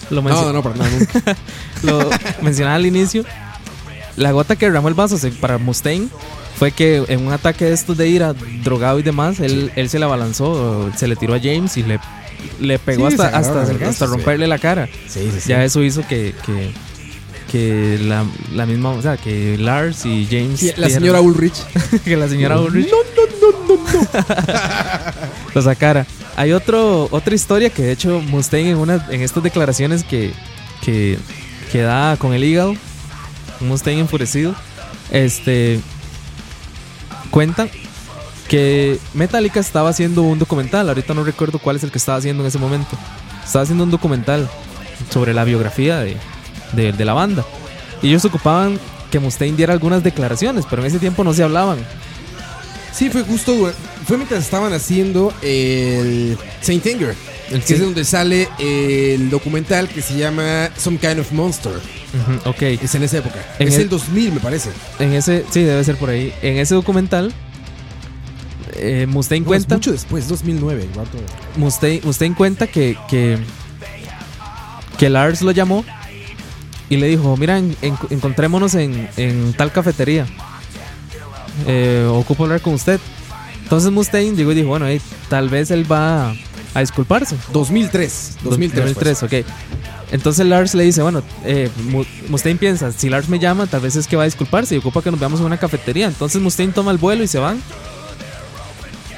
Lo, 0.09 0.21
No, 0.21 0.51
no, 0.51 0.61
nunca. 0.61 1.37
lo 1.83 2.09
mencionaba 2.41 2.75
al 2.75 2.85
inicio. 2.85 3.23
La 4.17 4.33
gota 4.33 4.57
que 4.57 4.65
derramó 4.65 4.89
el 4.89 4.93
vaso 4.93 5.15
para 5.39 5.57
Mustaine 5.57 6.09
fue 6.61 6.71
que 6.71 7.03
en 7.07 7.25
un 7.25 7.33
ataque 7.33 7.65
de 7.65 7.73
estos 7.73 7.97
de 7.97 8.07
ira, 8.07 8.35
drogado 8.63 8.99
y 8.99 9.01
demás, 9.01 9.39
él, 9.39 9.71
él 9.75 9.89
se 9.89 9.97
le 9.97 10.05
abalanzó, 10.05 10.91
se 10.95 11.07
le 11.07 11.15
tiró 11.15 11.33
a 11.33 11.39
James 11.39 11.75
y 11.75 11.81
le, 11.81 11.99
le 12.59 12.77
pegó 12.77 13.09
Sí, 13.09 13.15
hasta, 13.15 13.35
hasta, 13.35 13.61
hasta 13.63 14.05
sí. 14.05 14.11
romperle 14.11 14.45
la 14.45 14.59
cara. 14.59 14.87
Sí, 15.07 15.27
sí, 15.33 15.39
sí. 15.41 15.49
Ya 15.49 15.63
eso 15.65 15.81
hizo 15.81 16.07
que, 16.07 16.35
que, 16.45 16.69
que 17.51 17.97
la, 18.03 18.25
la 18.53 18.67
misma, 18.67 18.91
o 18.91 19.01
sea, 19.01 19.17
que 19.17 19.57
Lars 19.57 20.05
y 20.05 20.27
James. 20.29 20.59
Sí, 20.59 20.71
la 20.77 20.91
señora 20.91 21.19
Ulrich. 21.19 21.55
que 22.05 22.15
la 22.15 22.29
señora 22.29 22.59
Ulrich 22.59 22.91
No, 22.91 22.97
no, 23.15 23.67
no, 23.67 23.75
no, 23.75 23.83
no. 23.83 23.91
lo 25.55 25.61
sacara. 25.63 26.05
Hay 26.35 26.51
otro, 26.51 27.07
otra 27.09 27.33
historia 27.33 27.71
que 27.71 27.81
de 27.81 27.91
hecho 27.93 28.21
Mustaine 28.21 28.69
en, 28.69 28.77
una, 28.77 29.03
en 29.09 29.21
estas 29.21 29.41
declaraciones 29.41 30.03
que, 30.03 30.31
que, 30.85 31.17
que 31.71 31.81
da 31.81 32.17
con 32.17 32.33
el 32.33 32.43
hígado, 32.43 32.75
Mustaine 33.61 34.01
enfurecido, 34.01 34.53
este, 35.09 35.79
cuenta 37.31 37.67
que 38.47 38.99
Metallica 39.13 39.59
estaba 39.59 39.89
haciendo 39.89 40.21
un 40.21 40.37
documental, 40.37 40.87
ahorita 40.89 41.13
no 41.13 41.23
recuerdo 41.23 41.57
cuál 41.57 41.77
es 41.77 41.83
el 41.83 41.91
que 41.91 41.97
estaba 41.97 42.17
haciendo 42.17 42.43
en 42.43 42.47
ese 42.47 42.59
momento, 42.59 42.97
estaba 43.43 43.63
haciendo 43.63 43.83
un 43.85 43.91
documental 43.91 44.49
sobre 45.09 45.33
la 45.33 45.43
biografía 45.45 45.99
de, 45.99 46.17
de- 46.73 47.05
la 47.05 47.13
banda. 47.13 47.45
Y 48.01 48.09
ellos 48.09 48.25
ocupaban 48.25 48.79
que 49.09 49.19
Mustaine 49.19 49.57
diera 49.57 49.73
algunas 49.73 50.03
declaraciones, 50.03 50.65
pero 50.69 50.81
en 50.81 50.89
ese 50.89 50.99
tiempo 50.99 51.23
no 51.23 51.33
se 51.33 51.43
hablaban. 51.43 51.79
Sí, 52.93 53.09
fue 53.09 53.23
justo, 53.23 53.71
fue 54.05 54.17
mientras 54.17 54.43
estaban 54.43 54.73
haciendo 54.73 55.33
el 55.41 56.37
Saint 56.61 56.85
Anger, 56.85 57.15
El 57.51 57.61
que 57.63 57.73
es 57.73 57.79
donde 57.81 58.05
sale 58.05 58.47
el 58.59 59.29
documental 59.29 59.89
que 59.89 60.01
se 60.01 60.17
llama 60.17 60.69
Some 60.77 60.97
Kind 60.97 61.19
of 61.19 61.31
Monster. 61.33 61.73
Ujú, 61.73 62.49
ok. 62.49 62.61
Es 62.81 62.95
en 62.95 63.03
esa 63.03 63.17
época. 63.17 63.35
En 63.59 63.67
es 63.67 63.75
el- 63.75 63.81
el 63.83 63.89
2000, 63.89 64.31
me 64.33 64.39
parece. 64.39 64.69
En 64.99 65.13
ese, 65.13 65.45
sí, 65.51 65.61
debe 65.61 65.83
ser 65.83 65.97
por 65.97 66.09
ahí. 66.09 66.33
En 66.41 66.57
ese 66.57 66.75
documental, 66.75 67.33
eh, 68.75 69.05
Mustaine 69.09 69.45
No, 69.45 69.53
es 69.53 69.59
cuenta. 69.63 69.75
mucho 69.75 69.91
después, 69.91 70.27
2009. 70.27 70.83
el 70.83 70.89
vato. 70.97 71.17
Mustaine, 71.57 72.01
Mustaine 72.05 72.35
cuenta 72.35 72.67
que, 72.67 72.97
que, 73.09 73.37
que 74.97 75.09
Lars 75.09 75.41
lo 75.41 75.51
llamó 75.51 75.83
y 76.89 76.97
le 76.97 77.07
dijo, 77.07 77.35
mira, 77.37 77.57
en- 77.57 77.75
en- 77.81 77.97
encontrémonos 78.09 78.75
en, 78.75 79.09
en 79.17 79.53
tal 79.53 79.71
cafetería. 79.71 80.25
Eh, 81.67 82.07
ocupo 82.09 82.43
hablar 82.43 82.61
con 82.61 82.73
usted. 82.73 82.99
Entonces 83.63 83.91
Mustaine 83.91 84.35
llegó 84.35 84.51
y 84.51 84.55
dijo, 84.55 84.67
bueno, 84.69 84.87
hey, 84.87 85.01
tal 85.29 85.49
vez 85.49 85.71
él 85.71 85.89
va 85.89 86.33
a 86.73 86.79
disculparse. 86.81 87.35
2003. 87.51 88.37
2003. 88.43 88.85
2003, 88.95 89.23
ok. 89.23 89.45
Entonces 90.11 90.45
Lars 90.45 90.73
le 90.75 90.83
dice, 90.83 91.01
bueno, 91.01 91.21
eh, 91.45 91.69
Mu- 91.89 92.03
Mustaine 92.27 92.59
piensa, 92.59 92.91
si 92.91 93.09
Lars 93.09 93.29
me 93.29 93.39
llama, 93.39 93.65
tal 93.67 93.79
vez 93.81 93.95
es 93.95 94.07
que 94.07 94.15
va 94.17 94.23
a 94.23 94.25
disculparse 94.25 94.75
y 94.75 94.77
ocupa 94.79 95.01
que 95.01 95.09
nos 95.11 95.19
veamos 95.19 95.39
en 95.39 95.45
una 95.45 95.57
cafetería. 95.57 96.07
Entonces 96.07 96.41
Mustaine 96.41 96.73
toma 96.73 96.91
el 96.91 96.97
vuelo 96.97 97.23
y 97.23 97.27
se 97.27 97.39
van. 97.39 97.61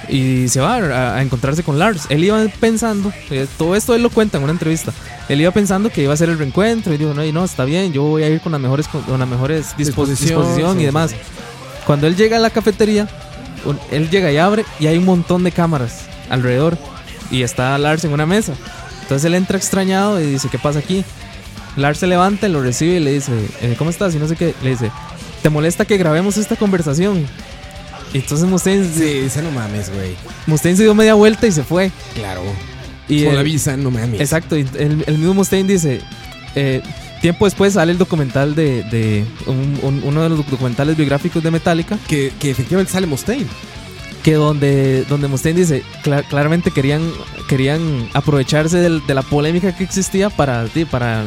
Y 0.10 0.50
se 0.50 0.60
va 0.60 0.76
a, 0.76 1.16
a 1.18 1.22
encontrarse 1.22 1.64
con 1.64 1.80
Lars. 1.80 2.06
Él 2.10 2.24
iba 2.24 2.38
pensando, 2.60 3.12
eh, 3.32 3.48
todo 3.58 3.76
esto 3.76 3.96
él 3.96 4.04
lo 4.04 4.10
cuenta 4.10 4.38
en 4.38 4.44
una 4.44 4.52
entrevista. 4.52 4.92
Él 5.30 5.40
iba 5.42 5.50
pensando 5.52 5.90
que 5.90 6.04
iba 6.04 6.14
a 6.14 6.18
ser 6.18 6.30
el 6.30 6.38
reencuentro 6.38 6.94
y 6.94 6.98
dijo, 6.98 7.14
no, 7.14 7.24
y 7.24 7.32
no, 7.32 7.44
está 7.46 7.64
bien, 7.64 7.94
yo 7.94 8.04
voy 8.04 8.24
a 8.24 8.30
ir 8.30 8.42
con 8.42 8.52
las 8.52 8.60
mejores, 8.60 8.88
con 8.90 9.18
las 9.20 9.28
mejores 9.28 9.68
dispo- 9.78 10.06
Disposición, 10.06 10.40
disposición, 10.42 10.76
sí, 10.76 10.82
y 10.82 10.86
demás. 10.86 11.12
sí, 11.12 11.18
Cuando 11.88 12.06
él 12.08 12.16
llega 12.18 12.36
a 12.38 12.40
la 12.42 12.50
cafetería, 12.50 13.08
él 13.92 14.10
llega 14.10 14.30
y 14.32 14.38
abre 14.38 14.66
y 14.80 14.88
hay 14.88 14.98
un 14.98 15.06
montón 15.06 15.44
de 15.44 15.52
cámaras 15.54 16.02
alrededor. 16.30 16.78
Y 17.32 17.42
está 17.44 17.78
Lars 17.78 18.04
en 18.06 18.14
una 18.14 18.26
mesa. 18.26 18.54
Entonces 19.04 19.26
él 19.26 19.36
entra 19.36 19.58
extrañado 19.58 20.22
y 20.22 20.26
dice, 20.26 20.48
¿qué 20.52 20.58
pasa 20.60 20.80
aquí? 20.80 21.04
Lars 21.76 21.98
se 22.00 22.08
levanta, 22.08 22.48
lo 22.48 22.62
recibe 22.62 22.96
y 22.96 23.00
le 23.00 23.12
dice, 23.14 23.32
eh, 23.62 23.76
¿cómo 23.78 23.90
estás? 23.90 24.14
Y 24.16 24.20
no 24.20 24.28
sé 24.28 24.36
qué. 24.36 24.54
Le 24.64 24.72
dice, 24.72 24.92
¿te 25.42 25.50
molesta 25.50 25.86
que 25.86 25.98
grabemos 25.98 26.38
esta 26.38 26.56
conversación? 26.56 27.26
Y 28.14 28.18
entonces 28.20 28.48
Mustaine, 28.48 28.86
Sí, 28.94 29.22
dice, 29.22 29.42
no 29.42 29.52
mames, 29.52 29.92
güey. 29.92 30.12
Mustaine 30.46 30.78
se 30.78 30.84
dio 30.84 30.94
media 30.94 31.16
vuelta 31.16 31.48
y 31.48 31.52
se 31.52 31.64
fue. 31.64 31.92
Claro. 32.14 32.42
Y 33.10 33.26
Con 33.26 33.36
la 33.36 33.42
visa, 33.44 33.76
no 33.76 33.90
mames. 33.92 34.22
Exacto, 34.22 34.56
y 34.58 34.62
el, 34.78 35.04
el 35.08 35.18
mismo 35.18 35.34
Mustaine 35.34 35.68
dice, 35.68 36.00
eh, 36.56 36.82
tiempo 37.22 37.46
después 37.46 37.74
sale 37.74 37.92
el 37.92 37.98
documental 37.98 38.54
de, 38.56 38.84
de 38.84 39.26
un- 39.48 39.80
un- 39.82 40.02
uno 40.06 40.22
de 40.22 40.30
los 40.30 40.50
documentales 40.50 40.96
biográficos 40.96 41.42
de 41.44 41.50
Metallica, 41.52 41.98
Que, 42.08 42.32
que 42.40 42.52
efectivamente 42.52 42.94
sale 42.94 43.08
Mustaine. 43.08 43.48
Que 44.24 44.34
donde, 44.36 45.04
donde 45.06 45.28
Mustaine 45.28 45.60
dice, 45.60 45.84
"Cla- 46.04 46.26
claramente 46.28 46.72
querían, 46.72 47.12
querían 47.50 48.10
aprovecharse 48.14 48.78
del- 48.78 49.06
de 49.06 49.14
la 49.14 49.22
polémica 49.22 49.76
que 49.76 49.84
existía 49.84 50.30
para, 50.30 50.66
para 50.90 51.24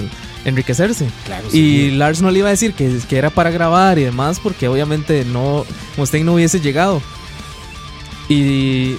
enriquecerse. 0.46 1.06
Claro. 1.26 1.46
Y 1.52 1.90
Lars 1.92 2.22
no 2.22 2.30
le 2.30 2.38
iba 2.38 2.48
a 2.48 2.52
decir 2.52 2.72
que, 2.72 2.98
que 3.08 3.18
era 3.18 3.30
para 3.30 3.50
grabar 3.50 3.98
y 3.98 4.04
demás, 4.04 4.40
porque 4.40 4.68
obviamente 4.68 5.24
no 5.24 5.66
Mustaine 5.96 6.24
no 6.24 6.34
hubiese 6.34 6.60
llegado. 6.60 7.02
Y 8.28 8.96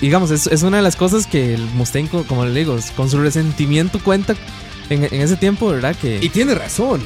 digamos, 0.00 0.30
es, 0.30 0.46
es 0.46 0.62
una 0.62 0.78
de 0.78 0.82
las 0.82 0.96
cosas 0.96 1.26
que 1.26 1.54
el 1.54 1.62
Mustaine, 1.74 2.08
co- 2.08 2.24
como 2.24 2.44
le 2.46 2.58
digo, 2.58 2.76
con 2.96 3.10
su 3.10 3.18
resentimiento 3.20 3.98
cuenta 3.98 4.34
en, 4.88 5.04
en 5.04 5.20
ese 5.20 5.36
tiempo, 5.36 5.68
¿verdad? 5.68 5.94
Que 6.00 6.18
Y 6.22 6.28
tiene 6.30 6.54
razón. 6.54 7.02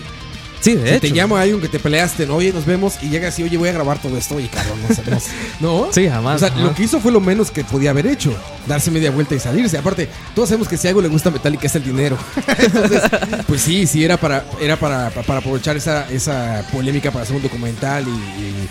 Sí, 0.64 0.74
de 0.74 0.82
Si 0.88 0.88
hecho. 0.94 1.00
te 1.00 1.12
llama 1.12 1.40
alguien 1.40 1.60
que 1.60 1.68
te 1.68 1.78
peleaste, 1.78 2.26
¿no? 2.26 2.36
Oye, 2.36 2.52
nos 2.52 2.64
vemos 2.66 2.94
y 3.02 3.08
llegas 3.10 3.38
y, 3.38 3.42
oye, 3.44 3.56
voy 3.56 3.68
a 3.68 3.72
grabar 3.72 4.00
todo 4.00 4.16
esto. 4.18 4.34
Oye, 4.36 4.48
cabrón, 4.48 4.78
no 4.88 4.94
sé. 4.94 5.02
No. 5.60 5.88
Sí, 5.92 6.08
jamás. 6.08 6.36
O 6.36 6.38
sea, 6.40 6.48
jamás. 6.50 6.64
lo 6.64 6.74
que 6.74 6.82
hizo 6.84 7.00
fue 7.00 7.12
lo 7.12 7.20
menos 7.20 7.50
que 7.50 7.62
podía 7.64 7.90
haber 7.90 8.06
hecho. 8.06 8.34
Darse 8.66 8.90
media 8.90 9.10
vuelta 9.10 9.34
y 9.34 9.40
salirse. 9.40 9.78
Aparte, 9.78 10.08
todos 10.34 10.48
sabemos 10.48 10.66
que 10.68 10.76
si 10.76 10.88
algo 10.88 11.00
le 11.02 11.08
gusta 11.08 11.28
a 11.28 11.32
Metallica 11.32 11.66
es 11.66 11.74
el 11.76 11.84
dinero. 11.84 12.16
Entonces, 12.58 13.02
pues 13.46 13.60
sí, 13.60 13.86
sí, 13.86 14.04
era 14.04 14.16
para, 14.16 14.44
era 14.60 14.76
para, 14.76 15.10
para 15.10 15.38
aprovechar 15.38 15.76
esa, 15.76 16.08
esa 16.10 16.66
polémica 16.72 17.10
para 17.10 17.22
hacer 17.24 17.36
un 17.36 17.42
documental 17.42 18.04
y, 18.08 18.10
y- 18.10 18.68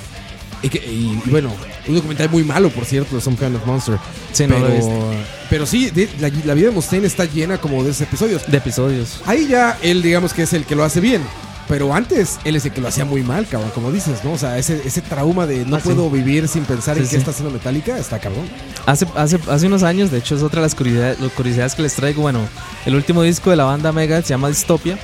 y 0.64 0.70
que- 0.70 0.78
y, 0.80 1.20
bueno, 1.30 1.52
un 1.90 1.96
documental 1.96 2.30
muy 2.30 2.44
malo, 2.46 2.70
por 2.70 2.86
cierto, 2.86 3.16
de 3.18 3.22
Some 3.22 3.36
Kind 3.36 3.56
of 3.58 3.66
Monster. 3.66 3.98
Sí, 4.32 4.48
no 4.48 4.60
lo 4.60 4.68
pero, 4.68 5.12
pero 5.50 5.66
sí, 5.66 5.90
de- 5.90 6.10
la, 6.22 6.32
la 6.46 6.54
vida 6.54 6.68
de 6.70 6.74
Mustaine 6.74 7.06
está 7.06 7.26
llena 7.26 7.58
como 7.58 7.84
de 7.84 7.92
esos 7.92 8.02
episodios. 8.02 8.50
De 8.50 8.58
episodios. 8.58 9.20
Ahí 9.26 9.48
ya 9.50 9.78
él, 9.82 10.02
digamos 10.02 10.34
que 10.34 10.44
es 10.44 10.54
el 10.54 10.64
que 10.66 10.76
lo 10.76 10.84
hace 10.86 11.02
bien. 11.02 11.22
Pero 11.68 11.94
antes 11.94 12.40
él 12.44 12.58
es 12.58 12.66
el 12.66 12.74
que 12.74 12.82
lo 12.82 12.90
hacía 12.90 13.06
muy 13.06 13.24
mal, 13.24 13.48
cabrón, 13.48 13.72
como 13.74 13.90
dices, 13.92 14.24
¿no? 14.24 14.34
O 14.34 14.38
sea, 14.38 14.58
ese, 14.58 14.82
ese 14.86 15.02
trauma 15.02 15.48
de 15.48 15.66
no 15.66 15.78
Ah, 15.78 15.80
sí. 15.80 15.86
puedo 15.86 16.10
vivir 16.10 16.48
sin 16.50 16.66
pensar 16.66 16.98
en 16.98 17.04
Sí, 17.06 17.10
qué 17.10 17.16
sí. 17.16 17.20
está 17.20 17.32
haciendo 17.32 17.52
Metallica, 17.54 17.98
está 17.98 18.20
cabrón. 18.20 18.46
Hace, 18.86 19.08
hace, 19.16 19.40
hace 19.50 19.68
unos 19.68 19.82
años, 19.84 20.12
de 20.12 20.18
hecho, 20.18 20.36
es 20.36 20.44
otra 20.44 20.60
de 20.60 20.66
las 20.66 20.76
curiosidades, 20.76 21.20
las 21.22 21.32
curiosidades 21.32 21.74
que 21.76 21.82
les 21.84 21.94
traigo. 21.96 22.22
Bueno, 22.22 22.42
el 22.86 22.96
último 22.96 23.24
disco 23.24 23.50
de 23.50 23.56
la 23.56 23.64
banda 23.64 23.92
Mega 23.94 24.22
se 24.22 24.30
llama 24.30 24.50
Dystopia. 24.50 25.00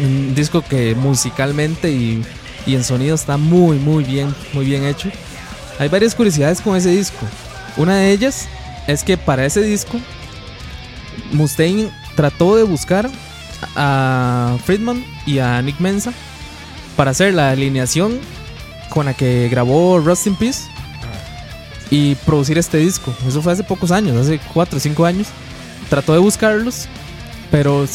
Un 0.00 0.34
disco 0.34 0.62
que 0.62 0.94
musicalmente 0.96 1.90
y, 1.92 2.24
y 2.66 2.74
en 2.74 2.82
sonido 2.82 3.14
está 3.14 3.36
muy, 3.36 3.78
muy 3.78 4.02
bien, 4.02 4.34
muy 4.52 4.64
bien 4.64 4.84
hecho. 4.84 5.08
Hay 5.78 5.88
varias 5.88 6.14
curiosidades 6.16 6.60
con 6.60 6.74
ese 6.76 6.90
disco. 6.90 7.24
Una 7.76 7.96
de 7.96 8.10
ellas 8.10 8.48
es 8.88 9.04
que 9.04 9.16
para 9.16 9.46
ese 9.46 9.62
disco, 9.62 9.98
Mustaine 11.32 11.90
trató 12.16 12.56
de 12.56 12.64
buscar 12.64 13.08
a 13.76 14.56
Friedman 14.64 15.04
y 15.26 15.38
a 15.38 15.60
Nick 15.62 15.80
Mensa 15.80 16.12
para 16.96 17.12
hacer 17.12 17.34
la 17.34 17.50
alineación 17.50 18.18
con 18.90 19.06
la 19.06 19.14
que 19.14 19.48
grabó 19.48 19.98
Rust 19.98 20.26
in 20.26 20.36
Peace 20.36 20.68
y 21.90 22.14
producir 22.14 22.58
este 22.58 22.78
disco. 22.78 23.14
Eso 23.26 23.42
fue 23.42 23.52
hace 23.52 23.64
pocos 23.64 23.90
años, 23.90 24.16
hace 24.16 24.40
4 24.52 24.76
o 24.76 24.80
5 24.80 25.04
años. 25.04 25.28
Trató 25.88 26.12
de 26.12 26.18
buscarlos, 26.18 26.88
pero 27.50 27.86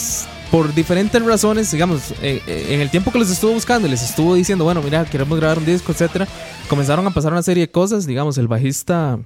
por 0.51 0.73
diferentes 0.73 1.21
razones, 1.23 1.71
digamos, 1.71 2.11
eh, 2.21 2.41
eh, 2.47 2.67
en 2.69 2.82
el 2.82 2.89
tiempo 2.89 3.11
que 3.11 3.19
los 3.19 3.30
estuvo 3.30 3.53
buscando, 3.53 3.88
les 3.88 4.03
estuvo 4.03 4.36
diciendo, 4.36 4.63
bueno, 4.63 4.82
mira, 4.82 5.05
queremos 5.05 5.38
grabar 5.39 5.57
un 5.57 5.65
disco, 5.65 5.91
etcétera, 5.91 6.28
comenzaron 6.67 7.05
a 7.07 7.11
pasar 7.11 7.32
una 7.32 7.43
serie 7.43 7.67
de 7.67 7.71
cosas. 7.71 8.05
Digamos, 8.05 8.38
el 8.38 8.47
bajista 8.47 9.19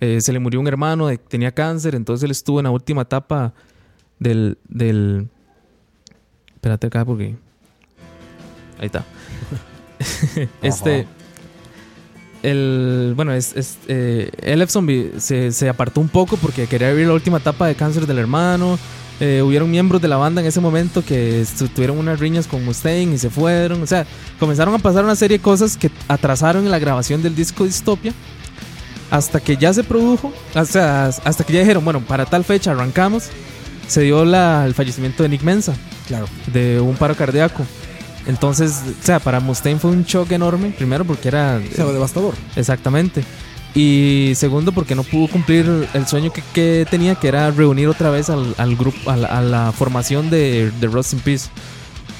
eh, 0.00 0.20
se 0.20 0.32
le 0.32 0.38
murió 0.38 0.60
un 0.60 0.66
hermano, 0.66 1.08
tenía 1.28 1.52
cáncer, 1.52 1.94
entonces 1.94 2.24
él 2.24 2.30
estuvo 2.30 2.60
en 2.60 2.64
la 2.64 2.70
última 2.70 3.02
etapa 3.02 3.54
del. 4.18 4.58
del 4.68 5.28
espérate 6.64 6.86
acá 6.86 7.04
porque. 7.04 7.34
Ahí 8.78 8.86
está. 8.86 9.04
este. 10.62 11.06
El, 12.42 13.12
bueno, 13.16 13.32
es, 13.32 13.54
es, 13.56 13.78
eh, 13.88 14.30
vi- 14.82 15.12
se, 15.18 15.52
se 15.52 15.68
apartó 15.68 16.00
un 16.00 16.08
poco 16.08 16.36
porque 16.36 16.66
quería 16.66 16.90
vivir 16.90 17.06
la 17.06 17.14
última 17.14 17.38
etapa 17.38 17.66
de 17.66 17.74
cáncer 17.74 18.06
del 18.06 18.18
hermano. 18.18 18.78
Eh, 19.20 19.42
hubieron 19.42 19.70
miembros 19.70 20.02
de 20.02 20.08
la 20.08 20.16
banda 20.16 20.40
en 20.40 20.46
ese 20.46 20.60
momento 20.60 21.04
que 21.04 21.46
tuvieron 21.74 21.98
unas 21.98 22.18
riñas 22.18 22.46
con 22.46 22.64
Mustaine 22.64 23.14
y 23.14 23.18
se 23.18 23.30
fueron. 23.30 23.82
O 23.82 23.86
sea, 23.86 24.06
comenzaron 24.40 24.74
a 24.74 24.78
pasar 24.78 25.04
una 25.04 25.16
serie 25.16 25.38
de 25.38 25.42
cosas 25.42 25.76
que 25.76 25.90
atrasaron 26.08 26.70
la 26.70 26.78
grabación 26.78 27.22
del 27.22 27.34
disco 27.34 27.64
Dystopia. 27.64 28.12
Hasta 29.10 29.38
que 29.40 29.56
ya 29.56 29.72
se 29.72 29.84
produjo, 29.84 30.32
o 30.54 30.64
sea, 30.64 31.06
hasta 31.06 31.44
que 31.44 31.52
ya 31.52 31.60
dijeron, 31.60 31.84
bueno, 31.84 32.00
para 32.00 32.24
tal 32.26 32.42
fecha 32.42 32.72
arrancamos. 32.72 33.30
Se 33.86 34.00
dio 34.02 34.24
la- 34.24 34.64
el 34.66 34.74
fallecimiento 34.74 35.22
de 35.22 35.28
Nick 35.28 35.42
Mensa 35.42 35.74
Claro. 36.06 36.26
de 36.52 36.80
un 36.80 36.96
paro 36.96 37.14
cardíaco. 37.16 37.64
Entonces, 38.26 38.80
o 39.02 39.04
sea, 39.04 39.18
para 39.20 39.40
Mustaine 39.40 39.78
fue 39.78 39.90
un 39.90 40.04
shock 40.04 40.32
enorme. 40.32 40.70
Primero 40.70 41.04
porque 41.04 41.28
era 41.28 41.60
O 41.70 41.74
sea, 41.74 41.84
devastador. 41.86 42.34
Exactamente. 42.56 43.22
Y 43.74 44.32
segundo, 44.36 44.72
porque 44.72 44.94
no 44.94 45.02
pudo 45.02 45.28
cumplir 45.28 45.88
el 45.92 46.06
sueño 46.06 46.32
que, 46.32 46.42
que 46.54 46.86
tenía, 46.88 47.16
que 47.16 47.28
era 47.28 47.50
reunir 47.50 47.88
otra 47.88 48.08
vez 48.10 48.30
al, 48.30 48.54
al 48.56 48.76
grupo, 48.76 49.10
a 49.10 49.16
la, 49.16 49.26
a 49.28 49.42
la 49.42 49.72
formación 49.72 50.30
de, 50.30 50.70
de 50.80 50.86
Rust 50.86 51.12
in 51.12 51.18
Peace. 51.20 51.48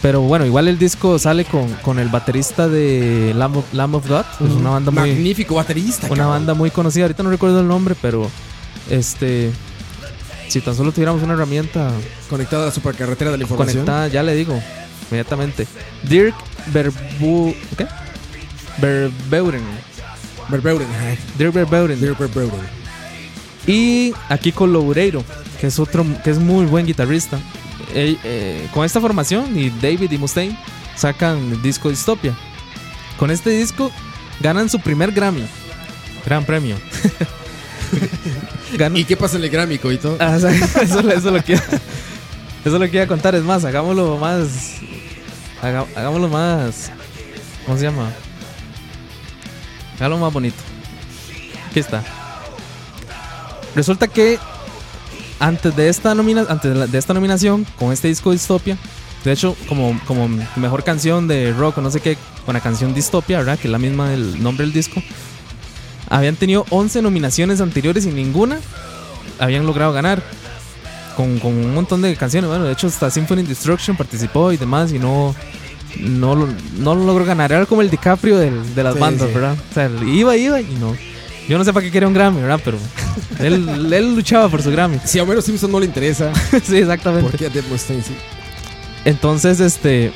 Pero 0.03 0.21
bueno, 0.21 0.45
igual 0.45 0.69
el 0.69 0.79
disco 0.79 1.19
sale 1.19 1.45
con, 1.47 1.69
con 1.81 1.99
el 1.99 2.09
baterista 2.09 2.69
de 2.69 3.33
Lamb 3.35 3.57
of, 3.59 3.73
Lamb 3.73 3.95
of 3.95 4.07
God, 4.09 4.25
es 4.47 4.53
una 4.53 4.71
banda 4.71 4.91
muy, 4.91 5.01
Magnífico 5.12 5.55
baterista. 5.55 6.09
una 6.09 6.17
cabrón. 6.17 6.31
banda 6.31 6.55
muy 6.55 6.71
conocida. 6.71 7.05
Ahorita 7.05 7.23
no 7.23 7.31
recuerdo 7.31 7.61
el 7.61 7.69
nombre, 7.69 7.95
pero 8.03 8.29
este, 8.91 9.51
si 10.49 10.61
tan 10.61 10.74
solo 10.76 10.92
tuviéramos 10.92 11.22
una 11.22 11.34
herramienta 11.34 11.90
Conectada 12.28 12.64
a 12.64 12.66
la 12.66 12.72
supercarretera 12.72 13.30
de 13.30 13.38
la 13.38 13.42
información. 13.45 13.84
conectada, 13.84 14.09
ya 14.09 14.22
le 14.22 14.34
digo, 14.34 14.61
inmediatamente. 15.11 15.66
Dirk 16.05 16.34
Verbu, 16.72 17.55
¿qué? 17.76 17.86
Verbeuren. 18.78 19.62
Berbeuren. 20.49 20.88
ajá. 20.88 21.16
Dirk 21.38 21.53
Verbeuren. 21.53 22.01
Dirk 22.01 22.18
Berbeuren. 22.18 22.84
Y 23.66 24.12
aquí 24.28 24.53
con 24.53 24.72
Loureiro, 24.72 25.24
que 25.61 25.68
es 25.68 25.78
otro, 25.78 26.05
que 26.22 26.30
es 26.30 26.38
muy 26.38 26.66
buen 26.66 26.86
guitarrista. 26.86 27.38
Eh, 27.95 28.16
eh, 28.24 28.68
con 28.72 28.84
esta 28.84 29.01
formación, 29.01 29.57
y 29.59 29.70
David 29.70 30.11
y 30.11 30.18
Mustaine 30.18 30.59
sacan 30.97 31.38
el 31.53 31.62
disco 31.62 31.88
Dystopia. 31.90 32.36
Con 33.18 33.30
este 33.30 33.51
disco 33.51 33.90
ganan 34.40 34.68
su 34.68 34.80
primer 34.80 35.12
Grammy. 35.12 35.47
Gran 36.26 36.45
premio. 36.45 36.76
¿Y 38.95 39.05
qué 39.05 39.16
pasa 39.16 39.36
en 39.36 39.45
el 39.45 39.51
Grammy, 39.51 39.78
coito? 39.78 40.16
Ah, 40.20 40.34
o 40.36 40.40
sea, 40.40 40.51
eso, 40.51 41.01
eso 41.11 41.30
lo 41.30 41.42
que 41.42 41.55
eso 41.55 41.62
es 42.64 42.72
lo 42.72 42.80
que 42.80 42.97
iba 42.97 43.05
a 43.05 43.09
contar. 43.09 43.34
Es 43.34 43.42
más, 43.42 43.64
hagámoslo 43.64 44.16
más. 44.18 44.49
haga- 45.62 45.86
hagámoslo 45.97 46.28
más. 46.28 46.90
¿Cómo 47.66 47.78
se 47.78 47.84
llama? 47.84 48.11
Hágalo 49.99 50.18
más 50.18 50.32
bonito. 50.32 50.57
Aquí 51.70 51.80
está. 51.80 52.03
Resulta 53.74 54.09
que 54.09 54.38
antes 55.40 55.74
de 55.76 55.88
esta 55.88 56.14
nomina 56.14 56.47
antes 56.49 56.72
de, 56.72 56.78
la- 56.78 56.86
de 56.86 56.99
esta 56.99 57.12
nominación 57.14 57.66
con 57.78 57.92
este 57.92 58.09
disco 58.09 58.32
Distopia, 58.32 58.76
de 59.24 59.32
hecho 59.32 59.57
como 59.68 59.99
como 60.07 60.28
mejor 60.57 60.84
canción 60.84 61.26
de 61.28 61.53
rock 61.53 61.78
o 61.78 61.80
no 61.80 61.90
sé 61.90 62.01
qué, 62.01 62.16
con 62.47 62.55
la 62.55 62.61
canción 62.61 62.95
Distopia, 62.95 63.38
¿verdad? 63.38 63.59
Que 63.59 63.68
es 63.68 63.72
la 63.72 63.78
misma 63.78 64.11
del 64.11 64.42
nombre 64.42 64.64
del 64.64 64.72
disco. 64.72 65.03
Habían 66.09 66.37
tenido 66.37 66.65
11 66.71 67.03
nominaciones 67.03 67.61
anteriores 67.61 68.05
y 68.07 68.09
ninguna 68.11 68.59
habían 69.39 69.67
logrado 69.67 69.93
ganar. 69.93 70.23
Con, 71.17 71.39
con 71.39 71.53
un 71.53 71.73
montón 71.73 72.03
de 72.03 72.17
canciones. 72.17 72.51
Bueno, 72.51 72.65
de 72.65 72.73
hecho, 72.73 72.89
hasta 72.89 73.09
Symphony 73.09 73.45
Destruction 73.45 73.97
participó 73.97 74.51
y 74.51 74.57
demás. 74.57 74.93
Y 74.93 74.99
no, 74.99 75.33
no, 76.01 76.35
lo- 76.35 76.49
no 76.77 76.95
lo 76.97 77.05
logró 77.05 77.25
ganar. 77.25 77.53
Era 77.53 77.67
como 77.67 77.83
el 77.83 77.91
DiCaprio 77.91 78.37
del- 78.37 78.75
de 78.75 78.83
las 78.83 78.95
Sí, 78.95 79.01
bandas, 79.01 79.29
sí. 79.29 79.35
¿verdad? 79.35 79.57
O 79.71 79.75
sea, 79.75 79.89
iba, 80.07 80.37
iba 80.37 80.61
y 80.61 80.75
no. 80.81 80.97
Yo 81.49 81.57
no 81.57 81.63
sé 81.65 81.73
para 81.73 81.85
qué 81.87 81.93
quería 81.93 82.09
un 82.09 82.15
Grammy, 82.15 82.41
¿verdad? 82.41 82.61
Pero 82.65 82.79
él, 83.39 83.93
él 83.93 84.17
luchaba 84.17 84.49
por 84.49 84.61
su 84.61 84.73
Grammy. 84.73 84.99
Si 85.05 85.21
a 85.21 85.23
Homero 85.23 85.41
Simpson 85.41 85.71
no 85.71 85.79
le 85.79 85.87
interesa, 85.87 86.33
sí, 86.65 86.79
exactamente. 86.79 87.31
¿por 87.31 87.39
qué 87.39 87.47
a 87.47 87.63
Mustaine 87.71 88.03
sí? 88.03 88.15
Entonces, 89.05 89.61
este. 89.61 90.11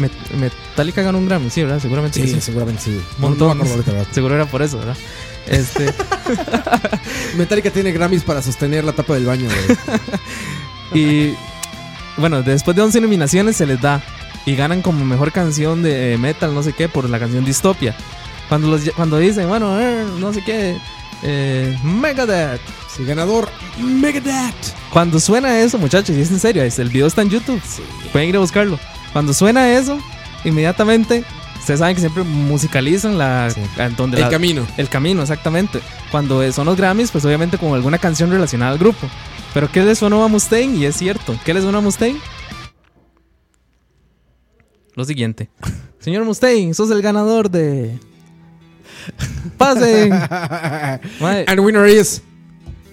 Met- 0.00 0.30
Metallica 0.38 1.02
ganó 1.02 1.18
un 1.18 1.26
Grammy, 1.28 1.50
sí, 1.50 1.62
¿verdad? 1.62 1.78
Seguramente 1.80 2.20
que 2.20 2.26
sí. 2.28 2.40
seguramente 2.40 2.82
sí. 2.82 3.00
Montón. 3.18 3.60
Seguro 4.12 4.34
era 4.34 4.46
por 4.46 4.62
eso, 4.62 4.78
¿verdad? 4.78 4.96
Este. 5.46 5.92
Metallica 7.36 7.70
tiene 7.70 7.92
Grammys 7.92 8.22
para 8.22 8.42
sostener 8.42 8.84
la 8.84 8.92
tapa 8.92 9.14
del 9.14 9.26
baño, 9.26 9.48
güey. 9.48 9.78
Y 10.92 11.34
bueno, 12.16 12.42
después 12.42 12.76
de 12.76 12.82
11 12.82 13.00
nominaciones 13.00 13.56
se 13.56 13.64
les 13.66 13.80
da. 13.80 14.02
Y 14.46 14.56
ganan 14.56 14.82
como 14.82 15.04
mejor 15.04 15.30
canción 15.32 15.82
de 15.82 16.16
metal, 16.18 16.52
no 16.54 16.62
sé 16.62 16.72
qué, 16.72 16.88
por 16.88 17.08
la 17.08 17.18
canción 17.20 17.44
Distopia. 17.44 17.94
Cuando, 18.48 18.68
los, 18.68 18.90
cuando 18.96 19.18
dicen, 19.18 19.48
bueno, 19.48 19.78
eh, 19.78 20.04
no 20.18 20.32
sé 20.32 20.42
qué, 20.42 20.76
eh, 21.22 21.78
Megadeth. 21.84 22.60
Sí, 22.96 23.04
ganador, 23.04 23.48
Megadeth. 23.78 24.54
Cuando 24.90 25.20
suena 25.20 25.60
eso, 25.60 25.78
muchachos, 25.78 26.16
y 26.16 26.20
es 26.22 26.30
en 26.32 26.40
serio, 26.40 26.62
es- 26.64 26.78
el 26.80 26.88
video 26.88 27.06
está 27.06 27.22
en 27.22 27.30
YouTube. 27.30 27.62
Pueden 28.12 28.30
ir 28.30 28.36
a 28.36 28.40
buscarlo. 28.40 28.80
Cuando 29.12 29.32
suena 29.34 29.72
eso, 29.72 29.98
inmediatamente, 30.44 31.24
ustedes 31.58 31.80
saben 31.80 31.94
que 31.96 32.00
siempre 32.00 32.22
musicalizan 32.22 33.18
la, 33.18 33.50
Sí. 33.50 33.60
donde 33.96 34.16
El 34.18 34.22
la- 34.24 34.28
camino. 34.30 34.66
el 34.76 34.88
camino, 34.88 35.22
exactamente. 35.22 35.80
Cuando 36.10 36.50
son 36.52 36.66
los 36.66 36.76
Grammys, 36.76 37.10
pues 37.10 37.24
obviamente 37.24 37.58
con 37.58 37.72
alguna 37.74 37.98
canción 37.98 38.30
relacionada 38.30 38.72
al 38.72 38.78
grupo. 38.78 39.08
Pero 39.52 39.70
¿qué 39.70 39.82
le 39.82 39.94
sonó 39.96 40.22
a 40.24 40.28
Mustaine? 40.28 40.76
Y 40.76 40.84
es 40.84 40.96
cierto. 40.96 41.36
¿Qué 41.44 41.52
le 41.54 41.60
suena 41.62 41.78
a 41.78 41.80
Mustaine? 41.80 42.20
Lo 44.94 45.04
siguiente. 45.04 45.50
Señor 46.00 46.24
Mustaine, 46.24 46.72
sos 46.74 46.90
el 46.90 47.02
ganador 47.02 47.50
de... 47.50 47.98
Pasen. 49.56 50.12
And 51.20 51.46
the 51.56 51.60
winner 51.60 51.86
is 51.86 52.22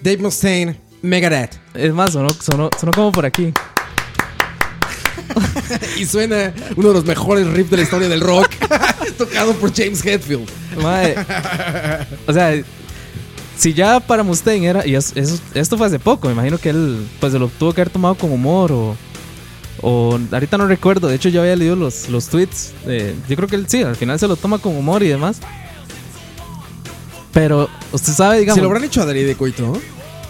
Dave 0.02 0.18
Mustaine, 0.18 0.78
Megadeth. 1.02 1.56
es 1.74 1.92
más, 1.92 2.12
sonó, 2.12 2.28
sonó, 2.30 2.70
sonó 2.78 2.92
como 2.92 3.12
por 3.12 3.26
aquí. 3.26 3.52
Y 5.98 6.04
suena 6.06 6.52
uno 6.76 6.88
de 6.88 6.94
los 6.94 7.04
mejores 7.04 7.46
riffs 7.48 7.70
de 7.70 7.76
la 7.78 7.82
historia 7.82 8.08
del 8.08 8.20
rock, 8.20 8.48
tocado 9.18 9.52
por 9.54 9.74
James 9.74 10.04
Hetfield. 10.04 10.48
O 12.26 12.32
sea, 12.32 12.52
si 13.56 13.74
ya 13.74 14.00
para 14.00 14.22
Mustaine 14.22 14.66
era... 14.66 14.86
Y 14.86 14.94
es- 14.94 15.14
esto 15.54 15.76
fue 15.76 15.86
hace 15.88 15.98
poco, 15.98 16.28
me 16.28 16.34
imagino 16.34 16.58
que 16.58 16.70
él 16.70 17.06
pues 17.20 17.32
se 17.32 17.38
lo 17.38 17.48
tuvo 17.48 17.72
que 17.72 17.80
haber 17.80 17.92
tomado 17.92 18.14
con 18.14 18.30
humor 18.32 18.72
o... 18.72 18.96
O 19.80 20.18
ahorita 20.32 20.58
no 20.58 20.66
recuerdo, 20.66 21.06
de 21.06 21.14
hecho 21.14 21.28
yo 21.28 21.40
había 21.40 21.54
leído 21.54 21.76
los, 21.76 22.08
los 22.08 22.26
tweets. 22.26 22.72
eh, 22.86 23.14
yo 23.28 23.36
creo 23.36 23.48
que 23.48 23.54
él 23.54 23.66
sí, 23.68 23.82
al 23.82 23.94
final 23.94 24.18
se 24.18 24.26
lo 24.26 24.34
toma 24.34 24.58
con 24.58 24.76
humor 24.76 25.04
y 25.04 25.08
demás. 25.08 25.38
Pero 27.32 27.68
usted 27.92 28.12
sabe, 28.12 28.40
digamos... 28.40 28.56
Se 28.56 28.62
lo 28.62 28.66
habrán 28.68 28.84
hecho 28.84 29.02
adrede, 29.02 29.36
coito, 29.36 29.62
¿no? 29.62 29.80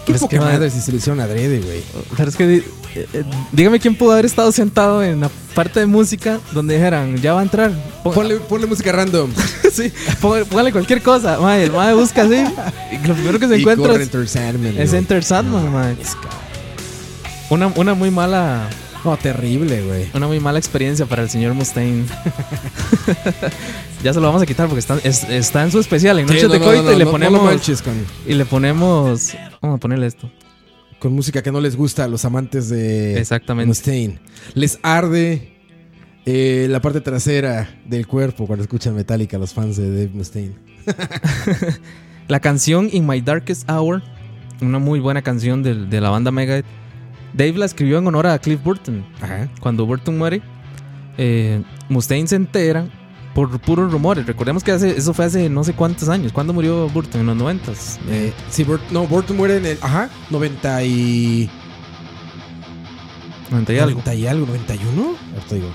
Qué 0.05 0.13
Es 0.13 0.21
poca 0.21 0.29
que, 0.31 0.39
madre 0.39 0.69
si 0.71 0.79
se 0.81 0.91
lo 0.91 0.97
hicieron 0.97 1.19
adrede, 1.19 1.59
güey. 1.59 1.83
Pero 2.17 2.29
es 2.29 2.35
que 2.35 2.55
eh, 2.55 2.63
eh, 2.95 3.23
dígame 3.51 3.79
quién 3.79 3.95
pudo 3.95 4.13
haber 4.13 4.25
estado 4.25 4.51
sentado 4.51 5.03
en 5.03 5.19
la 5.19 5.29
parte 5.53 5.79
de 5.81 5.85
música 5.85 6.39
donde 6.53 6.75
dijeran, 6.75 7.17
ya 7.17 7.33
va 7.33 7.41
a 7.41 7.43
entrar. 7.43 7.71
Pon- 8.03 8.13
Ponle, 8.13 8.37
ponle 8.37 8.65
música 8.67 8.91
random. 8.91 9.31
sí, 9.71 9.91
pon- 10.19 10.45
póngale 10.45 10.71
cualquier 10.71 11.01
cosa. 11.03 11.37
Mae, 11.39 11.63
el 11.65 11.71
mae 11.71 11.93
busca 11.93 12.23
así. 12.23 12.43
Y 12.91 13.07
lo 13.07 13.13
primero 13.13 13.39
que 13.39 13.47
se 13.47 13.57
y 13.57 13.61
encuentra 13.61 13.93
es, 13.93 14.01
Enter 14.01 14.27
Sandman, 14.27 14.77
es. 14.77 14.93
Enter 14.93 15.23
Sandman, 15.23 15.71
mae. 15.71 15.95
Una, 17.49 17.67
una 17.67 17.93
muy 17.93 18.11
mala 18.11 18.67
No, 19.05 19.15
terrible, 19.17 19.81
güey. 19.83 20.07
una 20.13 20.27
muy 20.27 20.39
mala 20.39 20.59
experiencia 20.59 21.05
para 21.05 21.21
el 21.23 21.29
señor 21.29 21.53
Mustaine. 21.53 22.05
ya 24.03 24.13
se 24.13 24.19
lo 24.19 24.27
vamos 24.27 24.41
a 24.41 24.45
quitar 24.45 24.67
porque 24.67 24.79
está, 24.79 24.97
es- 25.03 25.23
está 25.29 25.63
en 25.63 25.71
su 25.71 25.79
especial 25.79 26.19
en 26.19 26.27
Sí, 26.27 26.33
Noches 26.33 26.47
no, 26.47 26.53
de 26.53 26.59
no, 26.59 26.65
Coito 26.65 26.83
no, 26.83 26.91
y 26.91 26.95
le 26.97 27.05
ponemos 27.05 27.39
lo 27.41 27.45
manches 27.45 27.81
con, 27.81 27.93
y 28.27 28.33
le 28.33 28.45
ponemos 28.45 29.33
vamos 29.61 29.77
a 29.77 29.79
ponerle 29.79 30.07
esto. 30.07 30.29
con 30.99 31.13
música 31.13 31.41
que 31.41 31.51
no 31.51 31.61
les 31.61 31.75
gusta 31.75 32.03
a 32.03 32.07
los 32.07 32.25
amantes 32.25 32.69
de 32.69 33.17
Exactamente. 33.19 33.67
Mustaine. 33.67 34.19
Les 34.53 34.79
arde 34.83 35.53
eh, 36.25 36.67
la 36.69 36.81
parte 36.81 36.99
trasera 37.01 37.69
del 37.85 38.05
cuerpo 38.05 38.47
cuando 38.47 38.63
escuchan 38.63 38.95
Metallica 38.95 39.37
los 39.37 39.53
fans 39.53 39.77
de 39.77 39.89
Dave 39.89 40.11
Mustaine. 40.13 40.55
La 42.27 42.39
canción 42.39 42.89
In 42.91 43.07
My 43.07 43.21
Darkest 43.21 43.67
Hour, 43.69 44.03
una 44.61 44.77
muy 44.77 44.99
buena 44.99 45.21
canción 45.23 45.63
del- 45.63 45.89
de, 45.89 45.99
la 46.01 46.09
banda 46.11 46.29
Megadeth. 46.31 46.65
Dave 47.33 47.53
la 47.53 47.65
escribió 47.65 47.97
en 47.99 48.07
honor 48.07 48.27
a 48.27 48.39
Cliff 48.39 48.61
Burton. 48.63 49.05
Ajá. 49.21 49.49
Cuando 49.59 49.85
Burton 49.85 50.17
muere, 50.17 50.41
eh, 51.17 51.61
Mustaine 51.89 52.27
se 52.27 52.35
entera 52.35 52.87
por 53.35 53.59
puros 53.61 53.91
rumores. 53.91 54.25
Recordemos 54.25 54.63
que 54.63 54.71
hace, 54.71 54.97
eso 54.97 55.13
fue 55.13 55.25
hace 55.25 55.49
no 55.49 55.63
sé 55.63 55.73
cuántos 55.73 56.09
años. 56.09 56.33
¿Cuándo 56.33 56.53
murió 56.53 56.89
Burton? 56.89 57.21
En 57.21 57.27
los 57.27 57.35
noventas. 57.37 57.99
Eh, 58.09 58.33
sí, 58.49 58.63
Burt- 58.65 58.89
no, 58.91 59.05
Burton 59.07 59.37
muere 59.37 59.57
en 59.57 59.65
el. 59.65 59.77
Ajá, 59.81 60.09
90 60.29 60.83
y. 60.83 61.49
90 63.51 63.73
y 63.73 63.79
algo. 63.79 63.91
90 64.01 64.15
y 64.15 64.27
algo, 64.27 64.45
91. 64.47 65.15
Ahorita 65.35 65.55
digo. 65.55 65.67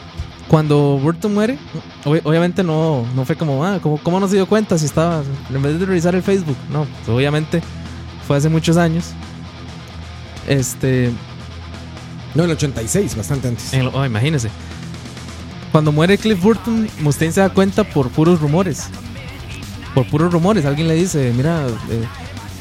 Cuando 0.49 0.99
Burton 1.03 1.33
muere, 1.35 1.59
ob- 2.05 2.21
obviamente 2.25 2.63
no, 2.63 3.05
no 3.17 3.25
fue 3.25 3.35
como, 3.35 3.65
ah, 3.65 3.79
¿cómo, 3.83 3.97
¿cómo 3.99 4.21
no 4.21 4.29
se 4.29 4.37
dio 4.37 4.47
cuenta 4.47 4.77
si 4.79 4.85
estaba, 4.87 5.23
en 5.53 5.63
vez 5.63 5.81
de 5.81 5.87
revisar 5.87 6.15
el 6.15 6.23
Facebook? 6.23 6.57
No, 6.71 6.85
pues 6.85 7.09
obviamente 7.09 7.63
fue 8.27 8.37
hace 8.37 8.49
muchos 8.51 8.77
años. 8.77 9.13
Este, 10.47 11.11
No, 12.35 12.45
en 12.45 12.51
el 12.51 12.57
86, 12.57 13.17
bastante 13.17 13.49
antes. 13.49 13.73
en 13.73 13.89
oh, 13.93 14.05
imagínese. 14.05 14.51
Cuando 15.75 15.91
muere 15.91 16.19
Cliff 16.19 16.41
Burton, 16.41 16.89
Mustaine 17.01 17.33
se 17.33 17.41
da 17.41 17.49
cuenta 17.49 17.83
por 17.85 18.09
puros 18.11 18.41
rumores. 18.41 18.85
Por 19.95 20.07
puros 20.09 20.33
rumores. 20.33 20.65
Alguien 20.65 20.87
le 20.87 20.95
dice, 20.95 21.33
mira, 21.37 21.67
eh, 21.67 22.05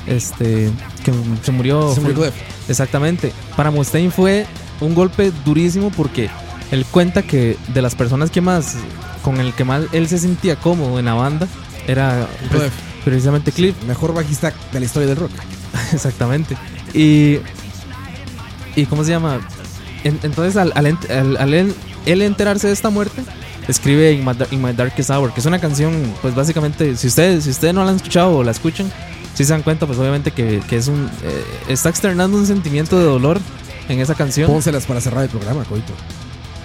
este, 0.08 0.72
que 1.04 1.14
se 1.44 1.52
murió. 1.52 1.94
Se 1.94 2.02
murió 2.02 2.16
Cliff. 2.16 2.34
Exactamente. 2.68 3.32
Para 3.56 3.70
Mustaine 3.70 4.10
fue 4.10 4.48
un 4.82 4.96
golpe 4.96 5.32
durísimo 5.46 5.92
porque 5.92 6.30
él 6.72 6.86
cuenta 6.90 7.22
que 7.22 7.56
de 7.74 7.82
las 7.82 7.94
personas 7.94 8.32
que 8.32 8.42
más, 8.42 8.78
con 9.22 9.40
el 9.40 9.54
que 9.54 9.64
más 9.64 9.84
él 9.92 10.08
se 10.08 10.18
sentía 10.18 10.56
cómodo 10.56 10.98
en 10.98 11.06
la 11.06 11.14
banda, 11.14 11.48
era 11.88 12.28
Cliff. 12.50 12.74
precisamente 13.06 13.52
Cliff. 13.52 13.76
Mejor 13.86 14.14
bajista 14.16 14.54
de 14.72 14.80
la 14.80 14.86
historia 14.88 15.08
del 15.08 15.18
rock. 15.18 15.32
Exactamente. 15.94 16.58
Y. 16.94 17.38
¿Y 18.76 18.88
cómo 18.88 19.04
se 19.04 19.12
llama? 19.12 19.40
En- 20.04 20.20
entonces, 20.24 20.58
al, 20.58 20.72
al 20.76 20.86
al- 21.10 21.38
al 21.38 21.54
él, 21.54 21.74
él 22.06 22.22
enterarse 22.22 22.68
de 22.68 22.74
esta 22.74 22.90
muerte, 22.90 23.22
escribe 23.68 24.12
In 24.12 24.26
My, 24.26 24.32
In 24.52 24.62
My 24.62 24.74
Darkest 24.74 25.10
Hour, 25.10 25.34
que 25.34 25.40
es 25.40 25.46
una 25.46 25.60
canción, 25.60 25.94
pues 26.22 26.36
básicamente, 26.36 26.96
si 26.98 27.08
ustedes, 27.08 27.46
si 27.46 27.50
ustedes 27.52 27.74
no 27.74 27.84
la 27.84 27.92
han 27.92 27.96
escuchado 27.98 28.36
o 28.38 28.44
la 28.44 28.52
escuchan, 28.52 28.92
si 29.34 29.46
se 29.46 29.54
dan 29.54 29.62
cuenta, 29.64 29.86
pues 29.88 29.98
obviamente 30.00 30.32
que, 30.32 30.62
que 30.70 30.78
es 30.78 30.88
un. 30.88 31.10
eh, 31.24 31.44
está 31.70 31.90
externando 31.90 32.38
un 32.38 32.46
sentimiento 32.46 33.00
de 33.00 33.06
dolor 33.06 33.40
en 33.90 34.00
esa 34.00 34.14
canción. 34.16 34.48
Pónselas 34.52 34.86
para 34.86 35.02
cerrar 35.02 35.24
el 35.24 35.30
programa, 35.30 35.64
Coito. 35.64 35.94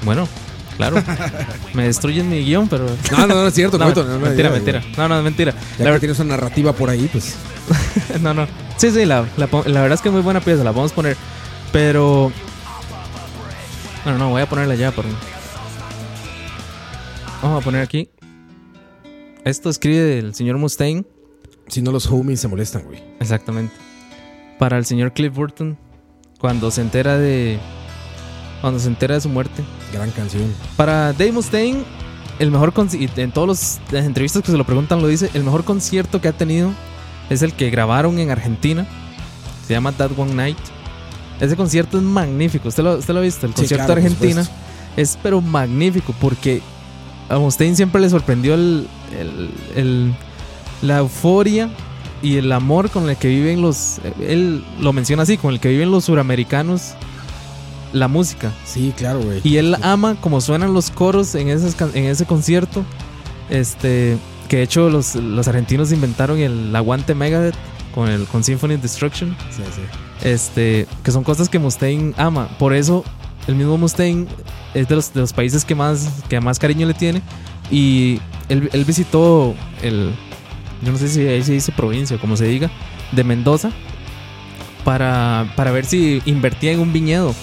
Bueno, 0.05 0.29
claro. 0.77 1.03
Me 1.75 1.85
destruyen 1.85 2.29
mi 2.29 2.45
guion, 2.45 2.69
pero. 2.69 2.85
No, 3.13 3.27
no, 3.27 3.35
no 3.37 3.47
es 3.47 3.55
cierto, 3.55 3.79
No, 3.79 3.85
Coito. 3.87 4.05
No, 4.05 4.15
no, 4.15 4.19
mentira, 4.21 4.49
ya, 4.51 4.55
mentira. 4.55 4.83
No, 4.97 5.09
no, 5.09 5.23
mentira. 5.23 5.55
Ya 5.79 5.85
La 5.87 5.93
que 5.95 6.01
tienes 6.01 6.19
una 6.19 6.37
narrativa 6.37 6.73
por 6.73 6.91
ahí, 6.91 7.09
pues. 7.13 7.37
no, 8.21 8.35
no. 8.35 8.47
Sí, 8.77 8.91
sí, 8.91 9.05
la, 9.07 9.25
la 9.37 9.47
verdad 9.47 9.93
es 9.93 10.01
que 10.03 10.09
es 10.09 10.13
muy 10.13 10.23
buena 10.23 10.41
pieza, 10.41 10.63
la 10.65 10.73
vamos 10.73 10.93
a 10.93 10.95
poner. 10.95 11.17
Pero. 11.73 12.33
Bueno, 14.09 14.25
no, 14.25 14.31
voy 14.31 14.41
a 14.41 14.49
ponerla 14.49 14.75
ya. 14.75 14.91
Por... 14.91 15.05
Vamos 17.43 17.61
a 17.61 17.63
poner 17.63 17.83
aquí. 17.83 18.09
Esto 19.45 19.69
escribe 19.69 20.19
el 20.19 20.35
señor 20.35 20.57
Mustaine. 20.57 21.05
Si 21.67 21.83
no, 21.83 21.93
los 21.93 22.07
homies 22.07 22.41
se 22.41 22.49
molestan, 22.49 22.85
güey. 22.85 23.05
Exactamente. 23.21 23.75
Para 24.59 24.79
el 24.79 24.87
señor 24.87 25.13
Cliff 25.13 25.35
Burton. 25.35 25.77
Cuando 26.41 26.71
se 26.71 26.81
entera 26.81 27.19
de. 27.19 27.59
Cuando 28.63 28.79
se 28.81 28.89
entera 28.89 29.13
de 29.17 29.21
su 29.21 29.29
muerte. 29.29 29.63
Gran 29.93 30.11
canción. 30.13 30.55
Para 30.79 31.13
Dave 31.13 31.33
Mustaine, 31.33 31.85
el 32.39 32.51
mejor 32.51 32.73
conci- 32.73 33.11
y 33.15 33.21
en 33.21 33.31
todas 33.31 33.79
las 33.93 34.07
entrevistas 34.07 34.43
que 34.43 34.51
se 34.51 34.57
lo 34.57 34.65
preguntan 34.65 35.03
lo 35.03 35.09
dice, 35.09 35.29
el 35.35 35.45
mejor 35.45 35.65
concierto 35.65 36.23
que 36.23 36.29
ha 36.29 36.33
tenido 36.33 36.73
es 37.29 37.43
el 37.43 37.53
que 37.53 37.69
grabaron 37.69 38.19
en 38.21 38.31
Argentina 38.31 38.87
Se 39.67 39.75
llama 39.75 39.93
That 39.93 40.13
One 40.17 40.33
Night. 40.33 40.57
Ese 41.41 41.57
concierto 41.57 41.99
es 41.99 42.03
magnífico. 42.05 42.69
¿Usted 42.69 42.83
lo, 42.83 42.97
usted 42.97 43.15
lo 43.15 43.21
ha 43.21 43.23
visto? 43.23 43.47
El 43.47 43.53
Sí, 43.53 43.61
concierto 43.61 43.87
claro, 43.87 44.01
Argentina 44.03 44.47
es 44.97 45.19
pero 45.23 45.41
magnífico 45.41 46.15
porque 46.21 46.61
a 47.29 47.39
Mustaine 47.39 47.77
siempre 47.77 48.01
le 48.01 48.11
sorprendió 48.11 48.55
el, 48.55 48.89
el- 49.19 49.51
el- 49.77 50.15
la 50.83 50.99
euforia 50.99 51.69
y 52.23 52.37
el 52.37 52.51
amor 52.53 52.91
con 52.91 53.09
el 53.09 53.17
que 53.17 53.29
viven 53.29 53.61
los. 53.63 53.99
Él 54.21 54.65
lo 54.81 54.93
menciona 54.93 55.23
así, 55.25 55.37
con 55.37 55.53
el 55.55 55.61
que 55.61 55.69
viven 55.69 55.91
los 55.91 56.05
suramericanos 56.07 56.95
la 57.93 58.07
música. 58.09 58.53
Sí, 58.65 58.93
claro, 58.97 59.21
güey. 59.21 59.41
Y 59.45 59.57
él 59.57 59.77
ama 59.83 60.17
como 60.21 60.41
suenan 60.41 60.75
los 60.75 60.91
coros 60.91 61.35
en, 61.35 61.49
esas 61.49 61.77
en 61.95 62.05
ese 62.07 62.27
concierto. 62.27 62.85
Este, 63.51 64.19
que 64.49 64.59
de 64.59 64.63
hecho 64.65 64.91
los, 64.91 65.15
los 65.15 65.49
argentinos 65.49 65.91
inventaron 65.93 66.39
el 66.39 66.75
aguante 66.77 67.15
Megadeth 67.15 67.55
con 67.95 68.09
el 68.09 68.27
con 68.27 68.45
Symphony 68.45 68.75
of 68.75 68.83
Destruction. 68.83 69.37
Sí, 69.51 69.63
sí. 69.75 69.83
Este, 70.29 70.87
que 71.03 71.11
son 71.11 71.25
cosas 71.25 71.49
que 71.49 71.59
Mustaine 71.59 72.15
ama. 72.17 72.49
Por 72.59 72.75
eso 72.75 73.05
el 73.47 73.55
mismo 73.55 73.79
Mustaine 73.79 74.27
es 74.75 74.89
de 74.89 74.97
los, 74.97 75.13
de 75.15 75.21
los 75.21 75.33
países 75.33 75.65
que 75.65 75.75
más, 75.75 76.23
que 76.29 76.41
más 76.41 76.59
cariño 76.59 76.87
le 76.87 76.95
tiene. 76.95 77.23
Y 77.71 78.21
él, 78.49 78.69
él 78.73 78.85
visitó 78.85 79.55
el, 79.83 80.15
yo 80.83 80.93
no 80.93 80.99
sé 80.99 81.09
si 81.09 81.27
ahí 81.27 81.43
se 81.43 81.53
dice 81.53 81.73
provincia 81.73 82.17
o 82.17 82.21
como 82.21 82.37
se 82.37 82.47
diga, 82.47 82.71
de 83.13 83.25
Mendoza 83.25 83.71
para, 84.85 85.53
para 85.57 85.71
ver 85.71 85.85
si 85.85 86.23
invertía 86.25 86.73
en 86.73 86.81
un 86.81 86.93
viñedo. 86.93 87.35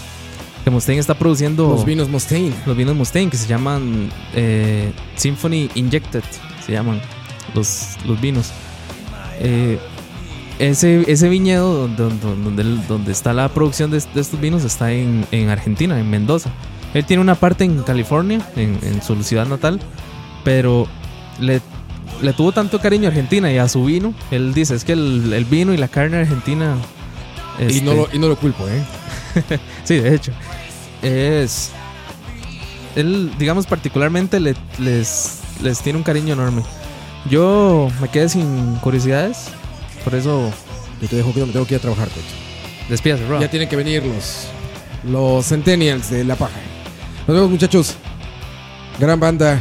Que 0.64 0.72
Mustaine 0.72 1.00
está 1.00 1.14
produciendo 1.14 1.70
Los 1.70 1.86
vinos 1.86 2.10
Mustaine. 2.10 2.52
los 2.66 2.76
vinos 2.76 2.96
Mustaine 2.96 3.30
que 3.30 3.38
se 3.38 3.48
llaman 3.48 4.10
eh, 4.34 4.92
Symphony 5.16 5.70
Injected, 5.76 6.24
se 6.66 6.72
llaman 6.72 7.00
los, 7.54 7.98
los 8.08 8.20
vinos. 8.20 8.52
Eh, 9.40 9.78
ese, 10.60 11.04
ese 11.12 11.30
viñedo 11.30 11.88
donde, 11.88 12.18
donde, 12.44 12.64
donde- 12.88 13.12
está 13.12 13.34
la 13.34 13.50
producción 13.50 13.92
de, 13.92 14.02
de 14.14 14.22
estos 14.22 14.40
vinos 14.40 14.64
está 14.64 14.92
en, 14.92 15.26
en 15.32 15.50
Argentina, 15.50 16.00
en 16.00 16.10
Mendoza. 16.10 16.50
Él 16.94 17.04
tiene 17.06 17.22
una 17.22 17.36
parte 17.36 17.64
en 17.66 17.84
California, 17.84 18.40
en, 18.56 18.80
en 18.82 19.02
su 19.02 19.22
ciudad 19.24 19.46
natal, 19.48 19.80
pero 20.46 20.88
le, 21.40 21.62
le 22.22 22.34
tuvo 22.34 22.52
tanto 22.54 22.80
cariño 22.80 23.06
a 23.06 23.10
Argentina 23.10 23.52
y 23.52 23.58
a 23.58 23.68
su 23.68 23.84
vino. 23.84 24.14
Él 24.32 24.54
dice, 24.54 24.76
es 24.76 24.86
que 24.86 24.94
el, 24.94 25.34
el 25.34 25.44
vino 25.46 25.74
y 25.74 25.78
la 25.78 25.88
carne 25.90 26.18
argentina... 26.18 26.76
Y, 27.60 27.64
este, 27.66 27.82
no 27.82 27.94
lo, 27.94 28.08
y 28.14 28.20
no 28.20 28.28
lo 28.30 28.36
culpo, 28.38 28.66
¿eh? 28.68 28.82
Sí, 29.84 29.96
de 29.96 30.16
hecho. 30.16 30.32
Es. 31.02 31.72
Él, 32.96 33.32
digamos, 33.38 33.66
particularmente 33.68 34.40
le- 34.40 34.56
les, 34.80 35.40
les 35.62 35.80
tiene 35.82 35.98
un 35.98 36.04
cariño 36.04 36.34
enorme. 36.34 36.64
Yo 37.30 37.90
me 38.02 38.08
quedé 38.08 38.30
sin 38.30 38.76
curiosidades. 38.76 39.50
Por 40.06 40.16
eso, 40.16 40.54
Yo 41.02 41.08
te 41.10 41.16
dejo 41.18 41.34
que 41.34 41.42
me 41.46 41.52
tengo 41.52 41.66
que 41.66 41.74
ir 41.74 41.80
a 41.80 41.82
trabajar, 41.82 42.08
coche. 42.08 42.22
despídase, 42.88 43.28
Rob. 43.28 43.42
Ya 43.42 43.50
tienen 43.50 43.68
que 43.68 43.76
venir 43.76 44.04
los, 44.06 44.48
los 45.04 45.46
Centennials 45.46 46.10
de 46.12 46.24
La 46.24 46.36
Paja. 46.36 46.60
Nos 47.28 47.36
vemos, 47.36 47.50
muchachos. 47.50 47.96
Gran 49.00 49.20
banda. 49.20 49.60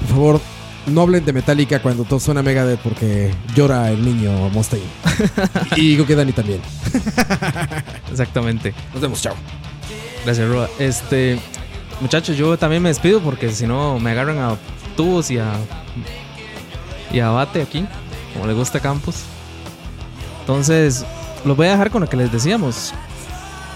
Por 0.00 0.08
favor, 0.08 0.40
no 0.86 1.00
hablen 1.02 1.24
de 1.24 1.32
Metallica 1.32 1.80
cuando 1.80 2.04
todo 2.04 2.18
suena 2.20 2.42
Megadeth 2.42 2.80
porque 2.80 3.32
llora 3.54 3.90
el 3.90 4.04
niño 4.04 4.32
Mustaine. 4.50 4.84
y 5.76 5.90
digo 5.90 6.04
que 6.04 6.14
Dani 6.16 6.32
también. 6.32 6.60
Exactamente. 8.10 8.74
Nos 8.92 9.00
vemos, 9.00 9.22
chao. 9.22 9.34
Gracias, 10.24 10.48
Roa. 10.48 10.68
Este. 10.78 11.38
Muchachos, 12.00 12.36
yo 12.36 12.58
también 12.58 12.82
me 12.82 12.90
despido 12.90 13.20
porque 13.20 13.50
si 13.50 13.66
no 13.66 13.98
me 13.98 14.10
agarran 14.10 14.38
a 14.38 14.56
tubos 14.96 15.30
y 15.30 15.38
a. 15.38 15.52
y 17.12 17.20
a 17.20 17.30
bate 17.30 17.62
aquí, 17.62 17.86
como 18.34 18.46
le 18.46 18.52
gusta 18.52 18.78
a 18.78 18.80
Campos. 18.82 19.22
Entonces, 20.46 21.04
los 21.44 21.56
voy 21.56 21.66
a 21.66 21.72
dejar 21.72 21.90
con 21.90 22.02
lo 22.02 22.08
que 22.08 22.16
les 22.16 22.30
decíamos. 22.30 22.94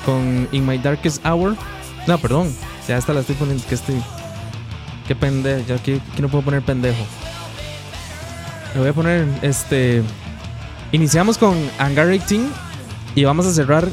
Con 0.06 0.46
In 0.52 0.64
My 0.64 0.78
Darkest 0.78 1.24
Hour. 1.26 1.56
No, 2.06 2.16
perdón. 2.18 2.54
Ya 2.86 2.96
esta 2.96 3.12
la 3.12 3.20
estoy 3.20 3.34
poniendo. 3.34 3.64
Que 3.66 3.74
estoy. 3.74 4.00
Qué 5.08 5.16
pendejo. 5.16 5.66
Ya 5.66 5.74
aquí, 5.74 6.00
no 6.20 6.28
puedo 6.28 6.44
poner 6.44 6.62
pendejo. 6.62 7.04
Le 8.74 8.80
voy 8.80 8.88
a 8.90 8.92
poner 8.92 9.26
este. 9.42 10.02
Iniciamos 10.92 11.38
con 11.38 11.56
Hangar 11.78 12.06
18 12.06 12.44
y 13.16 13.24
vamos 13.24 13.46
a 13.46 13.52
cerrar 13.52 13.88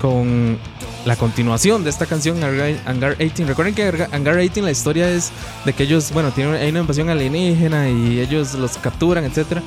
con 0.00 0.58
la 1.04 1.14
continuación 1.16 1.84
de 1.84 1.90
esta 1.90 2.06
canción 2.06 2.42
Hangar 2.42 2.74
Hangar 2.86 3.16
18. 3.18 3.46
Recuerden 3.46 3.74
que 3.76 3.84
Hangar- 3.88 4.08
Hangar 4.12 4.36
18 4.36 4.62
la 4.64 4.72
historia 4.72 5.08
es 5.10 5.30
de 5.64 5.72
que 5.72 5.84
ellos, 5.84 6.10
bueno, 6.12 6.32
tienen 6.32 6.54
hay 6.56 6.70
una 6.70 6.80
invasión 6.80 7.08
alienígena 7.08 7.88
y 7.88 8.18
ellos 8.18 8.54
los 8.54 8.78
capturan, 8.78 9.22
etcétera. 9.24 9.62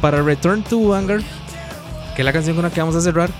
Para 0.00 0.22
Return 0.22 0.62
to 0.64 0.92
Hangar, 0.94 1.20
que 2.14 2.22
es 2.22 2.26
la 2.26 2.32
canción 2.32 2.56
con 2.56 2.64
la 2.64 2.70
que 2.70 2.80
vamos 2.80 2.96
a 2.96 3.00
cerrar, 3.00 3.30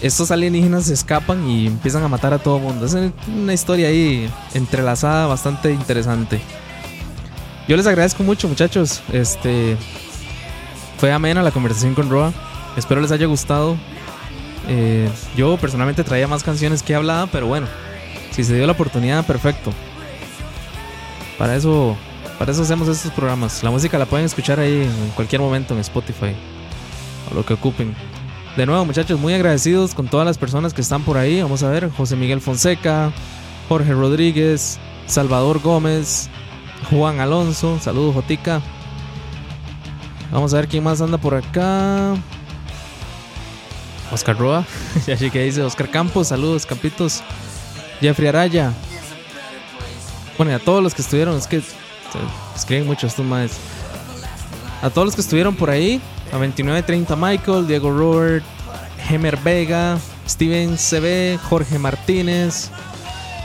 estos 0.00 0.30
alienígenas 0.30 0.84
se 0.84 0.94
escapan 0.94 1.48
y 1.48 1.66
empiezan 1.66 2.02
a 2.02 2.08
matar 2.08 2.34
a 2.34 2.38
todo 2.38 2.58
mundo. 2.58 2.86
Es 2.86 2.96
una 3.28 3.54
historia 3.54 3.88
ahí 3.88 4.30
entrelazada 4.54 5.26
bastante 5.26 5.72
interesante. 5.72 6.40
Yo 7.66 7.76
les 7.76 7.86
agradezco 7.86 8.22
mucho, 8.22 8.48
muchachos. 8.48 9.02
Este 9.12 9.76
fue 10.98 11.12
amena 11.12 11.42
la 11.42 11.50
conversación 11.50 11.94
con 11.94 12.10
Roa. 12.10 12.32
Espero 12.76 13.00
les 13.00 13.10
haya 13.10 13.26
gustado. 13.26 13.76
Eh, 14.68 15.08
yo 15.36 15.56
personalmente 15.56 16.04
traía 16.04 16.28
más 16.28 16.42
canciones 16.42 16.82
que 16.82 16.94
hablaba, 16.94 17.26
pero 17.28 17.46
bueno, 17.46 17.66
si 18.32 18.44
se 18.44 18.54
dio 18.54 18.66
la 18.66 18.72
oportunidad, 18.72 19.24
perfecto. 19.24 19.72
Para 21.38 21.56
eso, 21.56 21.96
para 22.38 22.52
eso 22.52 22.62
hacemos 22.62 22.88
estos 22.88 23.12
programas. 23.12 23.62
La 23.62 23.70
música 23.70 23.98
la 23.98 24.06
pueden 24.06 24.26
escuchar 24.26 24.60
ahí 24.60 24.82
en 24.82 25.10
cualquier 25.14 25.40
momento 25.40 25.74
en 25.74 25.80
Spotify 25.80 26.34
lo 27.34 27.44
que 27.44 27.54
ocupen. 27.54 27.94
De 28.56 28.64
nuevo, 28.64 28.84
muchachos, 28.84 29.20
muy 29.20 29.34
agradecidos 29.34 29.94
con 29.94 30.08
todas 30.08 30.26
las 30.26 30.38
personas 30.38 30.72
que 30.72 30.80
están 30.80 31.02
por 31.02 31.18
ahí. 31.18 31.42
Vamos 31.42 31.62
a 31.62 31.70
ver, 31.70 31.90
José 31.90 32.16
Miguel 32.16 32.40
Fonseca, 32.40 33.12
Jorge 33.68 33.92
Rodríguez, 33.92 34.78
Salvador 35.06 35.60
Gómez, 35.60 36.30
Juan 36.90 37.20
Alonso, 37.20 37.78
saludos 37.80 38.14
Jotica. 38.14 38.62
Vamos 40.32 40.54
a 40.54 40.56
ver 40.56 40.68
quién 40.68 40.84
más 40.84 41.00
anda 41.00 41.18
por 41.18 41.34
acá. 41.34 42.14
Oscar 44.10 44.38
Roa, 44.38 44.64
ya 45.06 45.16
que 45.16 45.42
dice 45.42 45.62
Oscar 45.62 45.90
Campos, 45.90 46.28
saludos 46.28 46.64
Campitos. 46.64 47.22
Jeffrey 48.00 48.28
Araya. 48.28 48.72
Bueno, 50.36 50.52
y 50.52 50.54
a 50.54 50.58
todos 50.58 50.82
los 50.82 50.94
que 50.94 51.02
estuvieron, 51.02 51.36
es 51.36 51.46
que 51.46 51.62
escriben 52.54 52.86
mucho 52.86 53.06
estos 53.06 53.24
más. 53.24 53.52
A 54.82 54.90
todos 54.90 55.06
los 55.06 55.14
que 55.14 55.22
estuvieron 55.22 55.56
por 55.56 55.70
ahí, 55.70 56.00
a 56.32 56.38
2930 56.38 57.16
Michael, 57.16 57.66
Diego 57.66 57.90
Robert, 57.90 58.44
Hemer 59.08 59.36
Vega, 59.38 59.98
Steven 60.28 60.76
CB, 60.76 61.38
Jorge 61.48 61.78
Martínez. 61.78 62.70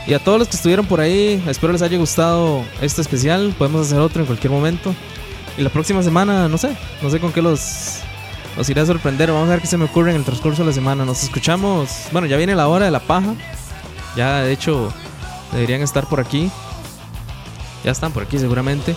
Y 0.07 0.13
a 0.13 0.19
todos 0.19 0.39
los 0.39 0.47
que 0.47 0.55
estuvieron 0.55 0.85
por 0.87 0.99
ahí, 0.99 1.43
espero 1.47 1.71
les 1.73 1.81
haya 1.81 1.97
gustado 1.97 2.63
este 2.81 3.01
especial. 3.01 3.53
Podemos 3.57 3.87
hacer 3.87 3.99
otro 3.99 4.21
en 4.21 4.25
cualquier 4.25 4.51
momento. 4.51 4.95
Y 5.57 5.61
la 5.61 5.69
próxima 5.69 6.01
semana, 6.01 6.47
no 6.47 6.57
sé, 6.57 6.75
no 7.01 7.09
sé 7.09 7.19
con 7.19 7.31
qué 7.31 7.41
los, 7.41 7.99
los 8.57 8.69
iré 8.69 8.81
a 8.81 8.85
sorprender. 8.85 9.31
Vamos 9.31 9.47
a 9.47 9.51
ver 9.51 9.61
qué 9.61 9.67
se 9.67 9.77
me 9.77 9.85
ocurre 9.85 10.11
en 10.11 10.17
el 10.17 10.23
transcurso 10.23 10.63
de 10.63 10.69
la 10.69 10.73
semana. 10.73 11.05
Nos 11.05 11.23
escuchamos. 11.23 11.89
Bueno, 12.11 12.27
ya 12.27 12.37
viene 12.37 12.55
la 12.55 12.67
hora 12.67 12.85
de 12.85 12.91
la 12.91 12.99
paja. 12.99 13.35
Ya, 14.15 14.41
de 14.41 14.51
hecho, 14.51 14.91
deberían 15.51 15.81
estar 15.81 16.07
por 16.07 16.19
aquí. 16.19 16.49
Ya 17.83 17.91
están 17.91 18.11
por 18.11 18.23
aquí, 18.23 18.39
seguramente. 18.39 18.95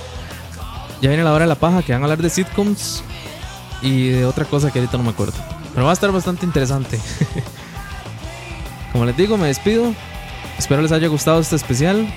Ya 1.03 1.11
viene 1.11 1.23
la 1.23 1.33
hora 1.33 1.45
de 1.45 1.49
la 1.49 1.55
paja, 1.55 1.83
que 1.83 1.93
van 1.93 2.03
a 2.03 2.05
hablar 2.07 2.23
de 2.23 2.31
sitcoms 2.31 3.03
y 3.85 4.09
de 4.09 4.25
otra 4.25 4.47
cosa 4.47 4.73
que 4.73 4.79
ahorita 4.79 4.97
no 4.97 5.05
me 5.05 5.11
acuerdo. 5.11 5.35
Pero 5.75 5.85
va 5.85 5.91
a 5.91 5.95
estar 5.95 6.11
bastante 6.11 6.47
interesante. 6.47 6.99
Como 8.93 9.05
les 9.05 9.17
digo, 9.17 9.37
me 9.37 9.49
despido. 9.49 9.93
Espero 10.59 10.81
les 10.81 10.91
haya 10.91 11.09
gustado 11.09 11.41
este 11.41 11.57
especial. 11.57 12.09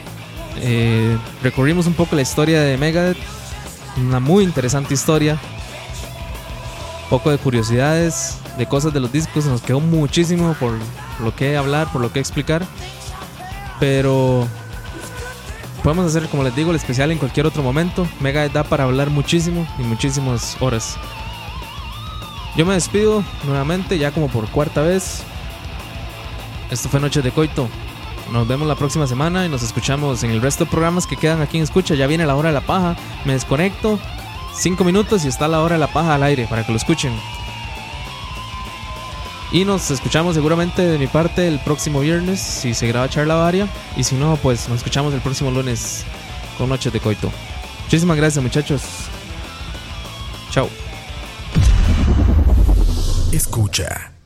Eh, 0.62 1.18
recorrimos 1.44 1.86
un 1.86 1.94
poco 1.94 2.16
la 2.16 2.22
historia 2.22 2.62
de 2.62 2.78
Megadeth. 2.78 3.18
Una 3.98 4.20
muy 4.20 4.46
interesante 4.46 4.94
historia. 4.94 5.38
Poco 7.10 7.32
de 7.32 7.38
curiosidades, 7.38 8.38
de 8.58 8.66
cosas 8.66 8.94
de 8.94 9.02
los 9.02 9.12
discos. 9.12 9.46
Nos 9.46 9.62
quedó 9.62 9.82
muchísimo 9.82 10.56
por 10.60 10.74
lo 11.22 11.36
que 11.36 11.58
hablar, 11.58 11.92
por 11.92 12.02
lo 12.02 12.14
que 12.14 12.20
explicar. 12.20 12.66
Pero 13.80 14.48
podemos 15.84 16.06
hacer, 16.06 16.30
como 16.30 16.44
les 16.44 16.56
digo, 16.56 16.70
el 16.70 16.78
especial 16.78 17.12
en 17.12 17.18
cualquier 17.18 17.46
otro 17.46 17.62
momento. 17.62 18.08
Megadeth 18.22 18.54
da 18.54 18.64
para 18.64 18.86
hablar 18.86 19.10
muchísimo 19.10 19.68
y 19.80 19.82
muchísimas 19.82 20.56
horas. 20.62 20.98
Yo 22.58 22.66
me 22.66 22.74
despido 22.74 23.24
nuevamente, 23.44 24.00
ya 24.00 24.12
como 24.12 24.30
por 24.30 24.50
cuarta 24.50 24.82
vez. 24.82 25.22
Esto 26.72 26.90
fue 26.90 27.00
Noche 27.00 27.22
de 27.22 27.32
Coito. 27.32 27.70
Nos 28.32 28.48
vemos 28.48 28.68
la 28.68 28.74
próxima 28.74 29.06
semana 29.06 29.46
y 29.46 29.50
nos 29.50 29.62
escuchamos 29.62 30.24
en 30.24 30.32
el 30.32 30.42
resto 30.42 30.66
de 30.66 30.72
programas 30.72 31.06
que 31.06 31.16
quedan 31.16 31.40
aquí 31.40 31.58
en 31.58 31.64
Escucha. 31.64 31.94
Ya 31.94 32.08
viene 32.08 32.26
la 32.26 32.36
hora 32.36 32.50
de 32.50 32.54
la 32.54 32.62
paja. 32.62 32.96
Me 33.26 33.34
desconecto. 33.34 34.00
Cinco 34.56 34.84
minutos 34.84 35.24
y 35.24 35.28
está 35.28 35.48
la 35.48 35.62
hora 35.62 35.76
de 35.76 35.80
la 35.80 35.88
paja 35.88 36.16
al 36.16 36.24
aire 36.24 36.48
para 36.50 36.66
que 36.66 36.72
lo 36.72 36.78
escuchen. 36.78 37.14
Y 39.52 39.64
nos 39.64 39.92
escuchamos 39.92 40.34
seguramente 40.34 40.82
de 40.82 40.98
mi 40.98 41.06
parte 41.06 41.48
el 41.48 41.60
próximo 41.60 42.00
viernes 42.00 42.42
si 42.42 42.74
se 42.74 42.88
graba 42.88 43.08
charla 43.08 43.36
varia. 43.36 43.68
Y 43.96 44.04
si 44.04 44.16
no, 44.16 44.36
pues 44.36 44.68
nos 44.68 44.80
escuchamos 44.80 45.14
el 45.14 45.22
próximo 45.22 45.52
lunes 45.52 46.06
con 46.58 46.70
Noche 46.70 46.90
de 46.90 47.00
Coito. 47.00 47.32
Muchísimas 47.84 48.18
gracias 48.18 48.44
muchachos. 48.44 48.82
Chao. 50.50 50.87
Escucha. 53.32 54.17